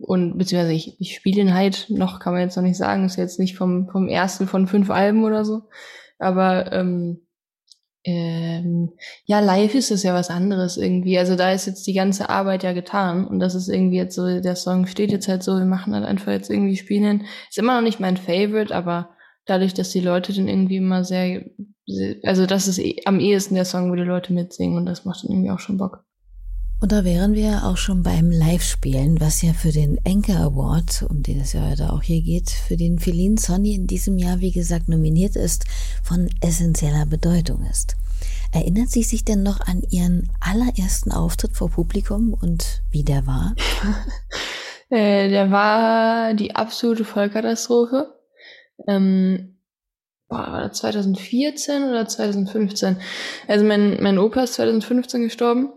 und 0.00 0.36
beziehungsweise 0.36 0.72
ich, 0.72 1.00
ich 1.00 1.14
spiele 1.14 1.40
ihn 1.40 1.54
halt 1.54 1.86
noch, 1.88 2.18
kann 2.18 2.32
man 2.32 2.42
jetzt 2.42 2.56
noch 2.56 2.64
nicht 2.64 2.76
sagen, 2.76 3.04
ist 3.04 3.16
jetzt 3.16 3.38
nicht 3.38 3.56
vom, 3.56 3.88
vom 3.88 4.08
ersten 4.08 4.48
von 4.48 4.66
fünf 4.66 4.90
Alben 4.90 5.22
oder 5.22 5.44
so. 5.44 5.68
Aber 6.18 6.72
ähm, 6.72 7.20
ähm, 8.04 8.92
ja, 9.24 9.40
live 9.40 9.74
ist 9.74 9.90
es 9.90 10.02
ja 10.02 10.12
was 10.14 10.28
anderes 10.28 10.76
irgendwie. 10.76 11.18
Also 11.18 11.36
da 11.36 11.52
ist 11.52 11.66
jetzt 11.66 11.86
die 11.86 11.94
ganze 11.94 12.28
Arbeit 12.28 12.62
ja 12.62 12.72
getan 12.72 13.26
und 13.26 13.40
das 13.40 13.54
ist 13.54 13.68
irgendwie 13.68 13.96
jetzt 13.96 14.14
so, 14.14 14.40
der 14.40 14.56
Song 14.56 14.86
steht 14.86 15.10
jetzt 15.10 15.26
halt 15.26 15.42
so, 15.42 15.56
wir 15.56 15.64
machen 15.64 15.94
halt 15.94 16.04
einfach 16.04 16.32
jetzt 16.32 16.50
irgendwie 16.50 16.76
spielen. 16.76 17.24
Ist 17.48 17.58
immer 17.58 17.76
noch 17.76 17.82
nicht 17.82 18.00
mein 18.00 18.18
Favorite, 18.18 18.74
aber 18.74 19.10
dadurch, 19.46 19.72
dass 19.72 19.90
die 19.90 20.00
Leute 20.00 20.32
den 20.34 20.48
irgendwie 20.48 20.76
immer 20.76 21.04
sehr, 21.04 21.44
sehr 21.86 22.16
also 22.24 22.46
das 22.46 22.68
ist 22.68 22.78
eh, 22.78 23.00
am 23.06 23.20
ehesten 23.20 23.54
der 23.54 23.64
Song, 23.64 23.90
wo 23.90 23.94
die 23.94 24.02
Leute 24.02 24.32
mitsingen 24.32 24.76
und 24.76 24.86
das 24.86 25.06
macht 25.06 25.24
dann 25.24 25.32
irgendwie 25.32 25.50
auch 25.50 25.60
schon 25.60 25.78
Bock. 25.78 26.04
Und 26.80 26.92
da 26.92 27.04
wären 27.04 27.34
wir 27.34 27.64
auch 27.64 27.76
schon 27.76 28.02
beim 28.02 28.30
Live-Spielen, 28.30 29.20
was 29.20 29.40
ja 29.42 29.52
für 29.52 29.72
den 29.72 29.98
Anchor 30.06 30.36
Award, 30.36 31.06
um 31.08 31.22
den 31.22 31.40
es 31.40 31.52
ja 31.52 31.68
heute 31.68 31.92
auch 31.92 32.02
hier 32.02 32.20
geht, 32.20 32.50
für 32.50 32.76
den 32.76 32.98
Feline 32.98 33.38
Sonny 33.38 33.74
in 33.74 33.86
diesem 33.86 34.18
Jahr, 34.18 34.40
wie 34.40 34.52
gesagt, 34.52 34.88
nominiert 34.88 35.36
ist, 35.36 35.64
von 36.02 36.28
essentieller 36.42 37.06
Bedeutung 37.06 37.64
ist. 37.70 37.96
Erinnert 38.52 38.90
sie 38.90 39.02
sich 39.02 39.24
denn 39.24 39.42
noch 39.42 39.60
an 39.60 39.82
ihren 39.90 40.30
allerersten 40.40 41.10
Auftritt 41.10 41.56
vor 41.56 41.70
Publikum 41.70 42.34
und 42.34 42.82
wie 42.90 43.02
der 43.02 43.26
war? 43.26 43.54
äh, 44.90 45.28
der 45.28 45.50
war 45.50 46.34
die 46.34 46.54
absolute 46.54 47.04
Vollkatastrophe. 47.04 48.14
Ähm, 48.86 49.58
war 50.28 50.60
das 50.60 50.78
2014 50.78 51.84
oder 51.84 52.06
2015? 52.06 52.96
Also 53.46 53.64
mein, 53.64 54.02
mein 54.02 54.18
Opa 54.18 54.42
ist 54.42 54.54
2015 54.54 55.22
gestorben 55.22 55.70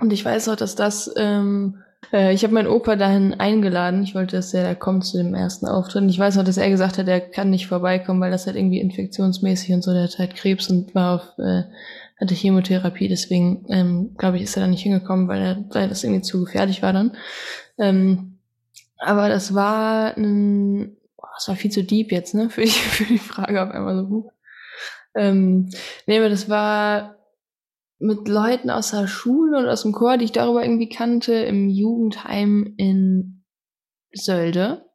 und 0.00 0.12
ich 0.12 0.24
weiß 0.24 0.48
auch, 0.48 0.56
dass 0.56 0.74
das, 0.74 1.12
ähm, 1.16 1.82
äh, 2.12 2.32
ich 2.32 2.44
habe 2.44 2.54
meinen 2.54 2.68
Opa 2.68 2.96
dahin 2.96 3.34
eingeladen. 3.34 4.02
Ich 4.02 4.14
wollte, 4.14 4.36
dass 4.36 4.54
er 4.54 4.62
da 4.62 4.74
kommt 4.74 5.04
zu 5.04 5.16
dem 5.16 5.34
ersten 5.34 5.66
Auftritt. 5.66 6.02
Und 6.02 6.08
ich 6.08 6.18
weiß 6.18 6.38
auch, 6.38 6.44
dass 6.44 6.56
er 6.56 6.70
gesagt 6.70 6.98
hat, 6.98 7.08
er 7.08 7.20
kann 7.20 7.50
nicht 7.50 7.66
vorbeikommen, 7.66 8.20
weil 8.20 8.30
das 8.30 8.46
halt 8.46 8.56
irgendwie 8.56 8.80
infektionsmäßig 8.80 9.74
und 9.74 9.82
so, 9.82 9.92
der 9.92 10.04
hat 10.04 10.18
halt 10.18 10.36
Krebs 10.36 10.70
und 10.70 10.94
war 10.94 11.16
auf, 11.16 11.38
äh, 11.38 11.64
hatte 12.20 12.34
Chemotherapie. 12.34 13.08
Deswegen, 13.08 13.66
ähm, 13.68 14.14
glaube 14.16 14.36
ich, 14.36 14.44
ist 14.44 14.56
er 14.56 14.62
da 14.62 14.68
nicht 14.68 14.82
hingekommen, 14.82 15.28
weil, 15.28 15.42
er, 15.42 15.64
weil 15.70 15.88
das 15.88 16.04
irgendwie 16.04 16.22
zu 16.22 16.44
gefährlich 16.44 16.82
war 16.82 16.92
dann. 16.92 17.16
Ähm, 17.78 18.38
aber 18.98 19.28
das 19.28 19.54
war 19.54 20.16
ein, 20.16 20.96
boah, 21.16 21.30
das 21.34 21.48
war 21.48 21.56
viel 21.56 21.70
zu 21.70 21.84
deep 21.84 22.12
jetzt, 22.12 22.34
ne, 22.34 22.50
für 22.50 22.62
die, 22.62 22.70
für 22.70 23.04
die 23.04 23.18
Frage 23.18 23.62
auf 23.62 23.70
einmal 23.70 23.96
so. 23.96 24.30
Ähm, 25.14 25.70
nee, 26.06 26.18
aber 26.18 26.28
das 26.28 26.48
war 26.48 27.17
mit 27.98 28.28
Leuten 28.28 28.70
aus 28.70 28.90
der 28.90 29.06
Schule 29.06 29.58
und 29.58 29.68
aus 29.68 29.82
dem 29.82 29.92
Chor, 29.92 30.16
die 30.16 30.24
ich 30.24 30.32
darüber 30.32 30.62
irgendwie 30.62 30.88
kannte, 30.88 31.32
im 31.34 31.68
Jugendheim 31.68 32.74
in 32.76 33.44
Sölde, 34.12 34.86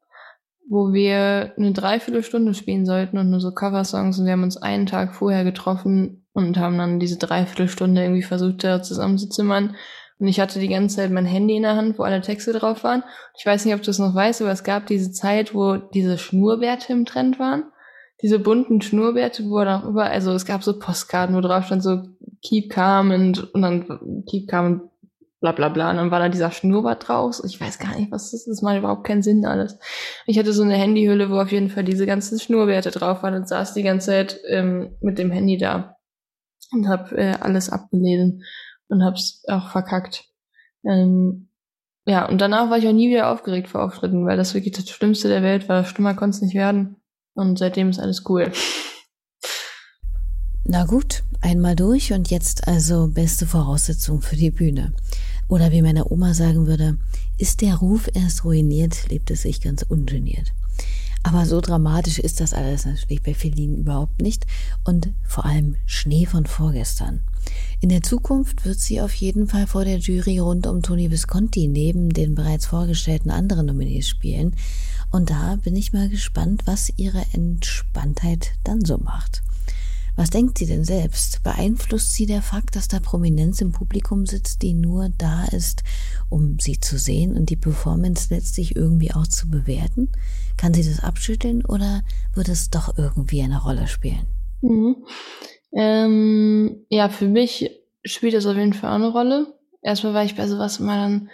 wo 0.70 0.94
wir 0.94 1.54
eine 1.58 1.74
Dreiviertelstunde 1.74 2.54
spielen 2.54 2.86
sollten 2.86 3.18
und 3.18 3.30
nur 3.30 3.42
so 3.42 3.52
Coversongs 3.52 4.20
und 4.20 4.26
wir 4.26 4.32
haben 4.32 4.44
uns 4.44 4.58
einen 4.58 4.86
Tag 4.86 5.16
vorher 5.16 5.44
getroffen 5.44 6.26
und 6.34 6.58
haben 6.58 6.78
dann 6.78 7.00
diese 7.00 7.18
Dreiviertelstunde 7.18 8.02
irgendwie 8.02 8.24
versucht, 8.24 8.64
da 8.64 8.82
zusammenzuzimmern. 8.82 9.76
Und 10.20 10.28
ich 10.28 10.40
hatte 10.40 10.60
die 10.60 10.70
ganze 10.70 10.96
Zeit 10.96 11.12
mein 11.12 11.26
Handy 11.26 11.58
in 11.58 11.64
der 11.64 11.76
Hand, 11.76 12.00
wo 12.00 12.04
alle 12.04 12.22
Texte 12.22 12.54
drauf 12.54 12.84
waren. 12.84 13.04
Ich 13.38 13.46
weiß 13.46 13.66
nicht, 13.66 13.76
ob 13.76 13.82
du 13.82 13.92
es 13.92 14.00
noch 14.00 14.16
weißt, 14.16 14.42
aber 14.42 14.52
es 14.52 14.64
gab 14.64 14.88
diese 14.88 15.12
Zeit, 15.12 15.54
wo 15.54 15.76
diese 15.76 16.18
Schnurwerte 16.18 16.94
im 16.94 17.06
Trend 17.06 17.40
waren 17.40 17.66
diese 18.24 18.40
bunten 18.40 18.82
Schnurrbärte, 18.82 19.44
wo 19.50 19.64
dann 19.64 19.84
überall, 19.84 20.12
also 20.12 20.32
es 20.32 20.46
gab 20.46 20.64
so 20.64 20.80
Postkarten, 20.80 21.36
wo 21.36 21.42
drauf 21.42 21.66
stand 21.66 21.84
so 21.84 22.04
Keep 22.44 22.72
Calm 22.72 23.12
und, 23.12 23.54
und 23.54 23.62
dann 23.62 24.24
Keep 24.30 24.50
Calm 24.50 24.66
und 24.66 24.94
bla 25.44 25.52
bla 25.52 25.70
bla. 25.70 25.92
Und 25.92 25.98
dann 25.98 26.12
war 26.12 26.20
da 26.20 26.30
dieser 26.30 26.52
Schnurrbart 26.52 27.08
draus. 27.08 27.44
Ich 27.44 27.60
weiß 27.60 27.78
gar 27.78 27.98
nicht, 27.98 28.12
was 28.12 28.32
das 28.32 28.42
ist. 28.42 28.48
Das 28.48 28.62
macht 28.62 28.78
überhaupt 28.78 29.06
keinen 29.06 29.22
Sinn 29.22 29.46
alles. 29.46 29.78
Ich 30.26 30.40
hatte 30.40 30.54
so 30.54 30.64
eine 30.64 30.76
Handyhülle, 30.76 31.30
wo 31.30 31.40
auf 31.40 31.52
jeden 31.52 31.70
Fall 31.70 31.84
diese 31.84 32.06
ganzen 32.06 32.40
Schnurrbärte 32.40 32.92
drauf 32.92 33.24
waren 33.24 33.36
und 33.36 33.48
saß 33.48 33.74
die 33.74 33.84
ganze 33.84 34.08
Zeit 34.08 34.40
ähm, 34.48 34.96
mit 35.02 35.20
dem 35.20 35.32
Handy 35.32 35.58
da 35.58 35.98
und 36.72 36.88
hab 36.88 37.12
äh, 37.12 37.36
alles 37.42 37.70
abgelesen 37.70 38.44
und 38.88 39.04
hab's 39.04 39.44
auch 39.50 39.70
verkackt. 39.70 40.26
Ähm, 40.86 41.50
ja, 42.06 42.28
und 42.28 42.40
danach 42.40 42.70
war 42.70 42.78
ich 42.78 42.88
auch 42.88 42.94
nie 42.94 43.10
wieder 43.10 43.30
aufgeregt 43.30 43.68
vor 43.68 43.84
Auftritten, 43.84 44.26
weil 44.26 44.38
das 44.38 44.54
wirklich 44.54 44.74
das 44.74 44.90
Schlimmste 44.90 45.28
der 45.28 45.44
Welt 45.44 45.68
war. 45.68 45.84
Schlimmer 45.84 46.14
konnte 46.14 46.36
es 46.36 46.42
nicht 46.42 46.56
werden. 46.56 46.98
Und 47.36 47.60
seitdem 47.60 47.90
ist 47.90 48.00
alles 48.00 48.24
cool. 48.30 48.52
Na 50.66 50.86
gut, 50.86 51.24
einmal 51.42 51.76
durch 51.76 52.14
und 52.14 52.30
jetzt 52.30 52.70
also 52.70 53.08
beste 53.08 53.46
Voraussetzung 53.46 54.22
für 54.22 54.38
die 54.38 54.50
Bühne. 54.50 54.94
Oder 55.50 55.74
wie 55.74 55.82
meine 55.82 56.10
Oma 56.10 56.34
sagen 56.34 56.68
würde, 56.68 56.98
ist 57.38 57.60
der 57.60 57.76
Ruf 57.76 58.10
erst 58.14 58.46
ruiniert, 58.46 59.10
lebt 59.10 59.30
es 59.30 59.42
sich 59.42 59.60
ganz 59.60 59.84
ungeniert. 59.84 60.54
Aber 61.22 61.46
so 61.46 61.60
dramatisch 61.60 62.18
ist 62.18 62.40
das 62.40 62.54
alles 62.54 62.86
natürlich 62.86 63.22
bei 63.24 63.34
Feline 63.34 63.76
überhaupt 63.76 64.22
nicht 64.22 64.46
und 64.86 65.10
vor 65.26 65.44
allem 65.44 65.76
Schnee 65.86 66.26
von 66.26 66.46
vorgestern. 66.46 67.20
In 67.82 67.90
der 67.90 68.02
Zukunft 68.02 68.64
wird 68.64 68.80
sie 68.80 69.02
auf 69.02 69.14
jeden 69.16 69.48
Fall 69.48 69.68
vor 69.68 69.84
der 69.84 69.98
Jury 69.98 70.40
rund 70.40 70.66
um 70.66 70.82
Toni 70.82 71.12
Visconti 71.12 71.68
neben 71.68 72.12
den 72.12 72.36
bereits 72.36 72.68
vorgestellten 72.68 73.32
anderen 73.32 73.66
Nominees 73.66 74.08
spielen. 74.08 74.56
Und 75.12 75.30
da 75.30 75.58
bin 75.58 75.76
ich 75.76 75.92
mal 75.92 76.08
gespannt, 76.08 76.64
was 76.66 76.92
ihre 76.96 77.26
Entspanntheit 77.34 78.52
dann 78.64 78.86
so 78.86 78.98
macht. 78.98 79.44
Was 80.16 80.30
denkt 80.30 80.60
sie 80.60 80.68
denn 80.68 80.84
selbst? 80.84 81.42
Beeinflusst 81.44 82.14
sie 82.14 82.28
der 82.28 82.44
Fakt, 82.44 82.76
dass 82.76 82.88
da 82.88 83.00
Prominenz 83.00 83.62
im 83.62 83.72
Publikum 83.72 84.26
sitzt, 84.28 84.62
die 84.62 84.74
nur 84.74 85.10
da 85.18 85.46
ist, 85.46 85.84
um 86.30 86.60
sie 86.60 86.80
zu 86.80 87.00
sehen 87.00 87.36
und 87.36 87.50
die 87.50 87.56
Performance 87.56 88.34
letztlich 88.34 88.76
irgendwie 88.76 89.12
auch 89.12 89.26
zu 89.26 89.50
bewerten? 89.50 90.10
Kann 90.56 90.74
sie 90.74 90.84
das 90.84 91.04
abschütteln 91.04 91.66
oder 91.66 92.04
wird 92.36 92.50
es 92.50 92.70
doch 92.70 92.98
irgendwie 92.98 93.42
eine 93.42 93.62
Rolle 93.62 93.88
spielen? 93.88 94.28
Mhm. 94.62 94.98
Ähm, 95.74 96.86
ja, 96.90 97.10
für 97.10 97.28
mich 97.28 97.72
spielt 98.04 98.36
das 98.36 98.46
auf 98.46 98.56
jeden 98.56 98.74
Fall 98.74 98.94
eine 98.94 99.10
Rolle. 99.10 99.54
Erstmal, 99.82 100.14
weil 100.14 100.28
ich 100.28 100.36
bei 100.36 100.48
sowas 100.48 100.80
immer 100.80 100.96
dann 100.96 101.30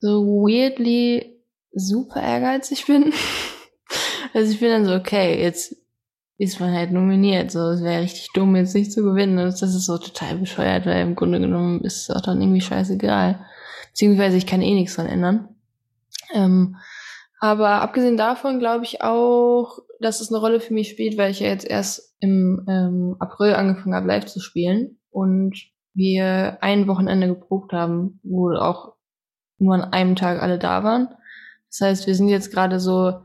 so 0.00 0.24
weirdly 0.24 1.36
super 1.72 2.22
ehrgeizig 2.22 2.86
bin. 2.86 3.12
also 4.32 4.50
ich 4.50 4.60
bin 4.60 4.70
dann 4.70 4.86
so, 4.86 4.94
okay, 4.94 5.42
jetzt 5.42 5.76
ist 6.38 6.60
man 6.60 6.72
halt 6.72 6.90
nominiert. 6.90 7.50
So, 7.50 7.70
es 7.70 7.82
wäre 7.82 8.02
richtig 8.02 8.28
dumm, 8.34 8.56
jetzt 8.56 8.74
nicht 8.74 8.92
zu 8.92 9.02
gewinnen. 9.02 9.38
Und 9.38 9.46
das 9.46 9.62
ist 9.62 9.86
so 9.86 9.98
total 9.98 10.36
bescheuert, 10.36 10.86
weil 10.86 11.02
im 11.02 11.14
Grunde 11.14 11.40
genommen 11.40 11.82
ist 11.82 12.02
es 12.02 12.10
auch 12.14 12.20
dann 12.20 12.40
irgendwie 12.40 12.60
scheißegal. 12.60 13.44
Beziehungsweise 13.90 14.36
ich 14.36 14.46
kann 14.46 14.62
eh 14.62 14.74
nichts 14.74 14.96
dran 14.96 15.06
ändern. 15.06 15.48
Ähm, 16.34 16.76
aber 17.40 17.82
abgesehen 17.82 18.16
davon 18.16 18.58
glaube 18.58 18.84
ich 18.84 19.02
auch, 19.02 19.78
dass 20.00 20.20
es 20.20 20.30
eine 20.30 20.40
Rolle 20.40 20.60
für 20.60 20.74
mich 20.74 20.88
spielt, 20.88 21.16
weil 21.16 21.30
ich 21.30 21.40
ja 21.40 21.48
jetzt 21.48 21.68
erst 21.68 22.16
im 22.20 22.64
ähm, 22.68 23.16
April 23.18 23.54
angefangen 23.54 23.94
habe, 23.94 24.08
live 24.08 24.26
zu 24.26 24.40
spielen 24.40 24.98
und 25.10 25.54
wir 25.94 26.58
ein 26.60 26.88
Wochenende 26.88 27.28
geprobt 27.28 27.72
haben, 27.72 28.18
wo 28.24 28.52
auch 28.54 28.94
nur 29.58 29.74
an 29.74 29.84
einem 29.84 30.16
Tag 30.16 30.42
alle 30.42 30.58
da 30.58 30.82
waren. 30.82 31.08
Das 31.70 31.80
heißt, 31.80 32.06
wir 32.06 32.14
sind 32.14 32.28
jetzt 32.28 32.50
gerade 32.50 32.80
so 32.80 33.23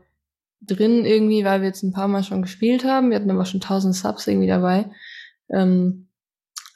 drin 0.60 1.04
irgendwie, 1.04 1.44
weil 1.44 1.60
wir 1.60 1.68
jetzt 1.68 1.82
ein 1.82 1.92
paar 1.92 2.08
Mal 2.08 2.22
schon 2.22 2.42
gespielt 2.42 2.84
haben. 2.84 3.10
Wir 3.10 3.16
hatten 3.16 3.30
aber 3.30 3.44
schon 3.44 3.60
tausend 3.60 3.94
Subs 3.94 4.26
irgendwie 4.26 4.46
dabei. 4.46 4.90
Ähm, 5.48 6.08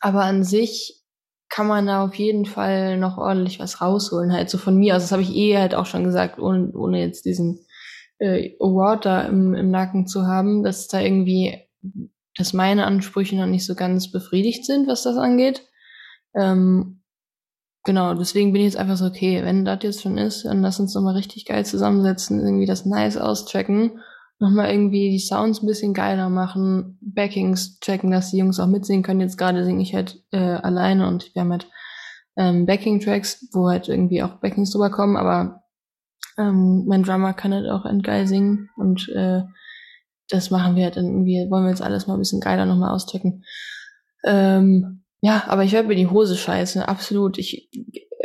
aber 0.00 0.24
an 0.24 0.44
sich 0.44 1.02
kann 1.48 1.66
man 1.66 1.86
da 1.86 2.04
auf 2.04 2.14
jeden 2.16 2.46
Fall 2.46 2.98
noch 2.98 3.16
ordentlich 3.16 3.60
was 3.60 3.80
rausholen, 3.80 4.32
halt 4.32 4.50
so 4.50 4.58
von 4.58 4.76
mir 4.76 4.96
aus. 4.96 5.02
Das 5.02 5.12
habe 5.12 5.22
ich 5.22 5.34
eh 5.34 5.56
halt 5.56 5.74
auch 5.74 5.86
schon 5.86 6.04
gesagt, 6.04 6.38
ohne, 6.38 6.72
ohne 6.72 7.00
jetzt 7.00 7.24
diesen 7.24 7.64
äh, 8.18 8.56
Award 8.58 9.04
da 9.04 9.22
im, 9.22 9.54
im 9.54 9.70
Nacken 9.70 10.06
zu 10.06 10.26
haben, 10.26 10.62
dass 10.64 10.88
da 10.88 11.00
irgendwie, 11.00 11.56
dass 12.36 12.52
meine 12.54 12.86
Ansprüche 12.86 13.36
noch 13.36 13.46
nicht 13.46 13.66
so 13.66 13.74
ganz 13.74 14.10
befriedigt 14.10 14.66
sind, 14.66 14.88
was 14.88 15.02
das 15.04 15.16
angeht. 15.16 15.62
Ähm, 16.34 17.03
genau, 17.84 18.14
deswegen 18.14 18.52
bin 18.52 18.62
ich 18.62 18.72
jetzt 18.72 18.76
einfach 18.76 18.96
so, 18.96 19.06
okay, 19.06 19.42
wenn 19.44 19.64
das 19.64 19.78
jetzt 19.82 20.02
schon 20.02 20.18
ist, 20.18 20.44
dann 20.44 20.62
lass 20.62 20.80
uns 20.80 20.94
nochmal 20.94 21.14
richtig 21.14 21.44
geil 21.44 21.64
zusammensetzen, 21.64 22.40
irgendwie 22.40 22.66
das 22.66 22.86
nice 22.86 23.16
auschecken, 23.16 24.00
nochmal 24.38 24.70
irgendwie 24.70 25.10
die 25.10 25.20
Sounds 25.20 25.62
ein 25.62 25.66
bisschen 25.66 25.94
geiler 25.94 26.28
machen, 26.28 26.98
Backings 27.00 27.78
checken, 27.80 28.10
dass 28.10 28.30
die 28.30 28.38
Jungs 28.38 28.58
auch 28.58 28.66
mitsingen 28.66 29.02
können. 29.02 29.20
Jetzt 29.20 29.38
gerade 29.38 29.64
singe 29.64 29.82
ich 29.82 29.94
halt 29.94 30.22
äh, 30.32 30.38
alleine 30.38 31.06
und 31.06 31.34
wir 31.34 31.42
haben 31.42 31.52
halt 31.52 31.68
ähm, 32.36 32.66
Backing-Tracks, 32.66 33.50
wo 33.52 33.68
halt 33.68 33.88
irgendwie 33.88 34.22
auch 34.22 34.40
Backings 34.40 34.70
drüber 34.70 34.90
kommen, 34.90 35.16
aber 35.16 35.62
ähm, 36.36 36.84
mein 36.86 37.04
Drummer 37.04 37.32
kann 37.32 37.54
halt 37.54 37.68
auch 37.68 37.84
endgeil 37.84 38.26
singen 38.26 38.70
und 38.76 39.08
äh, 39.10 39.42
das 40.28 40.50
machen 40.50 40.74
wir 40.74 40.84
halt 40.84 40.96
irgendwie, 40.96 41.46
wollen 41.50 41.64
wir 41.64 41.70
jetzt 41.70 41.82
alles 41.82 42.06
mal 42.06 42.14
ein 42.14 42.20
bisschen 42.20 42.40
geiler 42.40 42.66
nochmal 42.66 42.92
auschecken. 42.92 43.44
Ähm, 44.24 45.03
ja, 45.24 45.44
aber 45.46 45.64
ich 45.64 45.72
werde 45.72 45.88
mir 45.88 45.96
die 45.96 46.10
Hose 46.10 46.36
scheißen, 46.36 46.82
absolut. 46.82 47.38
Ich 47.38 47.70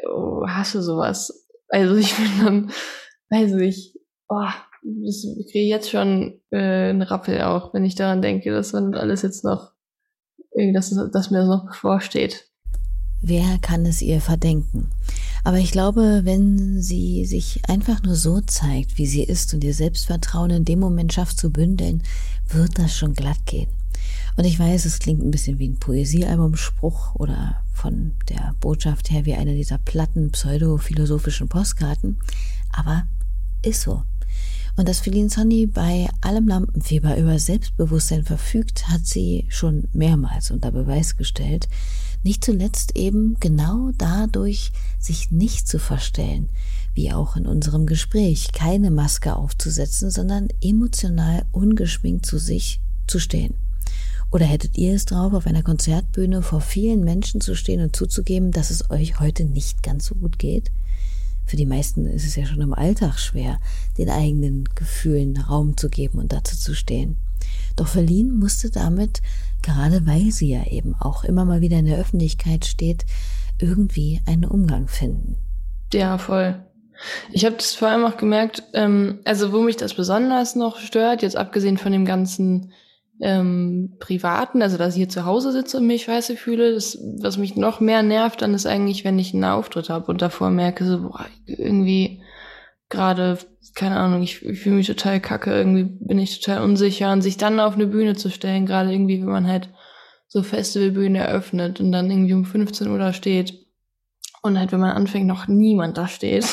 oh, 0.05 0.45
hasse 0.45 0.83
sowas. 0.83 1.47
Also 1.69 1.95
ich 1.95 2.13
bin 2.13 2.27
dann, 2.43 2.71
weiß 3.29 3.53
ich, 3.61 3.97
oh, 4.27 4.49
das, 4.83 5.23
ich 5.23 5.49
kriege 5.49 5.69
jetzt 5.69 5.89
schon 5.89 6.41
äh, 6.51 6.89
einen 6.89 7.01
Rappel 7.01 7.41
auch, 7.43 7.73
wenn 7.73 7.85
ich 7.85 7.95
daran 7.95 8.21
denke, 8.21 8.51
dass 8.51 8.73
man 8.73 8.95
alles 8.95 9.21
jetzt 9.21 9.45
noch, 9.45 9.71
dass, 10.73 10.89
dass 10.89 11.31
mir 11.31 11.37
das 11.37 11.47
noch 11.47 11.67
bevorsteht. 11.67 12.49
Wer 13.21 13.59
kann 13.61 13.85
es 13.85 14.01
ihr 14.01 14.19
verdenken? 14.19 14.89
Aber 15.45 15.57
ich 15.57 15.71
glaube, 15.71 16.21
wenn 16.25 16.81
sie 16.81 17.23
sich 17.23 17.61
einfach 17.69 18.03
nur 18.03 18.15
so 18.15 18.41
zeigt, 18.41 18.97
wie 18.97 19.05
sie 19.05 19.23
ist 19.23 19.53
und 19.53 19.63
ihr 19.63 19.73
Selbstvertrauen 19.73 20.49
in 20.49 20.65
dem 20.65 20.81
Moment 20.81 21.13
schafft 21.13 21.39
zu 21.39 21.49
bündeln, 21.49 22.03
wird 22.49 22.77
das 22.77 22.93
schon 22.93 23.13
glatt 23.13 23.45
gehen. 23.45 23.69
Und 24.37 24.45
ich 24.45 24.59
weiß, 24.59 24.85
es 24.85 24.99
klingt 24.99 25.23
ein 25.23 25.31
bisschen 25.31 25.59
wie 25.59 25.67
ein 25.67 25.79
Poesiealbumspruch 25.79 27.15
oder 27.15 27.61
von 27.73 28.13
der 28.29 28.55
Botschaft 28.59 29.11
her 29.11 29.25
wie 29.25 29.35
eine 29.35 29.55
dieser 29.55 29.77
platten 29.77 30.31
pseudophilosophischen 30.31 31.47
Postkarten, 31.47 32.17
aber 32.71 33.05
ist 33.61 33.81
so. 33.81 34.03
Und 34.77 34.87
dass 34.87 34.99
Feline 34.99 35.29
Sonny 35.29 35.65
bei 35.67 36.07
allem 36.21 36.47
Lampenfieber 36.47 37.17
über 37.17 37.37
Selbstbewusstsein 37.37 38.23
verfügt, 38.23 38.87
hat 38.87 39.05
sie 39.05 39.45
schon 39.49 39.89
mehrmals 39.91 40.51
unter 40.51 40.71
Beweis 40.71 41.17
gestellt. 41.17 41.67
Nicht 42.23 42.45
zuletzt 42.45 42.95
eben 42.95 43.35
genau 43.39 43.91
dadurch, 43.97 44.71
sich 44.97 45.31
nicht 45.31 45.67
zu 45.67 45.79
verstellen, 45.79 46.49
wie 46.93 47.11
auch 47.11 47.35
in 47.35 47.45
unserem 47.45 47.85
Gespräch, 47.85 48.53
keine 48.53 48.91
Maske 48.91 49.35
aufzusetzen, 49.35 50.11
sondern 50.11 50.47
emotional 50.61 51.45
ungeschminkt 51.51 52.25
zu 52.25 52.37
sich 52.37 52.79
zu 53.07 53.19
stehen. 53.19 53.55
Oder 54.31 54.45
hättet 54.45 54.77
ihr 54.77 54.93
es 54.93 55.05
drauf, 55.05 55.33
auf 55.33 55.47
einer 55.47 55.63
Konzertbühne 55.63 56.43
vor 56.43 56.61
vielen 56.61 57.03
Menschen 57.03 57.41
zu 57.41 57.55
stehen 57.55 57.81
und 57.81 57.95
zuzugeben, 57.95 58.51
dass 58.51 58.69
es 58.69 58.91
euch 58.91 59.19
heute 59.19 59.45
nicht 59.45 59.81
ganz 59.81 60.05
so 60.05 60.15
gut 60.15 60.37
geht? 60.37 60.71
Für 61.45 61.55
die 61.55 61.65
meisten 61.65 62.05
ist 62.05 62.27
es 62.27 62.35
ja 62.35 62.45
schon 62.45 62.61
im 62.61 62.75
Alltag 62.75 63.17
schwer, 63.17 63.59
den 63.97 64.09
eigenen 64.09 64.69
Gefühlen 64.75 65.35
Raum 65.37 65.77
zu 65.77 65.89
geben 65.89 66.19
und 66.19 66.31
dazu 66.31 66.55
zu 66.55 66.75
stehen. 66.75 67.17
Doch 67.75 67.87
Verlin 67.87 68.37
musste 68.37 68.69
damit, 68.69 69.23
gerade 69.63 70.05
weil 70.05 70.31
sie 70.31 70.49
ja 70.49 70.67
eben 70.67 70.93
auch 70.93 71.23
immer 71.23 71.45
mal 71.45 71.61
wieder 71.61 71.79
in 71.79 71.85
der 71.85 71.97
Öffentlichkeit 71.97 72.65
steht, 72.65 73.05
irgendwie 73.57 74.21
einen 74.27 74.45
Umgang 74.45 74.87
finden. 74.87 75.37
Ja, 75.91 76.19
voll. 76.19 76.63
Ich 77.31 77.45
habe 77.45 77.55
das 77.55 77.73
vor 77.73 77.87
allem 77.87 78.05
auch 78.05 78.17
gemerkt, 78.17 78.61
ähm, 78.73 79.19
also 79.25 79.51
wo 79.51 79.61
mich 79.61 79.77
das 79.77 79.95
besonders 79.95 80.55
noch 80.55 80.77
stört, 80.77 81.23
jetzt 81.23 81.35
abgesehen 81.35 81.77
von 81.77 81.91
dem 81.91 82.05
ganzen 82.05 82.73
ähm, 83.21 83.97
privaten, 83.99 84.61
also 84.61 84.77
dass 84.77 84.93
ich 84.93 84.99
hier 84.99 85.09
zu 85.09 85.25
Hause 85.25 85.51
sitze 85.51 85.77
und 85.77 85.87
mich 85.87 86.03
scheiße 86.03 86.37
fühle. 86.37 86.73
Das, 86.73 86.97
was 87.19 87.37
mich 87.37 87.55
noch 87.55 87.79
mehr 87.79 88.01
nervt, 88.01 88.41
dann 88.41 88.53
ist 88.53 88.65
eigentlich, 88.65 89.03
wenn 89.03 89.19
ich 89.19 89.33
einen 89.33 89.43
Auftritt 89.43 89.89
habe 89.89 90.07
und 90.11 90.21
davor 90.21 90.49
merke, 90.49 90.85
so, 90.85 91.01
boah, 91.01 91.25
irgendwie 91.45 92.21
gerade, 92.87 93.37
keine 93.75 93.97
Ahnung, 93.97 94.23
ich, 94.23 94.43
ich 94.43 94.59
fühle 94.61 94.75
mich 94.75 94.87
total 94.87 95.19
kacke, 95.19 95.51
irgendwie 95.51 95.83
bin 95.83 96.17
ich 96.17 96.39
total 96.39 96.63
unsicher 96.63 97.11
und 97.11 97.21
sich 97.21 97.37
dann 97.37 97.59
auf 97.59 97.75
eine 97.75 97.87
Bühne 97.87 98.15
zu 98.15 98.29
stellen, 98.29 98.65
gerade 98.65 98.91
irgendwie, 98.91 99.21
wenn 99.21 99.29
man 99.29 99.47
halt 99.47 99.69
so 100.27 100.43
Festivalbühne 100.43 101.19
eröffnet 101.19 101.79
und 101.79 101.91
dann 101.91 102.09
irgendwie 102.09 102.33
um 102.33 102.45
15 102.45 102.87
Uhr 102.87 102.99
da 102.99 103.13
steht 103.13 103.53
und 104.41 104.57
halt, 104.57 104.71
wenn 104.71 104.79
man 104.79 104.95
anfängt, 104.95 105.27
noch 105.27 105.47
niemand 105.47 105.97
da 105.97 106.07
steht 106.07 106.45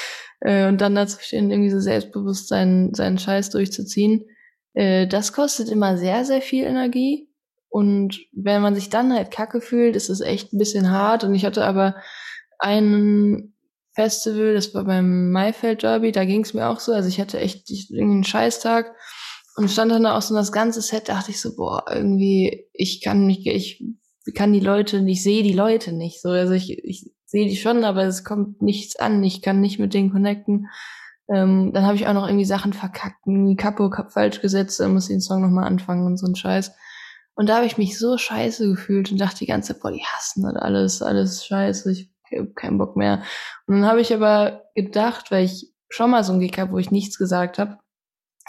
äh, 0.40 0.68
und 0.68 0.80
dann 0.80 0.94
dazu 0.94 1.18
stehen, 1.20 1.50
irgendwie 1.50 1.70
so 1.70 1.80
selbstbewusst 1.80 2.48
seinen, 2.48 2.94
seinen 2.94 3.18
Scheiß 3.18 3.50
durchzuziehen, 3.50 4.24
äh, 4.74 5.06
das 5.06 5.32
kostet 5.32 5.70
immer 5.70 5.96
sehr, 5.96 6.24
sehr 6.24 6.42
viel 6.42 6.64
Energie. 6.64 7.28
Und 7.68 8.20
wenn 8.32 8.62
man 8.62 8.74
sich 8.74 8.90
dann 8.90 9.12
halt 9.12 9.30
kacke 9.30 9.60
fühlt, 9.60 9.96
ist 9.96 10.08
es 10.08 10.20
echt 10.20 10.52
ein 10.52 10.58
bisschen 10.58 10.90
hart. 10.90 11.24
Und 11.24 11.34
ich 11.34 11.44
hatte 11.44 11.64
aber 11.64 11.96
ein 12.58 13.54
Festival, 13.94 14.54
das 14.54 14.74
war 14.74 14.84
beim 14.84 15.30
Maifeld 15.30 15.82
Derby, 15.82 16.12
da 16.12 16.24
ging 16.24 16.42
es 16.42 16.54
mir 16.54 16.68
auch 16.68 16.80
so. 16.80 16.92
Also 16.92 17.08
ich 17.08 17.20
hatte 17.20 17.38
echt 17.38 17.70
irgendwie 17.70 18.02
einen 18.02 18.24
Scheißtag 18.24 18.92
und 19.56 19.70
stand 19.70 19.92
dann 19.92 20.06
auch 20.06 20.22
so 20.22 20.34
das 20.34 20.52
ganze 20.52 20.82
Set, 20.82 21.08
dachte 21.08 21.30
ich 21.30 21.40
so, 21.40 21.54
boah, 21.56 21.84
irgendwie, 21.88 22.66
ich 22.72 23.02
kann 23.02 23.26
nicht, 23.26 23.46
ich 23.46 23.84
kann 24.34 24.52
die 24.52 24.60
Leute, 24.60 24.98
ich 25.06 25.22
sehe 25.22 25.42
die 25.42 25.52
Leute 25.52 25.92
nicht. 25.92 26.20
So, 26.20 26.30
also 26.30 26.52
ich, 26.52 26.78
ich 26.84 27.10
sehe 27.24 27.48
die 27.48 27.56
schon, 27.56 27.84
aber 27.84 28.04
es 28.04 28.24
kommt 28.24 28.62
nichts 28.62 28.96
an. 28.96 29.22
Ich 29.22 29.42
kann 29.42 29.60
nicht 29.60 29.78
mit 29.78 29.94
denen 29.94 30.12
connecten. 30.12 30.68
Ähm, 31.32 31.72
dann 31.72 31.86
habe 31.86 31.96
ich 31.96 32.06
auch 32.06 32.12
noch 32.12 32.26
irgendwie 32.26 32.44
Sachen 32.44 32.72
verkackt, 32.72 33.26
irgendwie 33.26 33.56
Capo 33.56 33.90
falsch 34.08 34.40
gesetzt, 34.40 34.80
dann 34.80 34.92
muss 34.92 35.08
ich 35.08 35.14
den 35.14 35.20
Song 35.20 35.40
nochmal 35.40 35.64
anfangen 35.64 36.06
und 36.06 36.18
so 36.18 36.26
ein 36.26 36.36
Scheiß. 36.36 36.72
Und 37.34 37.48
da 37.48 37.56
habe 37.56 37.66
ich 37.66 37.78
mich 37.78 37.98
so 37.98 38.16
scheiße 38.16 38.68
gefühlt 38.68 39.10
und 39.10 39.20
dachte 39.20 39.38
die 39.38 39.46
ganze 39.46 39.72
Zeit, 39.72 39.82
boah, 39.82 39.90
die 39.90 40.04
hassen 40.04 40.42
das 40.42 40.54
alles, 40.56 41.02
alles 41.02 41.46
scheiße, 41.46 41.90
ich 41.90 42.10
hab 42.30 42.54
keinen 42.54 42.78
Bock 42.78 42.96
mehr. 42.96 43.22
Und 43.66 43.76
dann 43.76 43.86
habe 43.86 44.00
ich 44.00 44.12
aber 44.14 44.62
gedacht, 44.74 45.30
weil 45.30 45.44
ich 45.44 45.72
schon 45.88 46.10
mal 46.10 46.24
so 46.24 46.32
einen 46.32 46.40
Gig 46.40 46.58
habe, 46.58 46.72
wo 46.72 46.78
ich 46.78 46.90
nichts 46.90 47.18
gesagt 47.18 47.58
habe, 47.58 47.78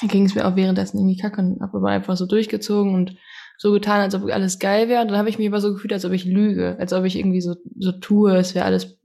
ging 0.02 0.26
es 0.26 0.36
mir 0.36 0.46
auch 0.46 0.56
währenddessen 0.56 0.98
irgendwie 0.98 1.18
kacke 1.18 1.42
und 1.42 1.62
habe 1.62 1.78
aber 1.78 1.90
einfach 1.90 2.18
so 2.18 2.26
durchgezogen 2.26 2.94
und 2.94 3.16
so 3.58 3.72
getan, 3.72 4.02
als 4.02 4.14
ob 4.14 4.30
alles 4.30 4.60
geil 4.60 4.90
wäre. 4.90 5.02
Und 5.02 5.10
dann 5.10 5.18
habe 5.18 5.30
ich 5.30 5.38
mich 5.38 5.48
aber 5.48 5.62
so 5.62 5.74
gefühlt, 5.74 5.94
als 5.94 6.06
ob 6.06 6.12
ich 6.12 6.26
lüge, 6.26 6.76
als 6.80 6.92
ob 6.92 7.06
ich 7.06 7.18
irgendwie 7.18 7.42
so, 7.42 7.56
so 7.80 7.94
tue, 7.94 8.36
es 8.36 8.54
wäre 8.54 8.66
alles 8.66 9.00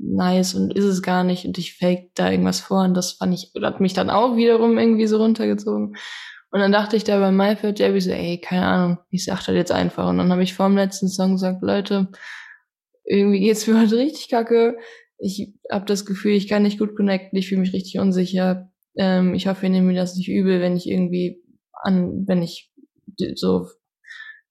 nice 0.00 0.54
und 0.54 0.74
ist 0.74 0.84
es 0.84 1.02
gar 1.02 1.24
nicht 1.24 1.44
und 1.44 1.58
ich 1.58 1.74
fake 1.74 2.10
da 2.14 2.30
irgendwas 2.30 2.60
vor 2.60 2.82
und 2.82 2.94
das 2.94 3.12
fand 3.12 3.34
ich, 3.34 3.52
hat 3.62 3.80
mich 3.80 3.94
dann 3.94 4.10
auch 4.10 4.36
wiederum 4.36 4.78
irgendwie 4.78 5.06
so 5.06 5.18
runtergezogen. 5.18 5.96
Und 6.50 6.60
dann 6.60 6.72
dachte 6.72 6.96
ich 6.96 7.04
da 7.04 7.18
bei 7.18 7.32
MyFit 7.32 7.78
Jabby 7.78 8.00
so, 8.00 8.10
ey, 8.10 8.40
keine 8.40 8.66
Ahnung, 8.66 8.98
ich 9.10 9.24
sag 9.24 9.44
das 9.44 9.54
jetzt 9.54 9.72
einfach. 9.72 10.08
Und 10.08 10.18
dann 10.18 10.30
habe 10.30 10.42
ich 10.42 10.54
vor 10.54 10.66
dem 10.68 10.76
letzten 10.76 11.08
Song 11.08 11.32
gesagt, 11.32 11.62
Leute, 11.62 12.08
irgendwie 13.04 13.40
geht's 13.40 13.66
mir 13.66 13.78
heute 13.80 13.96
richtig 13.96 14.28
kacke. 14.28 14.78
Ich 15.18 15.54
habe 15.70 15.86
das 15.86 16.06
Gefühl, 16.06 16.32
ich 16.32 16.48
kann 16.48 16.62
nicht 16.62 16.78
gut 16.78 16.94
connecten, 16.96 17.38
ich 17.38 17.48
fühle 17.48 17.60
mich 17.62 17.72
richtig 17.72 17.98
unsicher. 17.98 18.70
Ähm, 18.96 19.34
ich 19.34 19.48
hoffe, 19.48 19.66
ihr 19.66 19.70
nehmt 19.70 19.86
mir 19.86 19.94
das 19.94 20.14
nicht 20.14 20.28
übel, 20.28 20.60
wenn 20.60 20.76
ich 20.76 20.88
irgendwie 20.88 21.42
an, 21.72 22.26
wenn 22.26 22.42
ich 22.42 22.72
so, 23.34 23.66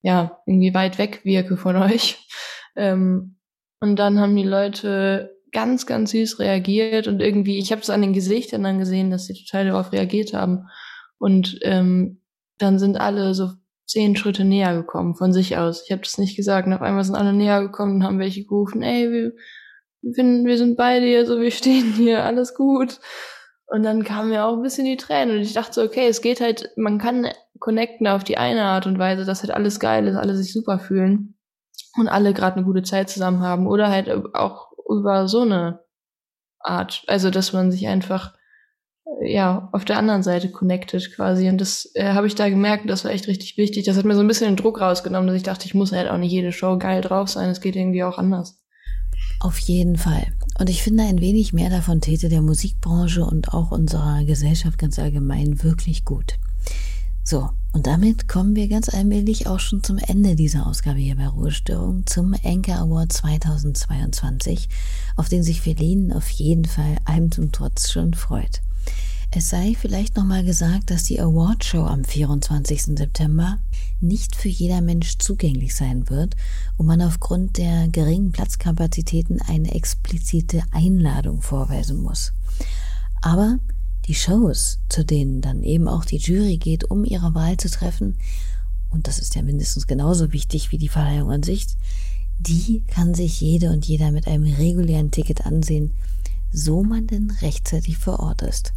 ja, 0.01 0.39
irgendwie 0.45 0.73
weit 0.73 0.97
weg 0.97 1.21
wirke 1.23 1.57
von 1.57 1.75
euch. 1.81 2.27
Ähm, 2.75 3.37
und 3.79 3.97
dann 3.97 4.19
haben 4.19 4.35
die 4.35 4.43
Leute 4.43 5.34
ganz, 5.55 5.85
ganz 5.85 6.11
süß 6.11 6.39
reagiert 6.39 7.07
und 7.07 7.21
irgendwie, 7.21 7.57
ich 7.57 7.71
habe 7.71 7.81
es 7.81 7.89
an 7.89 8.01
den 8.01 8.11
Gesichtern 8.11 8.63
dann 8.63 8.77
gesehen, 8.77 9.09
dass 9.09 9.25
sie 9.25 9.33
total 9.33 9.65
darauf 9.65 9.93
reagiert 9.93 10.33
haben. 10.33 10.67
Und 11.17 11.57
ähm, 11.61 12.21
dann 12.57 12.77
sind 12.77 12.99
alle 12.99 13.33
so 13.33 13.51
zehn 13.85 14.17
Schritte 14.17 14.43
näher 14.43 14.75
gekommen 14.75 15.15
von 15.15 15.31
sich 15.31 15.55
aus. 15.57 15.83
Ich 15.85 15.93
habe 15.93 16.01
das 16.01 16.17
nicht 16.17 16.35
gesagt. 16.35 16.67
Und 16.67 16.73
auf 16.73 16.81
einmal 16.81 17.05
sind 17.05 17.15
alle 17.15 17.31
näher 17.31 17.61
gekommen 17.61 17.95
und 17.95 18.03
haben 18.03 18.19
welche 18.19 18.43
gerufen, 18.43 18.83
ey, 18.83 19.09
wir, 19.09 19.31
wir, 20.01 20.13
finden, 20.13 20.45
wir 20.45 20.57
sind 20.57 20.75
bei 20.75 20.99
dir, 20.99 21.25
so 21.25 21.39
wir 21.39 21.51
stehen 21.51 21.93
hier, 21.93 22.25
alles 22.25 22.53
gut. 22.53 22.99
Und 23.67 23.83
dann 23.83 24.03
kamen 24.03 24.31
mir 24.31 24.43
auch 24.43 24.57
ein 24.57 24.61
bisschen 24.61 24.85
die 24.85 24.97
Tränen 24.97 25.37
und 25.37 25.41
ich 25.41 25.53
dachte 25.53 25.73
so, 25.73 25.83
okay, 25.83 26.07
es 26.07 26.21
geht 26.21 26.41
halt, 26.41 26.69
man 26.75 26.99
kann 26.99 27.29
connecten 27.59 28.07
auf 28.07 28.25
die 28.25 28.37
eine 28.37 28.63
Art 28.63 28.87
und 28.87 28.99
Weise, 28.99 29.23
dass 29.23 29.41
halt 29.41 29.51
alles 29.51 29.79
geil 29.79 30.05
ist, 30.05 30.17
alle 30.17 30.35
sich 30.35 30.51
super 30.51 30.79
fühlen 30.79 31.35
und 31.97 32.09
alle 32.09 32.33
gerade 32.33 32.57
eine 32.57 32.65
gute 32.65 32.83
Zeit 32.83 33.09
zusammen 33.09 33.39
haben 33.39 33.67
oder 33.67 33.89
halt 33.89 34.09
auch 34.35 34.64
über 34.89 35.27
so 35.27 35.41
eine 35.41 35.79
Art, 36.59 37.03
also 37.07 37.29
dass 37.29 37.53
man 37.53 37.71
sich 37.71 37.87
einfach 37.87 38.33
ja 39.21 39.69
auf 39.71 39.85
der 39.85 39.97
anderen 39.97 40.23
Seite 40.23 40.51
connected 40.51 41.15
quasi 41.15 41.47
und 41.47 41.59
das 41.61 41.91
äh, 41.93 42.13
habe 42.13 42.27
ich 42.27 42.35
da 42.35 42.49
gemerkt, 42.49 42.89
das 42.89 43.05
war 43.05 43.11
echt 43.11 43.27
richtig 43.27 43.57
wichtig. 43.57 43.85
Das 43.85 43.97
hat 43.97 44.05
mir 44.05 44.15
so 44.15 44.21
ein 44.21 44.27
bisschen 44.27 44.47
den 44.47 44.57
Druck 44.57 44.81
rausgenommen, 44.81 45.27
dass 45.27 45.37
ich 45.37 45.43
dachte, 45.43 45.65
ich 45.65 45.73
muss 45.73 45.91
halt 45.91 46.09
auch 46.09 46.17
nicht 46.17 46.31
jede 46.31 46.51
Show 46.51 46.77
geil 46.77 47.01
drauf 47.01 47.29
sein, 47.29 47.49
es 47.49 47.61
geht 47.61 47.75
irgendwie 47.75 48.03
auch 48.03 48.17
anders. 48.17 48.61
Auf 49.39 49.59
jeden 49.59 49.97
Fall. 49.97 50.25
Und 50.59 50.69
ich 50.69 50.81
finde, 50.81 51.03
ein 51.03 51.21
wenig 51.21 51.53
mehr 51.53 51.69
davon 51.69 52.01
täte 52.01 52.29
der 52.29 52.41
Musikbranche 52.41 53.23
und 53.23 53.53
auch 53.53 53.71
unserer 53.71 54.23
Gesellschaft 54.25 54.77
ganz 54.77 54.97
allgemein 54.97 55.61
wirklich 55.63 56.05
gut. 56.05 56.37
So, 57.27 57.49
und 57.73 57.87
damit 57.87 58.27
kommen 58.27 58.55
wir 58.55 58.67
ganz 58.67 58.87
allmählich 58.87 59.47
auch 59.47 59.59
schon 59.59 59.83
zum 59.83 59.97
Ende 59.97 60.35
dieser 60.35 60.67
Ausgabe 60.67 60.99
hier 60.99 61.15
bei 61.15 61.25
Ruhestörung, 61.25 62.05
zum 62.05 62.35
Anchor 62.43 62.75
Award 62.75 63.11
2022, 63.11 64.69
auf 65.15 65.27
den 65.27 65.41
sich 65.41 65.59
Feline 65.59 66.15
auf 66.15 66.29
jeden 66.29 66.65
Fall 66.65 66.97
allem 67.05 67.31
zum 67.31 67.51
Trotz 67.51 67.91
schon 67.91 68.13
freut. 68.13 68.61
Es 69.31 69.49
sei 69.49 69.75
vielleicht 69.75 70.15
nochmal 70.15 70.45
gesagt, 70.45 70.91
dass 70.91 71.05
die 71.05 71.19
Awardshow 71.19 71.87
am 71.87 72.05
24. 72.05 72.95
September 72.95 73.57
nicht 73.99 74.35
für 74.35 74.49
jeder 74.49 74.81
Mensch 74.81 75.17
zugänglich 75.17 75.73
sein 75.73 76.11
wird 76.11 76.35
und 76.77 76.85
man 76.85 77.01
aufgrund 77.01 77.57
der 77.57 77.87
geringen 77.87 78.33
Platzkapazitäten 78.33 79.41
eine 79.41 79.73
explizite 79.73 80.61
Einladung 80.69 81.41
vorweisen 81.41 82.03
muss. 82.03 82.33
Aber 83.23 83.57
die 84.05 84.15
Shows, 84.15 84.79
zu 84.89 85.03
denen 85.03 85.41
dann 85.41 85.63
eben 85.63 85.87
auch 85.87 86.05
die 86.05 86.17
Jury 86.17 86.57
geht, 86.57 86.89
um 86.89 87.05
ihre 87.05 87.33
Wahl 87.33 87.57
zu 87.57 87.69
treffen, 87.69 88.17
und 88.89 89.07
das 89.07 89.19
ist 89.19 89.35
ja 89.35 89.41
mindestens 89.41 89.87
genauso 89.87 90.31
wichtig 90.31 90.71
wie 90.71 90.77
die 90.77 90.89
Verleihung 90.89 91.31
an 91.31 91.43
sich, 91.43 91.67
die 92.39 92.83
kann 92.87 93.13
sich 93.13 93.41
jede 93.41 93.71
und 93.71 93.85
jeder 93.85 94.11
mit 94.11 94.27
einem 94.27 94.45
regulären 94.53 95.11
Ticket 95.11 95.45
ansehen, 95.45 95.91
so 96.51 96.83
man 96.83 97.07
denn 97.07 97.31
rechtzeitig 97.41 97.97
vor 97.97 98.19
Ort 98.19 98.41
ist. 98.41 98.73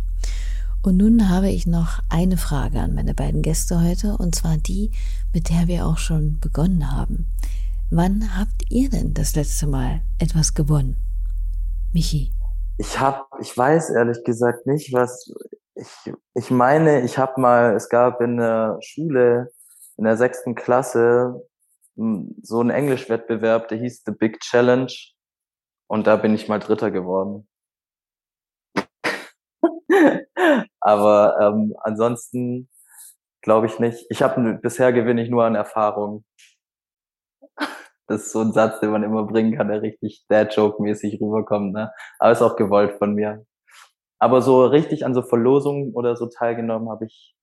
Und 0.82 0.96
nun 0.96 1.28
habe 1.28 1.50
ich 1.50 1.66
noch 1.66 2.00
eine 2.08 2.36
Frage 2.36 2.80
an 2.80 2.94
meine 2.94 3.14
beiden 3.14 3.42
Gäste 3.42 3.80
heute, 3.80 4.16
und 4.16 4.34
zwar 4.34 4.56
die, 4.56 4.90
mit 5.32 5.50
der 5.50 5.66
wir 5.68 5.86
auch 5.86 5.98
schon 5.98 6.38
begonnen 6.40 6.90
haben. 6.90 7.26
Wann 7.90 8.36
habt 8.36 8.70
ihr 8.70 8.90
denn 8.90 9.14
das 9.14 9.34
letzte 9.34 9.66
Mal 9.66 10.02
etwas 10.18 10.54
gewonnen? 10.54 10.96
Michi. 11.92 12.30
Ich 12.80 13.00
habe, 13.00 13.26
ich 13.40 13.56
weiß 13.56 13.90
ehrlich 13.90 14.22
gesagt 14.24 14.66
nicht, 14.66 14.92
was 14.92 15.32
ich, 15.74 16.12
ich 16.34 16.50
meine, 16.50 17.02
ich 17.02 17.18
habe 17.18 17.40
mal, 17.40 17.74
es 17.74 17.88
gab 17.88 18.20
in 18.20 18.36
der 18.36 18.78
Schule 18.80 19.50
in 19.96 20.04
der 20.04 20.16
sechsten 20.16 20.54
Klasse 20.54 21.44
hm, 21.96 22.36
so 22.42 22.60
einen 22.60 22.70
Englischwettbewerb, 22.70 23.68
der 23.68 23.78
hieß 23.78 24.04
The 24.06 24.12
Big 24.12 24.40
Challenge 24.40 24.92
und 25.88 26.06
da 26.06 26.16
bin 26.16 26.34
ich 26.34 26.48
mal 26.48 26.60
Dritter 26.60 26.92
geworden. 26.92 27.48
Aber 30.80 31.36
ähm, 31.40 31.74
ansonsten 31.80 32.68
glaube 33.42 33.66
ich 33.66 33.80
nicht. 33.80 34.06
Ich 34.10 34.22
habe 34.22 34.54
bisher 34.62 34.92
gewinne 34.92 35.22
ich 35.22 35.30
nur 35.30 35.44
an 35.44 35.56
Erfahrung. 35.56 36.24
Das 38.08 38.22
ist 38.22 38.32
so 38.32 38.40
ein 38.40 38.52
Satz, 38.52 38.80
den 38.80 38.90
man 38.90 39.02
immer 39.02 39.24
bringen 39.24 39.56
kann, 39.56 39.68
der 39.68 39.82
richtig 39.82 40.24
Dad-Joke-mäßig 40.28 41.20
rüberkommt. 41.20 41.72
Ne? 41.72 41.92
Aber 42.18 42.32
ist 42.32 42.42
auch 42.42 42.56
gewollt 42.56 42.98
von 42.98 43.14
mir. 43.14 43.44
Aber 44.18 44.42
so 44.42 44.66
richtig 44.66 45.04
an 45.06 45.14
so 45.14 45.22
Verlosungen 45.22 45.92
oder 45.94 46.16
so 46.16 46.26
teilgenommen 46.26 46.90
habe 46.90 47.06
ich 47.06 47.34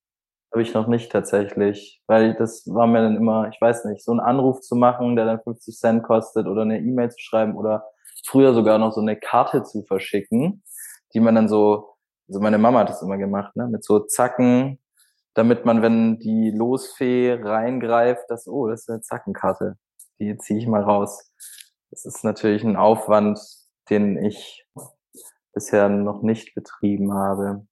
habe 0.52 0.62
ich 0.62 0.74
noch 0.74 0.88
nicht 0.88 1.12
tatsächlich, 1.12 2.02
weil 2.08 2.34
das 2.36 2.64
war 2.68 2.88
mir 2.88 3.02
dann 3.02 3.18
immer, 3.18 3.50
ich 3.50 3.60
weiß 3.60 3.86
nicht, 3.86 4.02
so 4.02 4.12
einen 4.12 4.22
Anruf 4.22 4.62
zu 4.62 4.76
machen, 4.76 5.18
der 5.18 5.26
dann 5.26 5.42
50 5.42 5.76
Cent 5.76 6.04
kostet 6.04 6.48
oder 6.48 6.62
eine 6.62 6.80
E-Mail 6.80 7.12
zu 7.12 7.20
schreiben 7.20 7.58
oder 7.58 7.84
früher 8.26 8.54
sogar 8.54 8.78
noch 8.78 8.94
so 8.94 9.02
eine 9.02 9.18
Karte 9.18 9.64
zu 9.64 9.84
verschicken, 9.84 10.64
die 11.14 11.20
man 11.20 11.36
dann 11.36 11.50
so 11.50 11.96
also 12.28 12.40
meine 12.40 12.58
Mama 12.58 12.80
hat 12.80 12.90
das 12.90 13.02
immer 13.02 13.18
gemacht, 13.18 13.56
ne, 13.56 13.68
mit 13.68 13.84
so 13.84 14.00
Zacken, 14.00 14.80
damit 15.34 15.66
man, 15.66 15.82
wenn 15.82 16.18
die 16.20 16.52
Losfee 16.52 17.34
reingreift, 17.34 18.26
das, 18.30 18.48
oh, 18.48 18.68
das 18.68 18.82
ist 18.82 18.90
eine 18.90 19.02
Zackenkarte, 19.02 19.78
die 20.20 20.38
ziehe 20.38 20.60
ich 20.60 20.68
mal 20.68 20.84
raus. 20.84 21.32
Das 21.92 22.06
ist 22.06 22.24
natürlich 22.24 22.64
ein 22.64 22.76
Aufwand, 22.76 23.40
den 23.90 24.18
ich 24.18 24.66
bisher 25.54 25.90
noch 25.90 26.22
nicht 26.22 26.54
betrieben 26.56 27.14
habe. 27.14 27.66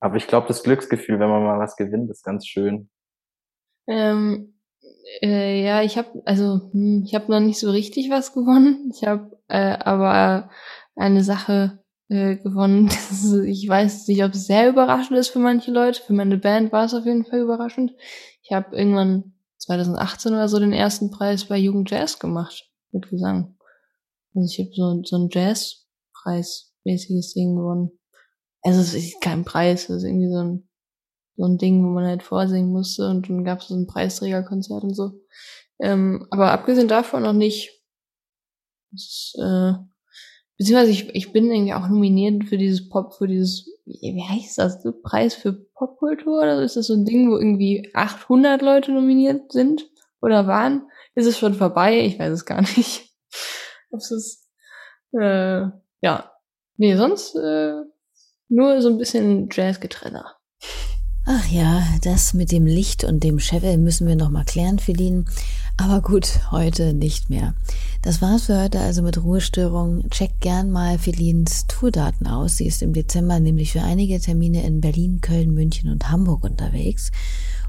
Aber 0.00 0.16
ich 0.16 0.26
glaube, 0.26 0.48
das 0.48 0.62
Glücksgefühl, 0.62 1.18
wenn 1.18 1.30
man 1.30 1.42
mal 1.42 1.58
was 1.58 1.76
gewinnt, 1.76 2.10
ist 2.10 2.24
ganz 2.24 2.46
schön. 2.46 2.90
Ähm, 3.86 4.56
äh, 5.22 5.64
ja, 5.64 5.82
ich 5.82 5.96
habe 5.96 6.22
also 6.24 6.70
hm, 6.72 7.04
ich 7.06 7.14
habe 7.14 7.30
noch 7.30 7.40
nicht 7.40 7.58
so 7.58 7.70
richtig 7.70 8.10
was 8.10 8.32
gewonnen. 8.32 8.90
Ich 8.92 9.06
habe 9.06 9.38
äh, 9.48 9.76
aber 9.78 10.50
eine 10.96 11.22
Sache 11.22 11.78
äh, 12.08 12.36
gewonnen. 12.36 12.88
ich 13.46 13.68
weiß 13.68 14.08
nicht, 14.08 14.24
ob 14.24 14.32
es 14.32 14.46
sehr 14.46 14.68
überraschend 14.68 15.18
ist 15.18 15.28
für 15.28 15.38
manche 15.38 15.70
Leute. 15.70 16.02
Für 16.02 16.12
meine 16.12 16.38
Band 16.38 16.72
war 16.72 16.84
es 16.84 16.94
auf 16.94 17.06
jeden 17.06 17.24
Fall 17.24 17.40
überraschend. 17.40 17.94
Ich 18.42 18.52
habe 18.52 18.76
irgendwann 18.76 19.35
2018 19.58 20.32
oder 20.32 20.48
so 20.48 20.58
den 20.58 20.72
ersten 20.72 21.10
Preis 21.10 21.46
bei 21.46 21.56
Jugend 21.56 21.90
Jazz 21.90 22.18
gemacht 22.18 22.70
mit 22.92 23.08
Gesang. 23.08 23.56
Also 24.34 24.52
ich 24.52 24.58
habe 24.58 24.70
so, 24.74 25.02
so 25.04 25.16
ein 25.16 25.28
Jazzpreis-mäßiges 25.30 27.34
Ding 27.34 27.56
gewonnen. 27.56 27.90
Also 28.62 28.80
es 28.80 28.94
ist 28.94 29.20
kein 29.20 29.44
Preis, 29.44 29.88
es 29.88 29.98
ist 29.98 30.04
irgendwie 30.04 30.30
so 30.30 30.42
ein, 30.42 30.68
so 31.36 31.46
ein 31.46 31.58
Ding, 31.58 31.84
wo 31.84 31.88
man 31.88 32.04
halt 32.04 32.22
vorsingen 32.22 32.70
musste 32.70 33.08
und 33.08 33.28
dann 33.28 33.44
gab 33.44 33.60
es 33.60 33.68
so 33.68 33.76
ein 33.76 33.86
Preisträgerkonzert 33.86 34.82
und 34.82 34.94
so. 34.94 35.12
Ähm, 35.80 36.26
aber 36.30 36.52
abgesehen 36.52 36.88
davon 36.88 37.22
noch 37.22 37.32
nicht. 37.32 37.70
Das 38.90 39.34
äh, 39.38 39.72
Beziehungsweise 40.58 40.90
ich, 40.90 41.14
ich 41.14 41.32
bin 41.32 41.50
irgendwie 41.50 41.74
auch 41.74 41.88
nominiert 41.88 42.44
für 42.44 42.56
dieses 42.56 42.88
Pop, 42.88 43.14
für 43.14 43.26
dieses, 43.26 43.68
wie 43.84 44.22
heißt 44.22 44.58
das, 44.58 44.82
Preis 45.02 45.34
für 45.34 45.52
Popkultur 45.52 46.38
oder 46.38 46.62
ist 46.62 46.76
das 46.76 46.86
so 46.86 46.94
ein 46.94 47.04
Ding, 47.04 47.30
wo 47.30 47.36
irgendwie 47.36 47.90
800 47.92 48.62
Leute 48.62 48.92
nominiert 48.92 49.52
sind 49.52 49.88
oder 50.22 50.46
waren? 50.46 50.88
Ist 51.14 51.26
es 51.26 51.38
schon 51.38 51.54
vorbei? 51.54 52.00
Ich 52.00 52.18
weiß 52.18 52.32
es 52.32 52.46
gar 52.46 52.60
nicht. 52.76 53.10
Ob 53.90 54.00
es 54.00 54.10
ist, 54.10 54.50
äh, 55.12 55.66
ja. 56.00 56.32
Nee, 56.78 56.96
sonst 56.96 57.34
äh, 57.36 57.74
nur 58.48 58.80
so 58.82 58.90
ein 58.90 58.98
bisschen 58.98 59.48
Jazzgetrenner. 59.50 60.35
Ach 61.28 61.48
ja, 61.48 61.82
das 62.02 62.34
mit 62.34 62.52
dem 62.52 62.66
Licht 62.66 63.02
und 63.02 63.24
dem 63.24 63.38
Chevel 63.38 63.78
müssen 63.78 64.06
wir 64.06 64.14
noch 64.14 64.30
mal 64.30 64.44
klären, 64.44 64.78
Feline. 64.78 65.24
Aber 65.76 66.00
gut, 66.00 66.38
heute 66.52 66.94
nicht 66.94 67.30
mehr. 67.30 67.54
Das 68.00 68.22
war's 68.22 68.44
für 68.44 68.62
heute 68.62 68.78
also 68.78 69.02
mit 69.02 69.20
Ruhestörung. 69.20 70.08
Checkt 70.10 70.40
gern 70.40 70.70
mal 70.70 71.00
Felins 71.00 71.66
Tourdaten 71.66 72.28
aus. 72.28 72.58
Sie 72.58 72.66
ist 72.66 72.80
im 72.80 72.92
Dezember 72.92 73.40
nämlich 73.40 73.72
für 73.72 73.82
einige 73.82 74.20
Termine 74.20 74.64
in 74.64 74.80
Berlin, 74.80 75.20
Köln, 75.20 75.52
München 75.52 75.90
und 75.90 76.12
Hamburg 76.12 76.44
unterwegs. 76.44 77.10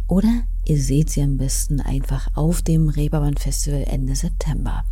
Oder 0.08 0.44
ihr 0.64 0.80
seht 0.80 1.10
sie 1.10 1.24
am 1.24 1.38
besten 1.38 1.82
einfach 1.82 2.28
auf 2.36 2.62
dem 2.62 2.90
Reeperbahn 2.90 3.38
Festival 3.38 3.86
Ende 3.88 4.16
September. 4.16 4.84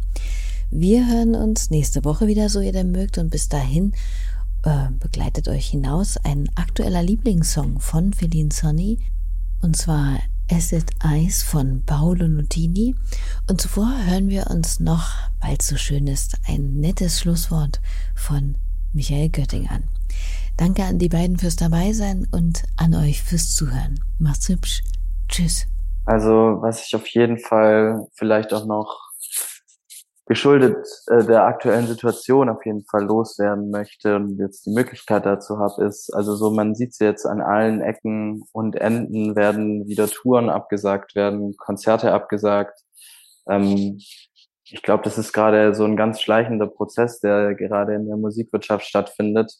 Wir 0.71 1.07
hören 1.07 1.35
uns 1.35 1.69
nächste 1.69 2.03
Woche 2.03 2.25
wieder, 2.25 2.49
so 2.49 2.61
ihr 2.61 2.73
denn 2.73 2.91
mögt. 2.91 3.19
Und 3.19 3.29
bis 3.29 3.47
dahin 3.47 3.93
äh, 4.65 4.89
begleitet 4.99 5.47
euch 5.47 5.67
hinaus 5.67 6.17
ein 6.17 6.49
aktueller 6.55 7.03
Lieblingssong 7.03 7.79
von 7.79 8.11
Feline 8.13 8.51
Sonny. 8.51 8.99
Und 9.61 9.77
zwar 9.77 10.19
Acid 10.51 10.91
Eyes 11.03 11.41
von 11.41 11.83
Paolo 11.85 12.27
Nutini. 12.27 12.95
Und 13.49 13.61
zuvor 13.61 13.91
hören 14.05 14.29
wir 14.29 14.47
uns 14.49 14.79
noch 14.79 15.25
weil 15.45 15.57
es 15.59 15.67
so 15.67 15.77
schön 15.77 16.07
ist, 16.07 16.37
ein 16.47 16.79
nettes 16.79 17.19
Schlusswort 17.19 17.79
von 18.15 18.57
Michael 18.93 19.29
Götting 19.29 19.67
an. 19.67 19.83
Danke 20.57 20.83
an 20.83 20.97
die 20.97 21.09
beiden 21.09 21.37
fürs 21.37 21.55
Dabeisein 21.55 22.27
und 22.31 22.63
an 22.77 22.95
euch 22.95 23.21
fürs 23.21 23.53
Zuhören. 23.53 23.99
Macht's 24.17 24.49
hübsch. 24.49 24.81
Tschüss. 25.29 25.67
Also, 26.05 26.57
was 26.61 26.85
ich 26.85 26.95
auf 26.95 27.05
jeden 27.07 27.37
Fall 27.37 28.07
vielleicht 28.13 28.53
auch 28.53 28.65
noch 28.65 29.04
geschuldet 30.25 30.87
äh, 31.07 31.23
der 31.23 31.43
aktuellen 31.43 31.87
Situation 31.87 32.49
auf 32.49 32.65
jeden 32.65 32.83
Fall 32.85 33.03
loswerden 33.03 33.69
möchte 33.69 34.15
und 34.15 34.39
jetzt 34.39 34.65
die 34.65 34.71
Möglichkeit 34.71 35.25
dazu 35.25 35.59
habe, 35.59 35.85
ist, 35.85 36.13
also 36.13 36.35
so, 36.35 36.51
man 36.51 36.73
sieht 36.73 36.91
es 36.91 36.99
jetzt 36.99 37.25
an 37.25 37.41
allen 37.41 37.81
Ecken 37.81 38.43
und 38.51 38.75
Enden 38.75 39.35
werden 39.35 39.87
wieder 39.87 40.07
Touren 40.07 40.49
abgesagt 40.49 41.15
werden, 41.15 41.55
Konzerte 41.57 42.11
abgesagt. 42.11 42.79
Ähm, 43.47 43.99
ich 44.67 44.81
glaube, 44.81 45.03
das 45.03 45.19
ist 45.19 45.31
gerade 45.31 45.75
so 45.75 45.85
ein 45.85 45.95
ganz 45.95 46.19
schleichender 46.21 46.65
Prozess, 46.65 47.19
der 47.19 47.53
gerade 47.53 47.93
in 47.93 48.07
der 48.07 48.17
Musikwirtschaft 48.17 48.85
stattfindet, 48.85 49.53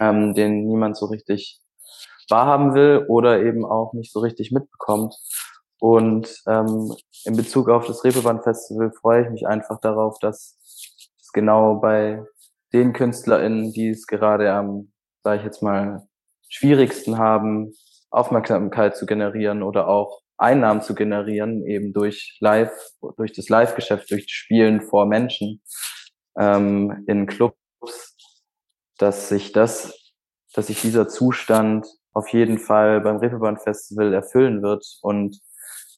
ähm, 0.00 0.34
den 0.34 0.66
niemand 0.66 0.96
so 0.96 1.06
richtig 1.06 1.60
wahrhaben 2.30 2.74
will 2.74 3.04
oder 3.08 3.42
eben 3.42 3.66
auch 3.66 3.92
nicht 3.92 4.10
so 4.10 4.20
richtig 4.20 4.52
mitbekommt. 4.52 5.14
Und 5.82 6.40
ähm, 6.46 6.94
in 7.24 7.36
Bezug 7.36 7.68
auf 7.68 7.88
das 7.88 8.04
Reeperbahn 8.04 8.40
Festival 8.44 8.92
freue 8.92 9.24
ich 9.24 9.30
mich 9.30 9.48
einfach 9.48 9.80
darauf, 9.80 10.16
dass 10.20 10.56
es 11.20 11.32
genau 11.32 11.80
bei 11.80 12.22
den 12.72 12.92
KünstlerInnen, 12.92 13.72
die 13.72 13.88
es 13.88 14.06
gerade 14.06 14.52
am, 14.52 14.92
sage 15.24 15.38
ich 15.40 15.44
jetzt 15.44 15.60
mal, 15.60 16.06
schwierigsten 16.48 17.18
haben, 17.18 17.72
Aufmerksamkeit 18.12 18.96
zu 18.96 19.06
generieren 19.06 19.64
oder 19.64 19.88
auch 19.88 20.20
Einnahmen 20.38 20.82
zu 20.82 20.94
generieren, 20.94 21.66
eben 21.66 21.92
durch 21.92 22.36
Live, 22.38 22.72
durch 23.16 23.32
das 23.32 23.48
Live-Geschäft, 23.48 24.08
durch 24.12 24.26
Spielen 24.28 24.82
vor 24.82 25.06
Menschen 25.06 25.62
ähm, 26.38 27.02
in 27.08 27.26
Clubs, 27.26 28.16
dass 28.98 29.28
sich 29.28 29.50
das, 29.50 30.14
dass 30.54 30.68
sich 30.68 30.80
dieser 30.80 31.08
Zustand 31.08 31.88
auf 32.12 32.28
jeden 32.28 32.58
Fall 32.58 33.00
beim 33.00 33.16
Reeperbahn 33.16 33.58
Festival 33.58 34.14
erfüllen 34.14 34.62
wird 34.62 34.86
und 35.02 35.40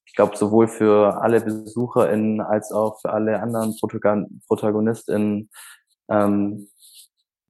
ich 0.06 0.14
glaube, 0.14 0.36
sowohl 0.36 0.68
für 0.68 1.20
alle 1.22 1.40
BesucherInnen 1.40 2.40
als 2.40 2.72
auch 2.72 3.00
für 3.00 3.12
alle 3.12 3.40
anderen 3.40 3.74
ProtagonistInnen 4.46 5.50
ähm, 6.10 6.68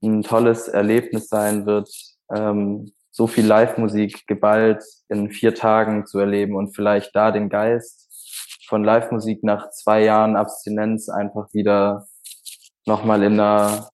ein 0.03 0.23
tolles 0.23 0.67
Erlebnis 0.67 1.27
sein 1.27 1.65
wird, 1.65 1.89
ähm, 2.33 2.93
so 3.11 3.27
viel 3.27 3.45
Live-Musik 3.45 4.27
geballt 4.27 4.83
in 5.09 5.31
vier 5.31 5.55
Tagen 5.55 6.05
zu 6.05 6.19
erleben 6.19 6.55
und 6.55 6.75
vielleicht 6.75 7.15
da 7.15 7.31
den 7.31 7.49
Geist 7.49 8.05
von 8.67 8.83
Live-Musik 8.83 9.43
nach 9.43 9.69
zwei 9.69 10.03
Jahren 10.03 10.35
Abstinenz 10.35 11.07
einfach 11.09 11.53
wieder 11.53 12.07
nochmal 12.85 13.23
in 13.23 13.39
einer 13.39 13.89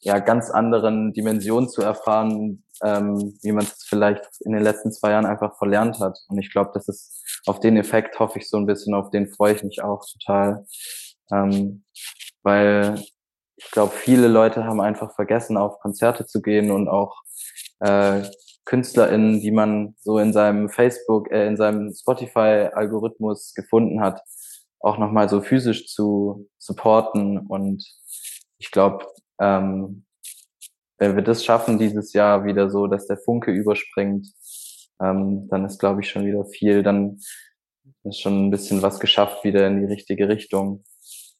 ja, 0.00 0.18
ganz 0.18 0.50
anderen 0.50 1.12
Dimension 1.12 1.68
zu 1.68 1.82
erfahren, 1.82 2.64
ähm, 2.82 3.38
wie 3.42 3.52
man 3.52 3.64
es 3.64 3.84
vielleicht 3.88 4.24
in 4.40 4.52
den 4.52 4.62
letzten 4.62 4.92
zwei 4.92 5.10
Jahren 5.10 5.26
einfach 5.26 5.56
verlernt 5.58 6.00
hat. 6.00 6.18
Und 6.28 6.38
ich 6.38 6.50
glaube, 6.50 6.70
das 6.74 6.88
ist 6.88 7.24
auf 7.46 7.60
den 7.60 7.76
Effekt 7.76 8.18
hoffe 8.18 8.38
ich 8.38 8.48
so 8.48 8.56
ein 8.56 8.66
bisschen, 8.66 8.94
auf 8.94 9.10
den 9.10 9.28
freue 9.28 9.54
ich 9.54 9.64
mich 9.64 9.82
auch 9.82 10.04
total. 10.04 10.64
Ähm, 11.32 11.84
weil 12.42 13.02
ich 13.56 13.70
glaube, 13.72 13.92
viele 13.92 14.28
Leute 14.28 14.64
haben 14.64 14.80
einfach 14.80 15.14
vergessen, 15.14 15.56
auf 15.56 15.80
Konzerte 15.80 16.26
zu 16.26 16.40
gehen 16.40 16.70
und 16.70 16.88
auch 16.88 17.22
äh, 17.80 18.22
KünstlerInnen, 18.64 19.40
die 19.40 19.50
man 19.50 19.94
so 19.98 20.18
in 20.18 20.32
seinem 20.32 20.68
Facebook, 20.68 21.30
äh, 21.32 21.46
in 21.46 21.56
seinem 21.56 21.92
Spotify-Algorithmus 21.92 23.54
gefunden 23.54 24.00
hat, 24.00 24.22
auch 24.80 24.98
nochmal 24.98 25.28
so 25.28 25.40
physisch 25.40 25.86
zu 25.86 26.48
supporten. 26.58 27.38
Und 27.38 27.84
ich 28.58 28.70
glaube, 28.70 29.06
ähm, 29.40 30.04
wenn 30.98 31.14
wir 31.14 31.22
das 31.22 31.44
schaffen 31.44 31.78
dieses 31.78 32.12
Jahr 32.12 32.44
wieder 32.44 32.70
so, 32.70 32.86
dass 32.86 33.06
der 33.06 33.18
Funke 33.18 33.52
überspringt, 33.52 34.26
ähm, 35.00 35.48
dann 35.48 35.64
ist, 35.64 35.78
glaube 35.78 36.00
ich, 36.00 36.10
schon 36.10 36.26
wieder 36.26 36.44
viel. 36.44 36.82
Dann 36.82 37.20
ist 38.04 38.20
schon 38.20 38.46
ein 38.46 38.50
bisschen 38.50 38.82
was 38.82 39.00
geschafft 39.00 39.44
wieder 39.44 39.66
in 39.66 39.80
die 39.80 39.86
richtige 39.86 40.28
Richtung 40.28 40.84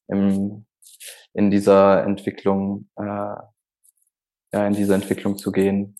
im, 0.07 0.65
in 1.33 1.51
dieser 1.51 2.03
Entwicklung, 2.03 2.89
äh, 2.95 3.03
ja, 3.03 4.67
in 4.67 4.73
diese 4.73 4.95
Entwicklung 4.95 5.37
zu 5.37 5.51
gehen. 5.51 5.95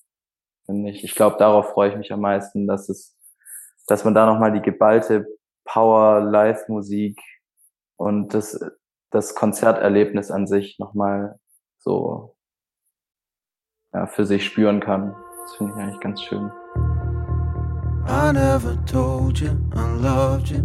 Ich. 0.86 1.04
Ich 1.04 1.16
glaube, 1.16 1.38
darauf 1.38 1.72
freue 1.72 1.90
ich 1.92 1.98
mich 1.98 2.12
am 2.14 2.22
meisten, 2.22 2.68
dass 2.68 2.90
es, 2.90 3.18
dass 3.88 4.06
man 4.06 4.14
da 4.14 4.26
nochmal 4.26 4.54
die 4.54 4.62
geballte 4.62 5.28
Power 5.66 6.22
Live-Musik 6.22 7.20
und 7.98 8.34
das, 8.34 8.60
das 9.12 9.36
Konzerterlebnis 9.36 10.32
an 10.32 10.48
sich 10.48 10.78
nochmal 10.80 11.40
so 11.80 12.36
ja, 13.94 14.06
für 14.06 14.26
sich 14.26 14.46
spüren 14.46 14.80
kann. 14.80 15.14
Das 15.42 15.56
finde 15.58 15.74
ich 15.76 15.82
eigentlich 15.82 16.00
ganz 16.02 16.22
schön. 16.22 16.52
I 18.08 18.32
never 18.34 18.76
told 18.86 19.40
you 19.40 19.52
I 19.76 20.02
loved 20.02 20.50
you. 20.50 20.64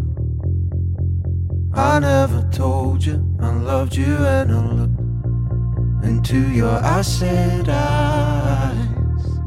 I 1.75 1.99
never 1.99 2.49
told 2.51 3.05
you 3.05 3.15
I 3.41 3.51
loved 3.51 3.97
you, 3.97 4.17
and 4.17 4.51
I 4.51 4.75
looked 4.75 5.01
into 6.05 6.37
your 6.37 6.79
acid 6.83 7.69
eyes, 7.69 9.41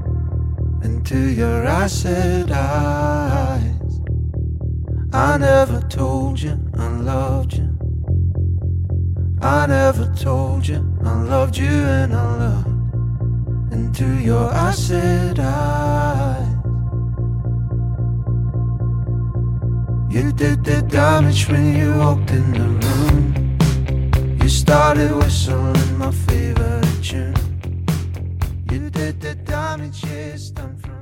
into 0.83 1.15
your 1.15 1.65
acid 1.65 2.51
eyes. 2.51 4.01
I 5.13 5.37
never 5.37 5.81
told 5.87 6.39
you 6.39 6.57
I 6.77 6.89
loved 7.01 7.53
you. 7.53 7.69
I 9.41 9.65
never 9.67 10.05
told 10.13 10.67
you 10.67 10.83
I 11.03 11.23
loved 11.23 11.57
you, 11.57 11.69
and 11.69 12.13
I 12.13 12.37
looked 12.37 12.76
into 13.77 14.07
your 14.29 14.51
acid 14.51 15.39
eyes. 15.39 16.47
You 20.09 20.31
did 20.31 20.63
the 20.63 20.81
damage 20.81 21.47
when 21.49 21.75
you 21.79 21.89
walked 22.03 22.31
in 22.31 22.45
the 22.59 22.67
room. 22.81 23.23
You 24.41 24.49
started 24.49 25.11
whistling 25.19 25.97
my 25.97 26.11
favorite 26.27 27.03
tune. 27.03 27.35
You 28.71 28.89
did 28.89 29.21
the 29.21 29.35
damage, 29.35 30.03
yes, 30.03 30.49
done 30.49 30.75
from 30.77 30.96